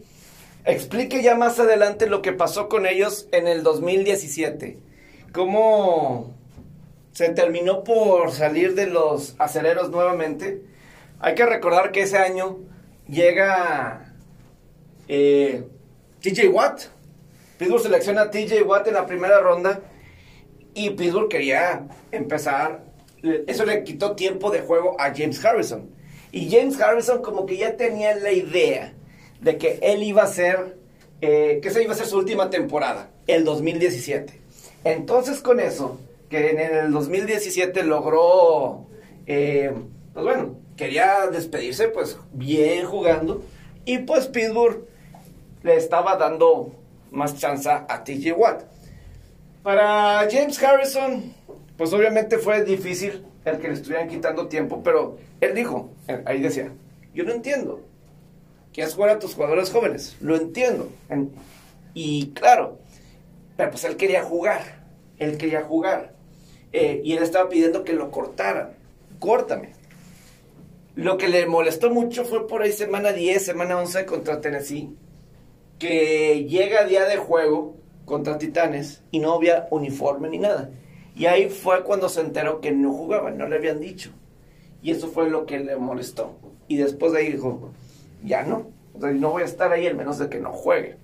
explique 0.65 1.23
ya 1.23 1.35
más 1.35 1.59
adelante 1.59 2.07
lo 2.07 2.23
que 2.23 2.33
pasó 2.33 2.69
con 2.69 2.87
ellos 2.87 3.27
en 3.33 3.49
el 3.49 3.63
2017. 3.63 4.79
Cómo 5.33 6.35
se 7.13 7.31
terminó 7.31 7.83
por 7.83 8.33
salir 8.33 8.75
de 8.75 8.87
los 8.87 9.35
aceleros 9.39 9.91
nuevamente. 9.91 10.63
Hay 11.19 11.35
que 11.35 11.47
recordar 11.47 11.93
que 11.93 12.03
ese 12.03 12.19
año 12.19 12.59
llega 13.09 14.10
eh, 15.13 15.65
TJ 16.21 16.49
Watt. 16.49 16.83
Pittsburgh 17.59 17.83
selecciona 17.83 18.23
a 18.23 18.31
TJ 18.31 18.63
Watt 18.63 18.87
en 18.87 18.95
la 18.95 19.07
primera 19.07 19.41
ronda 19.41 19.81
y 20.73 20.91
Pittsburgh 20.91 21.29
quería 21.29 21.89
empezar. 22.13 22.85
Eso 23.23 23.65
le 23.65 23.83
quitó 23.83 24.15
tiempo 24.15 24.51
de 24.51 24.61
juego 24.61 24.99
a 25.01 25.13
James 25.15 25.45
Harrison. 25.45 25.91
Y 26.31 26.49
James 26.49 26.81
Harrison 26.81 27.23
como 27.23 27.45
que 27.45 27.57
ya 27.57 27.77
tenía 27.77 28.15
la 28.15 28.31
idea 28.31 28.95
de 29.41 29.59
que 29.59 29.81
él 29.83 30.05
iba 30.05 30.23
a 30.23 30.29
ser, 30.29 30.77
eh, 31.21 31.59
que 31.61 31.69
esa 31.69 31.83
iba 31.83 31.93
a 31.93 31.97
ser 31.97 32.07
su 32.07 32.17
última 32.17 32.49
temporada, 32.49 33.11
el 33.27 33.45
2017. 33.45 34.41
Entonces 34.85 35.41
con 35.41 35.59
eso, 35.59 35.99
que 36.29 36.51
en 36.51 36.61
el 36.61 36.93
2017 36.93 37.83
logró, 37.83 38.87
eh, 39.27 39.73
pues 40.15 40.25
bueno, 40.25 40.57
quería 40.77 41.27
despedirse 41.27 41.89
pues 41.89 42.17
bien 42.33 42.87
jugando 42.87 43.43
y 43.85 43.99
pues 43.99 44.29
Pittsburgh 44.29 44.90
le 45.63 45.77
estaba 45.77 46.17
dando 46.17 46.73
más 47.11 47.39
chance 47.39 47.69
a 47.69 48.05
TJ 48.05 48.33
Watt. 48.33 48.63
Para 49.63 50.27
James 50.31 50.63
Harrison, 50.63 51.35
pues 51.77 51.93
obviamente 51.93 52.39
fue 52.39 52.65
difícil 52.65 53.25
el 53.45 53.59
que 53.59 53.69
le 53.69 53.75
estuvieran 53.75 54.09
quitando 54.09 54.49
tiempo, 54.49 54.83
pero 54.83 55.19
él 55.41 55.55
dijo, 55.55 55.91
ahí 56.25 56.41
decía, 56.41 56.73
yo 57.15 57.25
no 57.25 57.33
entiendo. 57.33 57.81
¿Quieres 58.73 58.95
jugar 58.95 59.11
a 59.11 59.19
tus 59.19 59.35
jugadores 59.35 59.71
jóvenes? 59.71 60.17
Lo 60.21 60.37
entiendo. 60.37 60.89
Y 61.93 62.31
claro, 62.31 62.79
pero 63.57 63.71
pues 63.71 63.85
él 63.85 63.97
quería 63.97 64.23
jugar, 64.23 64.63
él 65.19 65.37
quería 65.37 65.63
jugar. 65.63 66.15
Eh, 66.73 67.01
y 67.05 67.15
él 67.15 67.23
estaba 67.23 67.49
pidiendo 67.49 67.83
que 67.83 67.95
lo 67.95 68.11
cortaran. 68.11 68.71
Córtame. 69.19 69.73
Lo 70.95 71.19
que 71.19 71.29
le 71.29 71.47
molestó 71.47 71.91
mucho 71.91 72.25
fue 72.25 72.47
por 72.47 72.63
ahí 72.63 72.73
semana 72.73 73.13
10, 73.13 73.45
semana 73.45 73.79
11 73.79 74.07
contra 74.07 74.41
Tennessee, 74.41 74.95
que 75.81 76.45
llega 76.45 76.85
día 76.85 77.07
de 77.07 77.17
juego 77.17 77.75
contra 78.05 78.39
Titanes 78.39 79.03
y 79.11 79.19
no 79.19 79.35
había 79.35 79.67
uniforme 79.71 80.29
ni 80.29 80.39
nada. 80.39 80.71
Y 81.17 81.27
ahí 81.27 81.49
fue 81.49 81.83
cuando 81.83 82.09
se 82.09 82.21
enteró 82.21 82.61
que 82.61 82.71
no 82.71 82.93
jugaba, 82.93 83.31
no 83.31 83.49
le 83.49 83.57
habían 83.57 83.81
dicho. 83.81 84.13
Y 84.83 84.93
eso 84.93 85.09
fue 85.09 85.29
lo 85.29 85.47
que 85.47 85.59
le 85.59 85.77
molestó. 85.77 86.37
Y 86.69 86.77
después 86.77 87.13
de 87.13 87.21
ahí 87.21 87.33
dijo, 87.33 87.73
ya 88.23 88.43
no, 88.43 88.69
no 88.95 89.31
voy 89.31 89.43
a 89.43 89.47
estar 89.47 89.73
ahí 89.73 89.87
al 89.87 89.97
menos 89.97 90.19
de 90.19 90.29
que 90.29 90.39
no 90.39 90.53
juegue. 90.53 90.97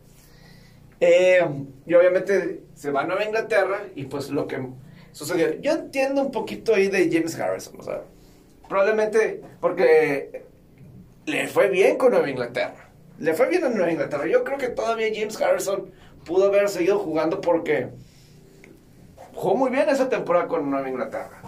Eh, 1.01 1.45
y 1.87 1.95
obviamente 1.95 2.63
se 2.75 2.91
va 2.91 3.03
a 3.03 3.07
Nueva 3.07 3.25
Inglaterra 3.25 3.85
y 3.95 4.05
pues 4.05 4.31
lo 4.31 4.47
que 4.47 4.61
sucedió. 5.13 5.59
Yo 5.61 5.73
entiendo 5.73 6.21
un 6.21 6.31
poquito 6.31 6.75
ahí 6.75 6.89
de 6.89 7.11
James 7.11 7.39
Harrison, 7.39 7.81
o 7.81 7.83
sea, 7.83 8.03
probablemente 8.69 9.43
porque 9.61 10.45
le 11.25 11.49
fue 11.49 11.69
bien 11.69 11.97
con 11.97 12.13
Nueva 12.13 12.29
Inglaterra. 12.31 12.86
Le 13.19 13.33
fue 13.35 13.49
bien 13.49 13.65
a 13.65 13.69
Nueva 13.69 13.91
Inglaterra. 13.91 14.27
Yo 14.27 14.45
creo 14.45 14.59
que 14.59 14.69
todavía 14.69 15.09
James 15.13 15.41
Harrison 15.41 15.91
pudo 16.25 16.47
haber 16.47 16.69
seguido 16.69 16.99
jugando 16.99 17.41
porque 17.41 17.89
jugó 19.35 19.57
muy 19.57 19.71
bien 19.71 19.89
esa 19.89 20.09
temporada 20.09 20.47
con 20.47 20.71
Nueva 20.71 20.89
Inglaterra 20.89 21.41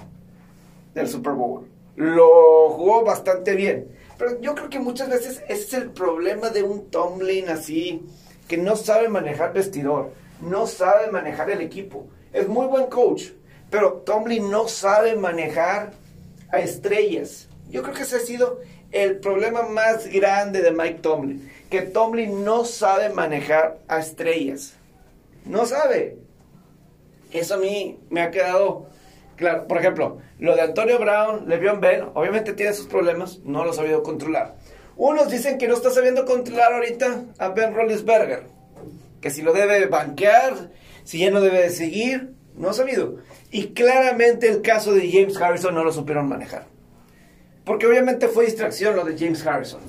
del 0.94 1.08
Super 1.08 1.34
Bowl. 1.34 1.68
Lo 1.96 2.70
jugó 2.70 3.04
bastante 3.04 3.54
bien. 3.54 3.88
Pero 4.16 4.40
yo 4.40 4.54
creo 4.54 4.68
que 4.68 4.80
muchas 4.80 5.08
veces 5.08 5.42
ese 5.48 5.62
es 5.62 5.72
el 5.74 5.90
problema 5.90 6.50
de 6.50 6.62
un 6.62 6.90
Tomlin 6.90 7.48
así, 7.50 8.02
que 8.48 8.56
no 8.56 8.74
sabe 8.74 9.08
manejar 9.08 9.52
vestidor, 9.52 10.12
no 10.40 10.66
sabe 10.66 11.10
manejar 11.10 11.50
el 11.50 11.60
equipo. 11.60 12.08
Es 12.32 12.48
muy 12.48 12.66
buen 12.66 12.86
coach, 12.86 13.28
pero 13.70 14.02
Tomlin 14.04 14.50
no 14.50 14.66
sabe 14.66 15.14
manejar 15.14 15.92
a 16.50 16.58
estrellas. 16.58 17.48
Yo 17.70 17.82
creo 17.82 17.94
que 17.94 18.02
ese 18.02 18.16
ha 18.16 18.20
sido 18.20 18.60
el 18.90 19.18
problema 19.18 19.62
más 19.62 20.06
grande 20.08 20.62
de 20.62 20.72
Mike 20.72 21.00
Tomlin, 21.00 21.48
que 21.70 21.82
Tomlin 21.82 22.44
no 22.44 22.64
sabe 22.64 23.10
manejar 23.10 23.78
a 23.88 23.98
estrellas. 23.98 24.74
No 25.44 25.66
sabe. 25.66 26.18
Eso 27.32 27.54
a 27.54 27.58
mí 27.58 27.98
me 28.10 28.22
ha 28.22 28.30
quedado 28.30 28.86
claro. 29.36 29.66
Por 29.66 29.78
ejemplo, 29.78 30.18
lo 30.38 30.54
de 30.56 30.62
Antonio 30.62 30.98
Brown, 30.98 31.48
Le'Veon 31.48 31.80
Bell, 31.80 32.06
obviamente 32.14 32.54
tiene 32.54 32.72
sus 32.72 32.86
problemas, 32.86 33.40
no 33.44 33.64
lo 33.64 33.70
ha 33.70 33.74
sabido 33.74 34.02
controlar. 34.02 34.56
Unos 34.96 35.30
dicen 35.30 35.58
que 35.58 35.68
no 35.68 35.74
está 35.74 35.90
sabiendo 35.90 36.24
controlar 36.24 36.72
ahorita 36.72 37.24
a 37.38 37.48
Ben 37.50 37.74
Roethlisberger, 37.74 38.46
que 39.20 39.30
si 39.30 39.42
lo 39.42 39.52
debe 39.52 39.86
banquear, 39.86 40.70
si 41.04 41.20
ya 41.20 41.30
no 41.30 41.40
debe 41.40 41.62
de 41.62 41.70
seguir, 41.70 42.32
no 42.56 42.70
ha 42.70 42.72
sabido. 42.72 43.18
Y 43.50 43.68
claramente 43.68 44.48
el 44.48 44.60
caso 44.60 44.92
de 44.92 45.10
James 45.10 45.40
Harrison 45.40 45.74
no 45.74 45.84
lo 45.84 45.92
supieron 45.92 46.28
manejar. 46.28 46.66
Porque 47.64 47.86
obviamente 47.86 48.28
fue 48.28 48.46
distracción 48.46 48.96
lo 48.96 49.04
de 49.04 49.16
James 49.16 49.46
Harrison. 49.46 49.80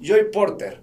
Joy 0.00 0.30
Porter, 0.30 0.80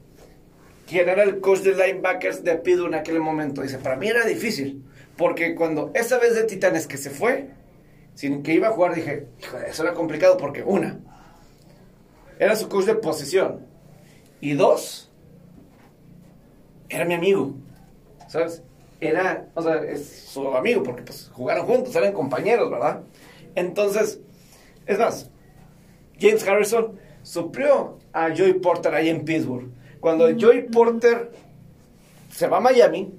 quien 0.89 1.07
era 1.07 1.23
el 1.23 1.39
coach 1.39 1.59
de 1.59 1.73
linebackers 1.73 2.43
de 2.43 2.55
Pidu 2.55 2.87
en 2.87 2.95
aquel 2.95 3.19
momento, 3.19 3.61
dice, 3.61 3.77
para 3.77 3.95
mí 3.95 4.07
era 4.07 4.25
difícil. 4.25 4.83
Porque 5.15 5.53
cuando 5.53 5.91
esa 5.93 6.17
vez 6.17 6.33
de 6.33 6.45
Titanes 6.45 6.87
que 6.87 6.97
se 6.97 7.09
fue, 7.09 7.49
sin 8.15 8.41
que 8.41 8.53
iba 8.53 8.69
a 8.69 8.71
jugar, 8.71 8.95
dije, 8.95 9.27
eso 9.67 9.83
era 9.83 9.93
complicado 9.93 10.37
porque 10.37 10.63
una, 10.63 10.99
era 12.39 12.55
su 12.55 12.67
coach 12.69 12.85
de 12.85 12.95
posición. 12.95 13.67
Y 14.41 14.53
dos, 14.53 15.11
era 16.89 17.05
mi 17.05 17.13
amigo. 17.13 17.53
¿Sabes? 18.27 18.63
era, 19.01 19.47
o 19.55 19.61
sea, 19.61 19.75
es 19.83 20.25
su 20.27 20.47
amigo, 20.55 20.83
porque 20.83 21.03
pues 21.03 21.29
jugaron 21.33 21.65
juntos, 21.65 21.95
eran 21.95 22.13
compañeros, 22.13 22.69
¿verdad? 22.69 23.01
Entonces, 23.55 24.19
es 24.85 24.99
más, 24.99 25.29
James 26.19 26.45
Harrison 26.47 26.99
suplió 27.23 27.99
a 28.11 28.29
Joey 28.35 28.53
Porter 28.53 28.93
ahí 28.93 29.09
en 29.09 29.23
Pittsburgh. 29.23 29.69
Cuando 29.99 30.27
Joey 30.39 30.67
Porter 30.69 31.31
se 32.31 32.47
va 32.47 32.57
a 32.57 32.61
Miami, 32.61 33.13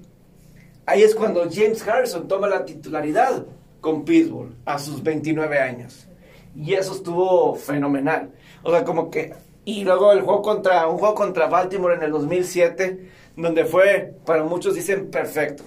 ahí 0.87 1.03
es 1.03 1.15
cuando 1.15 1.49
James 1.51 1.87
Harrison 1.87 2.27
toma 2.27 2.49
la 2.49 2.65
titularidad 2.65 3.45
con 3.81 4.05
Pittsburgh 4.05 4.55
a 4.65 4.79
sus 4.79 5.03
29 5.03 5.59
años. 5.59 6.09
Y 6.57 6.75
eso 6.75 6.95
estuvo 6.95 7.55
fenomenal. 7.55 8.31
O 8.63 8.71
sea, 8.71 8.85
como 8.85 9.11
que... 9.11 9.35
Y 9.65 9.85
luego 9.85 10.13
el 10.13 10.23
juego 10.23 10.43
contra, 10.43 10.89
un 10.89 10.99
juego 10.99 11.15
contra 11.15 11.47
Baltimore 11.47 11.95
en 11.95 12.03
el 12.03 12.11
2007 12.11 13.11
donde 13.37 13.65
fue, 13.65 14.15
para 14.25 14.43
muchos 14.43 14.75
dicen, 14.75 15.11
perfecto. 15.11 15.63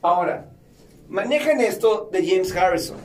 Ahora, 0.00 0.50
manejen 1.08 1.60
esto 1.60 2.08
de 2.12 2.26
James 2.26 2.54
Harrison, 2.54 2.98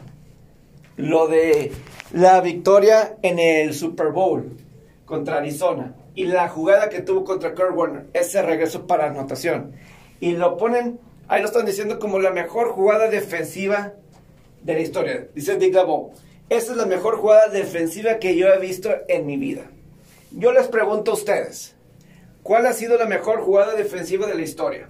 lo 0.96 1.28
de 1.28 1.72
la 2.14 2.42
victoria 2.42 3.18
en 3.22 3.40
el 3.40 3.74
Super 3.74 4.12
Bowl 4.12 4.58
contra 5.06 5.38
Arizona 5.38 5.94
y 6.18 6.26
la 6.26 6.50
jugada 6.50 6.90
que 6.90 7.02
tuvo 7.02 7.24
contra 7.24 7.56
Kurt 7.56 7.74
Warner, 7.74 8.08
ese 8.12 8.42
regreso 8.42 8.88
para 8.88 9.06
anotación. 9.06 9.72
Y 10.20 10.32
lo 10.34 10.58
ponen, 10.58 11.00
ahí 11.30 11.42
lo 11.42 11.48
están 11.48 11.66
diciendo 11.66 12.00
como 12.00 12.20
la 12.20 12.32
mejor 12.32 12.72
jugada 12.72 13.08
defensiva 13.08 13.94
de 14.64 14.74
la 14.74 14.80
historia. 14.82 15.28
Dice 15.34 15.56
Dick 15.56 15.74
LeBeau, 15.74 16.12
esa 16.50 16.72
es 16.74 16.78
la 16.78 16.86
mejor 16.86 17.18
jugada 17.18 17.48
defensiva 17.48 18.20
que 18.20 18.36
yo 18.36 18.48
he 18.48 18.60
visto 18.60 18.90
en 19.08 19.26
mi 19.26 19.38
vida. 19.38 19.72
Yo 20.32 20.52
les 20.52 20.68
pregunto 20.68 21.12
a 21.12 21.14
ustedes, 21.14 21.78
¿Cuál 22.48 22.66
ha 22.66 22.72
sido 22.72 22.98
la 22.98 23.08
mejor 23.08 23.42
jugada 23.42 23.76
defensiva 23.76 24.26
de 24.26 24.34
la 24.34 24.42
historia? 24.42 24.88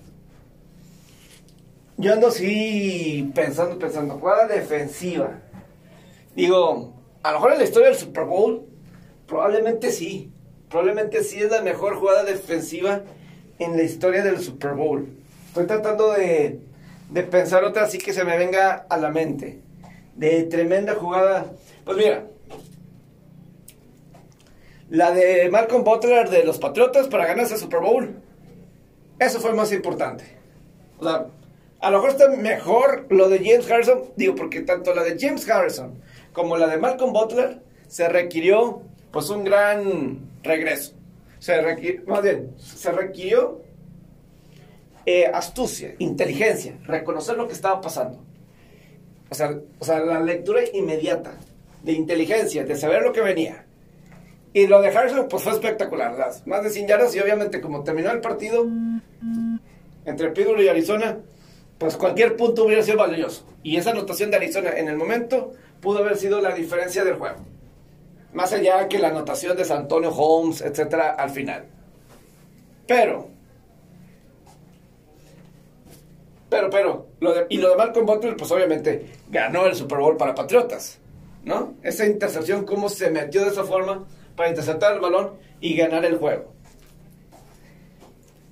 Yo 1.97 2.13
ando 2.13 2.27
así 2.27 3.31
pensando, 3.33 3.79
pensando, 3.79 4.19
jugada 4.19 4.47
defensiva. 4.47 5.39
Digo, 6.35 6.93
a 7.23 7.31
lo 7.31 7.37
mejor 7.39 7.53
en 7.53 7.57
la 7.57 7.63
historia 7.63 7.87
del 7.87 7.97
Super 7.97 8.25
Bowl, 8.25 8.67
probablemente 9.25 9.91
sí. 9.91 10.31
Probablemente 10.69 11.23
sí 11.23 11.39
es 11.39 11.51
la 11.51 11.61
mejor 11.61 11.95
jugada 11.95 12.23
defensiva 12.23 13.01
en 13.59 13.77
la 13.77 13.83
historia 13.83 14.23
del 14.23 14.39
Super 14.39 14.73
Bowl. 14.73 15.07
Estoy 15.47 15.65
tratando 15.65 16.11
de, 16.13 16.59
de 17.09 17.23
pensar 17.23 17.63
otra 17.63 17.83
así 17.83 17.97
que 17.97 18.13
se 18.13 18.23
me 18.23 18.37
venga 18.37 18.85
a 18.89 18.97
la 18.97 19.09
mente. 19.09 19.61
De 20.15 20.43
tremenda 20.43 20.95
jugada. 20.95 21.53
Pues 21.85 21.97
mira, 21.97 22.25
la 24.89 25.11
de 25.11 25.49
Malcolm 25.49 25.83
Butler 25.83 26.29
de 26.29 26.43
los 26.43 26.59
Patriotas 26.59 27.07
para 27.07 27.25
ganarse 27.25 27.53
el 27.53 27.59
Super 27.59 27.79
Bowl. 27.79 28.15
Eso 29.19 29.39
fue 29.39 29.53
más 29.53 29.71
importante. 29.71 30.25
O 30.99 31.03
sea, 31.03 31.27
a 31.79 31.91
lo 31.91 31.97
mejor 31.97 32.09
está 32.11 32.29
mejor 32.29 33.05
lo 33.09 33.29
de 33.29 33.39
James 33.39 33.69
Harrison, 33.69 34.03
digo, 34.15 34.35
porque 34.35 34.61
tanto 34.61 34.93
la 34.93 35.03
de 35.03 35.17
James 35.19 35.47
Harrison 35.49 36.01
como 36.33 36.57
la 36.57 36.67
de 36.67 36.77
Malcolm 36.77 37.13
Butler 37.13 37.61
se 37.87 38.07
requirió 38.09 38.81
pues 39.11 39.29
un 39.29 39.43
gran 39.43 40.19
regreso. 40.47 40.95
Se 41.39 41.61
requirió, 41.61 42.01
más 42.07 42.23
bien, 42.23 42.51
se 42.57 42.91
requirió 42.91 43.61
eh, 45.05 45.25
astucia, 45.31 45.95
inteligencia, 45.99 46.77
reconocer 46.85 47.37
lo 47.37 47.47
que 47.47 47.53
estaba 47.53 47.79
pasando. 47.79 48.23
O 49.29 49.35
sea, 49.35 49.59
o 49.79 49.85
sea, 49.85 49.99
la 49.99 50.19
lectura 50.19 50.61
inmediata 50.73 51.33
de 51.83 51.91
inteligencia, 51.93 52.63
de 52.63 52.75
saber 52.75 53.03
lo 53.03 53.13
que 53.13 53.21
venía. 53.21 53.65
Y 54.53 54.67
lo 54.67 54.81
de 54.81 54.89
Harrison, 54.89 55.27
pues 55.29 55.43
fue 55.43 55.53
espectacular. 55.53 56.17
Las 56.17 56.47
más 56.47 56.63
de 56.63 56.69
100 56.69 56.87
yardas 56.87 57.15
y 57.15 57.19
obviamente 57.19 57.61
como 57.61 57.83
terminó 57.83 58.09
el 58.11 58.21
partido 58.21 58.65
entre 60.05 60.31
Pittsburgh 60.31 60.61
y 60.61 60.67
Arizona, 60.69 61.19
pues 61.77 61.95
cualquier 61.95 62.35
punto 62.35 62.65
hubiera 62.65 62.81
sido 62.81 62.97
valioso. 62.97 63.45
Y 63.63 63.77
esa 63.77 63.91
anotación 63.91 64.31
de 64.31 64.37
Arizona 64.37 64.71
en 64.71 64.87
el 64.87 64.97
momento 64.97 65.53
pudo 65.81 65.99
haber 65.99 66.17
sido 66.17 66.41
la 66.41 66.55
diferencia 66.55 67.03
del 67.03 67.15
juego. 67.15 67.37
Más 68.37 68.53
allá 68.53 68.87
que 68.87 68.99
la 68.99 69.07
anotación 69.07 69.57
de 69.57 69.65
San 69.65 69.79
Antonio 69.79 70.11
Holmes, 70.11 70.61
etcétera, 70.61 71.15
al 71.15 71.31
final. 71.31 71.65
Pero, 72.85 73.29
pero, 76.47 76.69
pero, 76.69 77.07
y 77.49 77.57
lo 77.57 77.71
de 77.71 77.75
Malcolm 77.77 78.05
Butler, 78.05 78.37
pues 78.37 78.51
obviamente 78.51 79.07
ganó 79.31 79.65
el 79.65 79.73
Super 79.73 79.97
Bowl 79.97 80.17
para 80.17 80.35
Patriotas, 80.35 80.99
¿no? 81.45 81.73
Esa 81.81 82.05
intercepción, 82.05 82.63
cómo 82.63 82.89
se 82.89 83.09
metió 83.09 83.41
de 83.41 83.49
esa 83.49 83.63
forma 83.63 84.05
para 84.35 84.49
interceptar 84.49 84.93
el 84.93 84.99
balón 84.99 85.31
y 85.59 85.75
ganar 85.75 86.05
el 86.05 86.17
juego. 86.17 86.53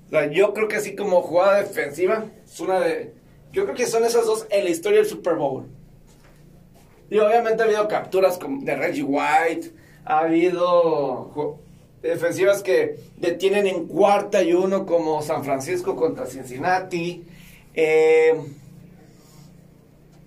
O 0.08 0.10
sea, 0.10 0.32
yo 0.32 0.52
creo 0.56 0.68
que 0.68 0.78
así 0.78 0.96
como 0.96 1.22
jugada 1.22 1.62
defensiva, 1.62 2.26
es 2.44 2.60
una 2.60 2.80
de... 2.80 3.14
Yo 3.52 3.66
creo 3.66 3.76
que 3.76 3.86
son 3.86 4.04
esas 4.04 4.26
dos 4.26 4.48
en 4.50 4.64
la 4.64 4.72
historia 4.72 4.98
del 4.98 5.08
Super 5.08 5.36
Bowl. 5.36 5.68
Y 7.10 7.20
obviamente 7.20 7.62
ha 7.62 7.66
habido 7.66 7.88
capturas 7.88 8.40
de 8.40 8.76
Reggie 8.76 9.04
White, 9.04 9.72
ha 10.06 10.20
habido 10.20 11.60
defensivas 12.02 12.62
que 12.64 12.98
detienen 13.18 13.68
en 13.68 13.88
cuarta 13.88 14.42
y 14.44 14.54
uno 14.54 14.86
como 14.86 15.22
San 15.22 15.44
Francisco 15.44 15.96
contra 15.96 16.26
Cincinnati. 16.26 17.26
Eh, 17.74 18.34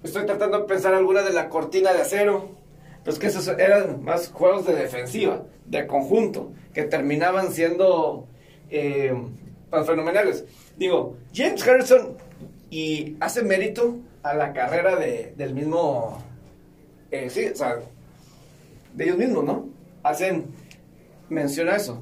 estoy 0.02 0.26
tratando 0.26 0.60
de 0.60 0.64
pensar 0.64 0.94
alguna 0.94 1.22
de 1.22 1.32
la 1.32 1.48
cortina 1.48 1.92
de 1.92 2.02
acero. 2.02 2.56
Pues 3.04 3.18
que 3.18 3.28
esos 3.28 3.48
eran 3.48 4.04
más 4.04 4.28
juegos 4.28 4.66
de 4.66 4.74
defensiva, 4.74 5.44
de 5.64 5.86
conjunto, 5.86 6.52
que 6.74 6.82
terminaban 6.82 7.52
siendo 7.52 8.26
eh, 8.70 9.14
fenomenales. 9.70 10.44
Digo, 10.76 11.16
James 11.32 11.66
Harrison 11.66 12.18
y 12.70 13.16
hace 13.20 13.42
mérito 13.42 13.96
a 14.22 14.34
la 14.34 14.52
carrera 14.52 14.96
de, 14.96 15.32
del 15.36 15.54
mismo, 15.54 16.22
eh, 17.10 17.30
sí, 17.30 17.46
o 17.46 17.56
sea, 17.56 17.80
de 18.94 19.04
ellos 19.04 19.16
mismos, 19.18 19.44
¿no? 19.44 19.68
Hacen, 20.02 20.46
menciona 21.28 21.76
eso, 21.76 22.00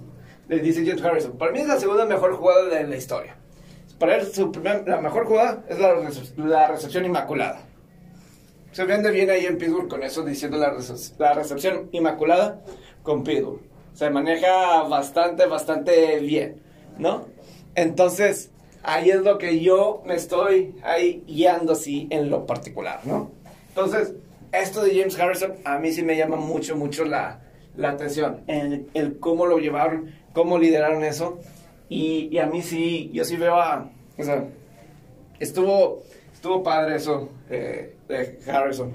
le 0.48 0.58
dice 0.58 0.84
James 0.86 1.02
Harrison. 1.02 1.32
Para 1.38 1.52
mí 1.52 1.60
es 1.60 1.68
la 1.68 1.78
segunda 1.78 2.04
mejor 2.06 2.34
jugada 2.36 2.64
de 2.64 2.86
la 2.86 2.96
historia. 2.96 3.36
Para 3.98 4.16
él, 4.16 4.26
su 4.26 4.52
la 4.86 5.00
mejor 5.00 5.26
jugada 5.26 5.64
es 5.68 5.78
la, 5.78 5.94
la 6.36 6.68
recepción 6.68 7.04
inmaculada. 7.04 7.60
Se 8.72 8.84
vende 8.84 9.10
bien 9.10 9.30
ahí 9.30 9.46
en 9.46 9.56
Pittsburgh 9.56 9.88
con 9.88 10.02
eso, 10.02 10.22
diciendo 10.22 10.58
la, 10.58 10.76
la 11.18 11.32
recepción 11.32 11.88
inmaculada 11.92 12.62
con 13.02 13.24
Pittsburgh. 13.24 13.60
Se 13.94 14.10
maneja 14.10 14.82
bastante, 14.82 15.46
bastante 15.46 16.20
bien, 16.20 16.60
¿no? 16.98 17.24
Entonces, 17.74 18.50
ahí 18.82 19.08
es 19.08 19.22
lo 19.22 19.38
que 19.38 19.60
yo 19.60 20.02
me 20.04 20.14
estoy 20.14 20.74
ahí 20.82 21.24
guiando 21.26 21.72
así 21.72 22.06
en 22.10 22.28
lo 22.28 22.44
particular, 22.44 23.00
¿no? 23.04 23.30
Entonces, 23.68 24.12
esto 24.52 24.82
de 24.82 24.98
James 24.98 25.18
Harrison 25.18 25.54
a 25.64 25.78
mí 25.78 25.92
sí 25.92 26.02
me 26.02 26.16
llama 26.16 26.36
mucho, 26.36 26.76
mucho 26.76 27.04
la, 27.04 27.40
atención. 27.82 28.42
El, 28.46 28.88
el, 28.94 29.18
cómo 29.18 29.46
lo 29.46 29.58
llevaron, 29.58 30.14
cómo 30.32 30.58
lideraron 30.58 31.04
eso. 31.04 31.40
Y, 31.88 32.36
a 32.38 32.46
mí 32.46 32.62
sí, 32.62 33.10
yo 33.12 33.24
sí 33.24 33.36
veo 33.36 33.56
a... 33.56 33.90
O 34.18 34.22
sea, 34.24 34.44
estuvo, 35.38 36.02
estuvo 36.32 36.62
padre 36.62 36.96
eso 36.96 37.30
eh, 37.50 37.94
de 38.08 38.38
Harrison. 38.50 38.92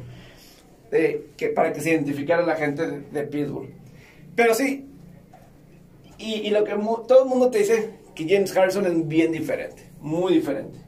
que 0.89 1.47
para 1.55 1.71
que 1.71 1.81
se 1.81 1.91
identificara 1.91 2.45
la 2.45 2.55
gente 2.55 2.85
de, 2.87 3.23
Pittsburgh. 3.23 3.69
Pero 4.35 4.53
sí, 4.53 4.87
y, 6.17 6.33
y 6.47 6.49
lo 6.49 6.63
que 6.63 6.73
todo 7.07 7.23
el 7.23 7.29
mundo 7.29 7.49
te 7.49 7.59
dice, 7.59 8.01
que 8.15 8.27
James 8.27 8.55
Harrison 8.55 8.85
es 8.85 9.07
bien 9.07 9.31
diferente, 9.31 9.83
muy 9.99 10.33
diferente. 10.33 10.79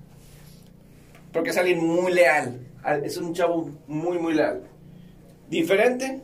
Porque 1.32 1.50
es 1.50 1.58
alguien 1.58 1.80
muy 1.86 2.14
leal, 2.14 2.60
es 3.04 3.18
un 3.18 3.34
chavo 3.34 3.70
muy, 3.88 4.18
muy 4.20 4.34
leal. 4.34 4.64
Diferente, 5.50 6.22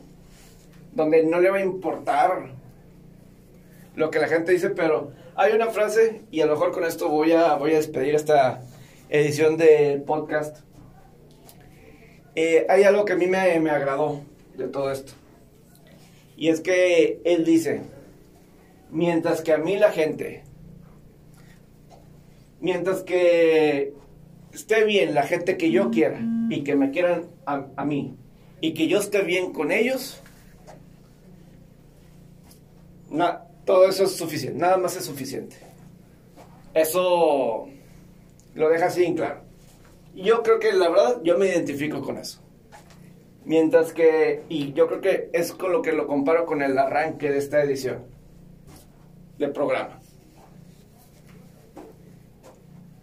donde 0.92 1.24
no 1.24 1.40
le 1.40 1.50
va 1.50 1.58
a 1.58 1.64
importar 1.64 2.50
lo 3.96 4.10
que 4.10 4.18
la 4.18 4.28
gente 4.28 4.52
dice, 4.52 4.70
pero 4.70 5.12
hay 5.36 5.52
una 5.52 5.66
frase, 5.68 6.22
y 6.30 6.40
a 6.40 6.46
lo 6.46 6.52
mejor 6.52 6.72
con 6.72 6.84
esto 6.84 7.08
voy 7.08 7.32
a, 7.32 7.54
voy 7.54 7.72
a 7.72 7.76
despedir 7.76 8.14
esta 8.14 8.62
edición 9.08 9.56
del 9.56 10.02
podcast. 10.02 10.58
Eh, 12.34 12.66
hay 12.68 12.84
algo 12.84 13.04
que 13.04 13.14
a 13.14 13.16
mí 13.16 13.26
me, 13.26 13.58
me 13.60 13.70
agradó 13.70 14.20
de 14.56 14.68
todo 14.68 14.90
esto. 14.90 15.12
Y 16.36 16.48
es 16.48 16.60
que 16.60 17.20
él 17.24 17.44
dice, 17.44 17.82
mientras 18.90 19.42
que 19.42 19.52
a 19.52 19.58
mí 19.58 19.76
la 19.76 19.90
gente 19.90 20.44
mientras 22.60 23.02
que 23.02 23.94
esté 24.52 24.84
bien 24.84 25.14
la 25.14 25.22
gente 25.22 25.56
que 25.56 25.70
yo 25.70 25.90
quiera 25.90 26.20
y 26.50 26.64
que 26.64 26.74
me 26.74 26.90
quieran 26.90 27.30
a, 27.46 27.84
mí 27.84 28.16
y 28.60 28.74
que 28.74 28.88
yo 28.88 28.98
esté 28.98 29.22
bien 29.22 29.52
con 29.52 29.70
ellos, 29.70 30.20
todo 33.64 33.88
eso 33.88 34.04
es 34.04 34.16
suficiente, 34.16 34.58
nada 34.58 34.76
más 34.76 34.96
es 34.96 35.04
suficiente. 35.04 35.56
Eso 36.74 37.68
lo 38.54 38.68
deja 38.68 38.86
así 38.86 39.04
en 39.04 39.14
claro. 39.14 39.42
Yo 40.14 40.42
creo 40.42 40.58
que 40.58 40.72
la 40.72 40.88
verdad 40.88 41.20
yo 41.22 41.38
me 41.38 41.46
identifico 41.46 42.02
con 42.02 42.18
eso. 42.18 42.40
Mientras 43.44 43.92
que, 43.92 44.42
y 44.48 44.72
yo 44.72 44.88
creo 44.88 45.00
que 45.00 45.30
es 45.32 45.52
con 45.52 45.72
lo 45.72 45.82
que 45.82 45.92
lo 45.92 46.06
comparo 46.06 46.46
con 46.46 46.62
el 46.62 46.76
arranque 46.76 47.30
de 47.30 47.38
esta 47.38 47.62
edición 47.62 48.04
del 49.38 49.52
programa. 49.52 50.00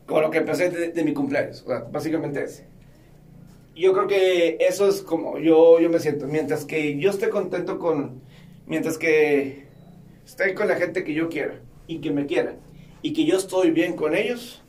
Como 0.06 0.22
lo 0.22 0.30
que 0.30 0.38
empecé 0.38 0.70
de, 0.70 1.04
mi 1.04 1.14
cumpleaños, 1.14 1.66
básicamente 1.92 2.44
ese. 2.44 2.77
Yo 3.78 3.94
creo 3.94 4.08
que 4.08 4.58
eso 4.60 4.90
es 4.90 5.02
como 5.02 5.38
yo, 5.38 5.80
yo 5.80 5.90
me 5.90 6.00
siento. 6.00 6.26
Mientras 6.28 6.66
que 6.66 6.98
yo 6.98 7.12
esté 7.12 7.30
contento 7.30 7.78
con. 7.78 8.22
Mientras 8.66 8.98
que 8.98 9.68
esté 10.26 10.56
con 10.56 10.68
la 10.68 10.76
gente 10.76 11.04
que 11.04 11.14
yo 11.14 11.30
quiera 11.30 11.62
y 11.86 12.00
que 12.00 12.12
me 12.12 12.26
quiera 12.26 12.56
y 13.02 13.14
que 13.14 13.26
yo 13.26 13.38
estoy 13.38 13.72
bien 13.72 13.96
con 13.96 14.16
ellos, 14.16 14.62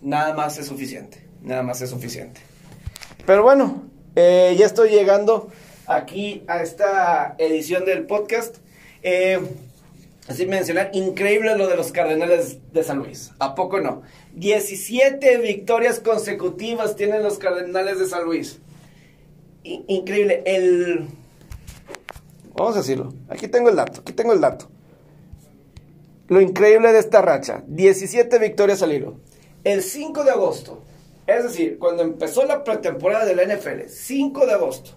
nada 0.00 0.34
más 0.34 0.58
es 0.58 0.66
suficiente. 0.66 1.22
Nada 1.42 1.62
más 1.62 1.82
es 1.82 1.90
suficiente. 1.90 2.40
Pero 3.26 3.42
bueno, 3.42 3.84
eh, 4.16 4.56
ya 4.58 4.66
estoy 4.66 4.90
llegando 4.90 5.50
aquí 5.86 6.42
a 6.46 6.62
esta 6.62 7.34
edición 7.38 7.84
del 7.84 8.06
podcast. 8.06 8.56
Eh, 9.02 9.40
Así 10.30 10.46
mencionar, 10.46 10.90
increíble 10.92 11.56
lo 11.56 11.66
de 11.66 11.74
los 11.74 11.90
Cardenales 11.90 12.58
de 12.72 12.84
San 12.84 12.98
Luis. 12.98 13.32
¿A 13.40 13.56
poco 13.56 13.80
no? 13.80 14.02
17 14.36 15.38
victorias 15.38 15.98
consecutivas 15.98 16.94
tienen 16.94 17.24
los 17.24 17.38
Cardenales 17.38 17.98
de 17.98 18.06
San 18.06 18.22
Luis. 18.24 18.60
increíble. 19.64 20.44
El. 20.46 21.08
Vamos 22.54 22.76
a 22.76 22.78
decirlo. 22.78 23.12
Aquí 23.28 23.48
tengo 23.48 23.70
el 23.70 23.74
dato. 23.74 24.02
Aquí 24.02 24.12
tengo 24.12 24.32
el 24.32 24.40
dato. 24.40 24.70
Lo 26.28 26.40
increíble 26.40 26.92
de 26.92 27.00
esta 27.00 27.22
racha. 27.22 27.64
17 27.66 28.38
victorias 28.38 28.84
al 28.84 28.92
hilo. 28.92 29.16
El 29.64 29.82
5 29.82 30.22
de 30.22 30.30
agosto. 30.30 30.80
Es 31.26 31.42
decir, 31.42 31.76
cuando 31.80 32.04
empezó 32.04 32.44
la 32.44 32.62
pretemporada 32.62 33.24
de 33.24 33.34
la 33.34 33.52
NFL. 33.52 33.88
5 33.88 34.46
de 34.46 34.52
agosto. 34.52 34.92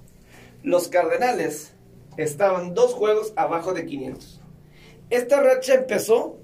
Los 0.61 0.89
Cardenales 0.89 1.73
estaban 2.17 2.75
dos 2.75 2.93
juegos 2.93 3.33
abajo 3.35 3.73
de 3.73 3.87
500. 3.87 4.42
Esta 5.13 5.43
racha 5.43 5.75
empezó 5.75 6.39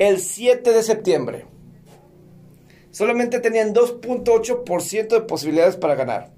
el 0.00 0.18
7 0.18 0.72
de 0.72 0.82
septiembre. 0.82 1.44
Solamente 2.90 3.38
tenían 3.38 3.72
2.8% 3.72 5.08
de 5.08 5.20
posibilidades 5.20 5.76
para 5.76 5.94
ganar. 5.94 6.32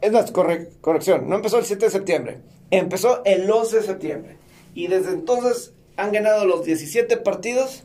Es 0.00 0.10
más, 0.10 0.30
corrección, 0.30 1.28
no 1.28 1.36
empezó 1.36 1.58
el 1.58 1.66
7 1.66 1.84
de 1.84 1.90
septiembre, 1.90 2.40
empezó 2.70 3.22
el 3.26 3.50
11 3.50 3.76
de 3.76 3.82
septiembre. 3.82 4.38
Y 4.74 4.86
desde 4.86 5.10
entonces 5.10 5.74
han 5.98 6.12
ganado 6.12 6.46
los 6.46 6.64
17 6.64 7.18
partidos, 7.18 7.82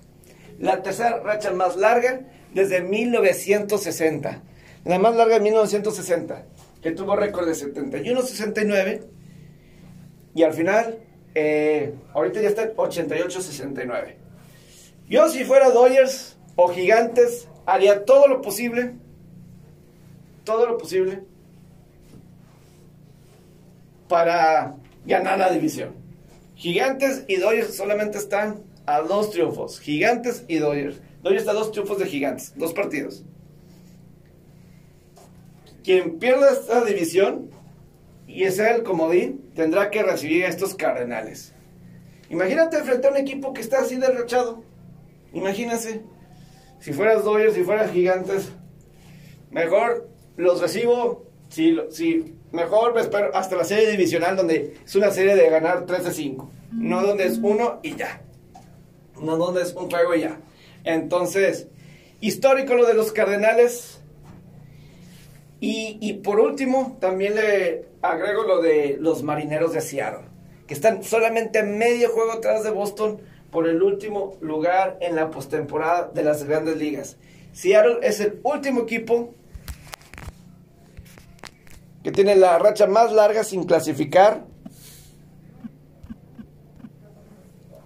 la 0.57 0.81
tercera 0.83 1.19
racha 1.19 1.51
más 1.51 1.75
larga 1.75 2.21
desde 2.53 2.79
1960. 2.79 4.41
La 4.85 4.99
más 4.99 5.17
larga 5.17 5.33
de 5.33 5.41
1960, 5.41 6.45
que 6.81 6.91
tuvo 6.91 7.17
récord 7.17 7.45
de 7.45 7.55
71-69. 7.55 9.01
Y 10.33 10.43
al 10.43 10.53
final 10.53 10.99
eh, 11.35 11.93
ahorita 12.13 12.41
ya 12.41 12.49
está 12.49 12.63
en 12.63 12.75
88-69. 12.75 14.15
Yo 15.09 15.29
si 15.29 15.43
fuera 15.43 15.69
Dodgers 15.69 16.37
o 16.55 16.67
Gigantes, 16.69 17.47
haría 17.65 18.05
todo 18.05 18.27
lo 18.27 18.41
posible, 18.41 18.93
todo 20.43 20.65
lo 20.65 20.77
posible, 20.77 21.23
para 24.07 24.75
ganar 25.05 25.39
la 25.39 25.51
división. 25.51 25.95
Gigantes 26.55 27.23
y 27.27 27.37
Dodgers 27.37 27.75
solamente 27.75 28.17
están 28.17 28.63
a 28.85 29.01
dos 29.01 29.29
triunfos. 29.31 29.79
Gigantes 29.79 30.43
y 30.47 30.57
Dodgers. 30.57 30.99
Dodgers 31.21 31.41
está 31.41 31.51
a 31.51 31.55
dos 31.55 31.71
triunfos 31.71 31.99
de 31.99 32.05
Gigantes, 32.07 32.53
dos 32.55 32.73
partidos. 32.73 33.23
Quien 35.83 36.19
pierda 36.19 36.51
esta 36.51 36.83
división 36.83 37.49
y 38.27 38.43
ese 38.43 38.69
el 38.69 38.83
comodín, 38.83 39.49
tendrá 39.55 39.89
que 39.89 40.03
recibir 40.03 40.45
a 40.45 40.49
estos 40.49 40.75
cardenales. 40.75 41.53
Imagínate 42.29 42.77
enfrentar 42.77 43.11
a 43.11 43.15
un 43.15 43.21
equipo 43.21 43.53
que 43.53 43.61
está 43.61 43.79
así 43.79 43.95
derrochado. 43.95 44.63
Imagínense, 45.33 46.01
si 46.79 46.91
fueras 46.93 47.23
Dodgers, 47.23 47.53
si 47.53 47.63
fueras 47.63 47.91
Gigantes, 47.91 48.49
mejor 49.49 50.09
los 50.35 50.61
recibo 50.61 51.25
lo- 51.55 51.89
sí. 51.91 52.33
Mejor 52.51 52.93
me 52.95 53.01
espero 53.01 53.35
hasta 53.35 53.55
la 53.57 53.63
serie 53.65 53.89
divisional 53.91 54.35
donde 54.37 54.77
es 54.85 54.95
una 54.95 55.11
serie 55.11 55.35
de 55.35 55.49
ganar 55.49 55.85
3 55.85 56.03
de 56.05 56.11
5. 56.11 56.49
No 56.71 57.01
donde 57.05 57.25
es 57.25 57.39
uno 57.41 57.79
y 57.83 57.95
ya. 57.95 58.21
No 59.21 59.35
donde 59.37 59.63
es 59.63 59.73
un 59.73 59.89
juego 59.89 60.15
y 60.15 60.21
ya. 60.21 60.39
Entonces, 60.85 61.67
histórico 62.21 62.75
lo 62.75 62.85
de 62.85 62.93
los 62.93 63.11
Cardenales. 63.11 63.99
Y, 65.59 65.97
y 66.01 66.13
por 66.13 66.39
último, 66.39 66.97
también 67.01 67.35
le 67.35 67.85
agrego 68.11 68.43
lo 68.43 68.61
de 68.61 68.97
los 68.99 69.23
Marineros 69.23 69.73
de 69.73 69.81
Seattle, 69.81 70.27
que 70.65 70.73
están 70.73 71.03
solamente 71.03 71.63
medio 71.63 72.09
juego 72.09 72.33
atrás 72.33 72.63
de 72.63 72.71
Boston 72.71 73.21
por 73.51 73.67
el 73.67 73.81
último 73.81 74.37
lugar 74.41 74.97
en 75.01 75.15
la 75.15 75.29
postemporada 75.29 76.11
de 76.13 76.23
las 76.23 76.43
grandes 76.43 76.77
ligas. 76.77 77.17
Seattle 77.53 77.99
es 78.01 78.19
el 78.19 78.39
último 78.43 78.81
equipo 78.81 79.33
que 82.03 82.11
tiene 82.11 82.35
la 82.35 82.57
racha 82.59 82.87
más 82.87 83.11
larga 83.11 83.43
sin 83.43 83.65
clasificar. 83.65 84.45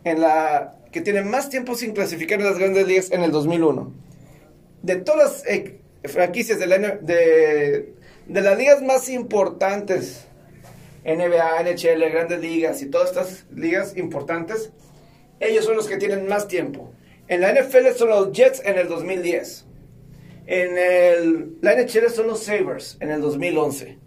En 0.03 0.19
la 0.21 0.75
que 0.91 1.01
tiene 1.01 1.23
más 1.23 1.49
tiempo 1.49 1.75
sin 1.75 1.93
clasificar 1.93 2.39
en 2.39 2.45
las 2.45 2.59
grandes 2.59 2.87
ligas 2.87 3.11
en 3.11 3.23
el 3.23 3.31
2001. 3.31 3.93
De 4.81 4.95
todas 4.97 5.43
las 5.43 5.47
eh, 5.47 5.79
franquicias 6.03 6.59
de, 6.59 6.67
la, 6.67 6.77
de, 6.77 7.95
de 8.31 8.41
las 8.41 8.57
ligas 8.57 8.81
más 8.81 9.09
importantes, 9.09 10.25
NBA, 11.03 11.63
NHL, 11.63 12.09
grandes 12.11 12.39
ligas 12.39 12.81
y 12.81 12.85
todas 12.85 13.09
estas 13.09 13.45
ligas 13.53 13.97
importantes, 13.97 14.71
ellos 15.41 15.65
son 15.65 15.75
los 15.75 15.87
que 15.87 15.97
tienen 15.97 16.27
más 16.27 16.47
tiempo. 16.47 16.93
En 17.27 17.41
la 17.41 17.51
NFL 17.51 17.91
son 17.97 18.09
los 18.09 18.31
Jets 18.31 18.61
en 18.63 18.77
el 18.77 18.87
2010. 18.87 19.65
En 20.47 21.57
la 21.61 21.75
NHL 21.75 22.09
son 22.09 22.27
los 22.27 22.43
Sabres 22.43 22.97
en 23.01 23.11
el 23.11 23.19
2011. 23.19 23.97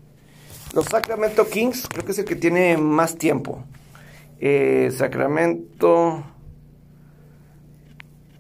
Los 0.72 0.86
Sacramento 0.86 1.46
Kings 1.46 1.86
creo 1.88 2.04
que 2.04 2.12
es 2.12 2.18
el 2.18 2.24
que 2.24 2.36
tiene 2.36 2.78
más 2.78 3.16
tiempo. 3.16 3.62
Eh, 4.40 4.90
Sacramento 4.96 6.24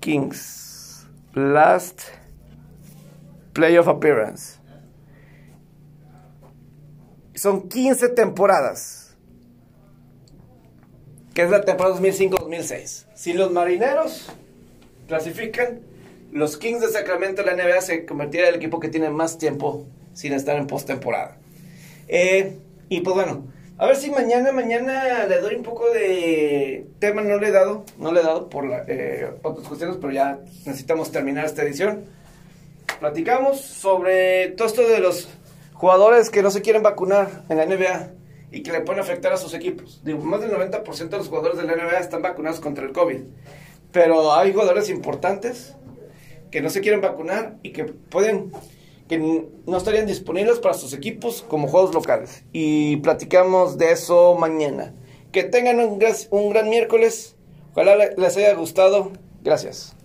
Kings. 0.00 1.06
Last 1.34 2.02
Playoff 3.52 3.88
Appearance. 3.88 4.53
Son 7.34 7.68
15 7.68 8.10
temporadas. 8.10 9.16
Que 11.34 11.42
es 11.42 11.50
la 11.50 11.64
temporada 11.64 11.96
2005-2006. 11.96 13.06
Si 13.14 13.32
los 13.32 13.50
marineros 13.50 14.30
clasifican, 15.08 15.80
los 16.32 16.56
Kings 16.56 16.80
de 16.80 16.88
Sacramento 16.88 17.42
de 17.42 17.54
la 17.54 17.62
NBA 17.62 17.80
se 17.80 18.06
convertirá 18.06 18.44
en 18.44 18.50
el 18.50 18.54
equipo 18.56 18.78
que 18.78 18.88
tiene 18.88 19.10
más 19.10 19.38
tiempo 19.38 19.86
sin 20.12 20.32
estar 20.32 20.56
en 20.56 20.66
postemporada. 20.66 21.36
Eh, 22.06 22.56
y 22.88 23.00
pues 23.00 23.14
bueno, 23.14 23.46
a 23.78 23.86
ver 23.86 23.96
si 23.96 24.10
mañana, 24.10 24.52
mañana 24.52 25.26
le 25.26 25.40
doy 25.40 25.56
un 25.56 25.64
poco 25.64 25.90
de 25.90 26.86
tema, 27.00 27.22
no 27.22 27.38
le 27.38 27.48
he 27.48 27.50
dado, 27.50 27.84
no 27.98 28.12
le 28.12 28.20
he 28.20 28.22
dado 28.22 28.48
por 28.48 28.66
eh, 28.86 29.30
otras 29.42 29.66
cuestiones, 29.66 29.96
pero 30.00 30.12
ya 30.12 30.38
necesitamos 30.64 31.10
terminar 31.10 31.44
esta 31.46 31.62
edición. 31.62 32.04
Platicamos 33.00 33.60
sobre 33.60 34.50
todo 34.50 34.68
esto 34.68 34.88
de 34.88 35.00
los 35.00 35.28
jugadores 35.84 36.30
que 36.30 36.42
no 36.42 36.50
se 36.50 36.62
quieren 36.62 36.82
vacunar 36.82 37.44
en 37.50 37.58
la 37.58 37.66
NBA 37.66 38.12
y 38.52 38.62
que 38.62 38.72
le 38.72 38.80
pueden 38.80 39.02
afectar 39.02 39.34
a 39.34 39.36
sus 39.36 39.52
equipos. 39.52 40.00
Digo, 40.02 40.18
más 40.20 40.40
del 40.40 40.50
90% 40.50 41.08
de 41.10 41.18
los 41.18 41.28
jugadores 41.28 41.58
de 41.58 41.64
la 41.64 41.74
NBA 41.76 41.98
están 41.98 42.22
vacunados 42.22 42.58
contra 42.58 42.86
el 42.86 42.92
COVID. 42.92 43.20
Pero 43.92 44.32
hay 44.32 44.54
jugadores 44.54 44.88
importantes 44.88 45.74
que 46.50 46.62
no 46.62 46.70
se 46.70 46.80
quieren 46.80 47.02
vacunar 47.02 47.58
y 47.62 47.72
que 47.72 47.84
pueden 47.84 48.50
que 49.08 49.18
no 49.18 49.76
estarían 49.76 50.06
disponibles 50.06 50.58
para 50.58 50.72
sus 50.72 50.94
equipos 50.94 51.44
como 51.46 51.68
juegos 51.68 51.92
locales. 51.94 52.44
Y 52.54 52.96
platicamos 52.98 53.76
de 53.76 53.92
eso 53.92 54.34
mañana. 54.36 54.94
Que 55.32 55.44
tengan 55.44 55.80
un, 55.80 56.02
un 56.30 56.48
gran 56.50 56.70
miércoles. 56.70 57.36
Ojalá 57.72 57.94
le- 57.96 58.14
les 58.16 58.34
haya 58.38 58.54
gustado. 58.54 59.12
Gracias. 59.42 59.94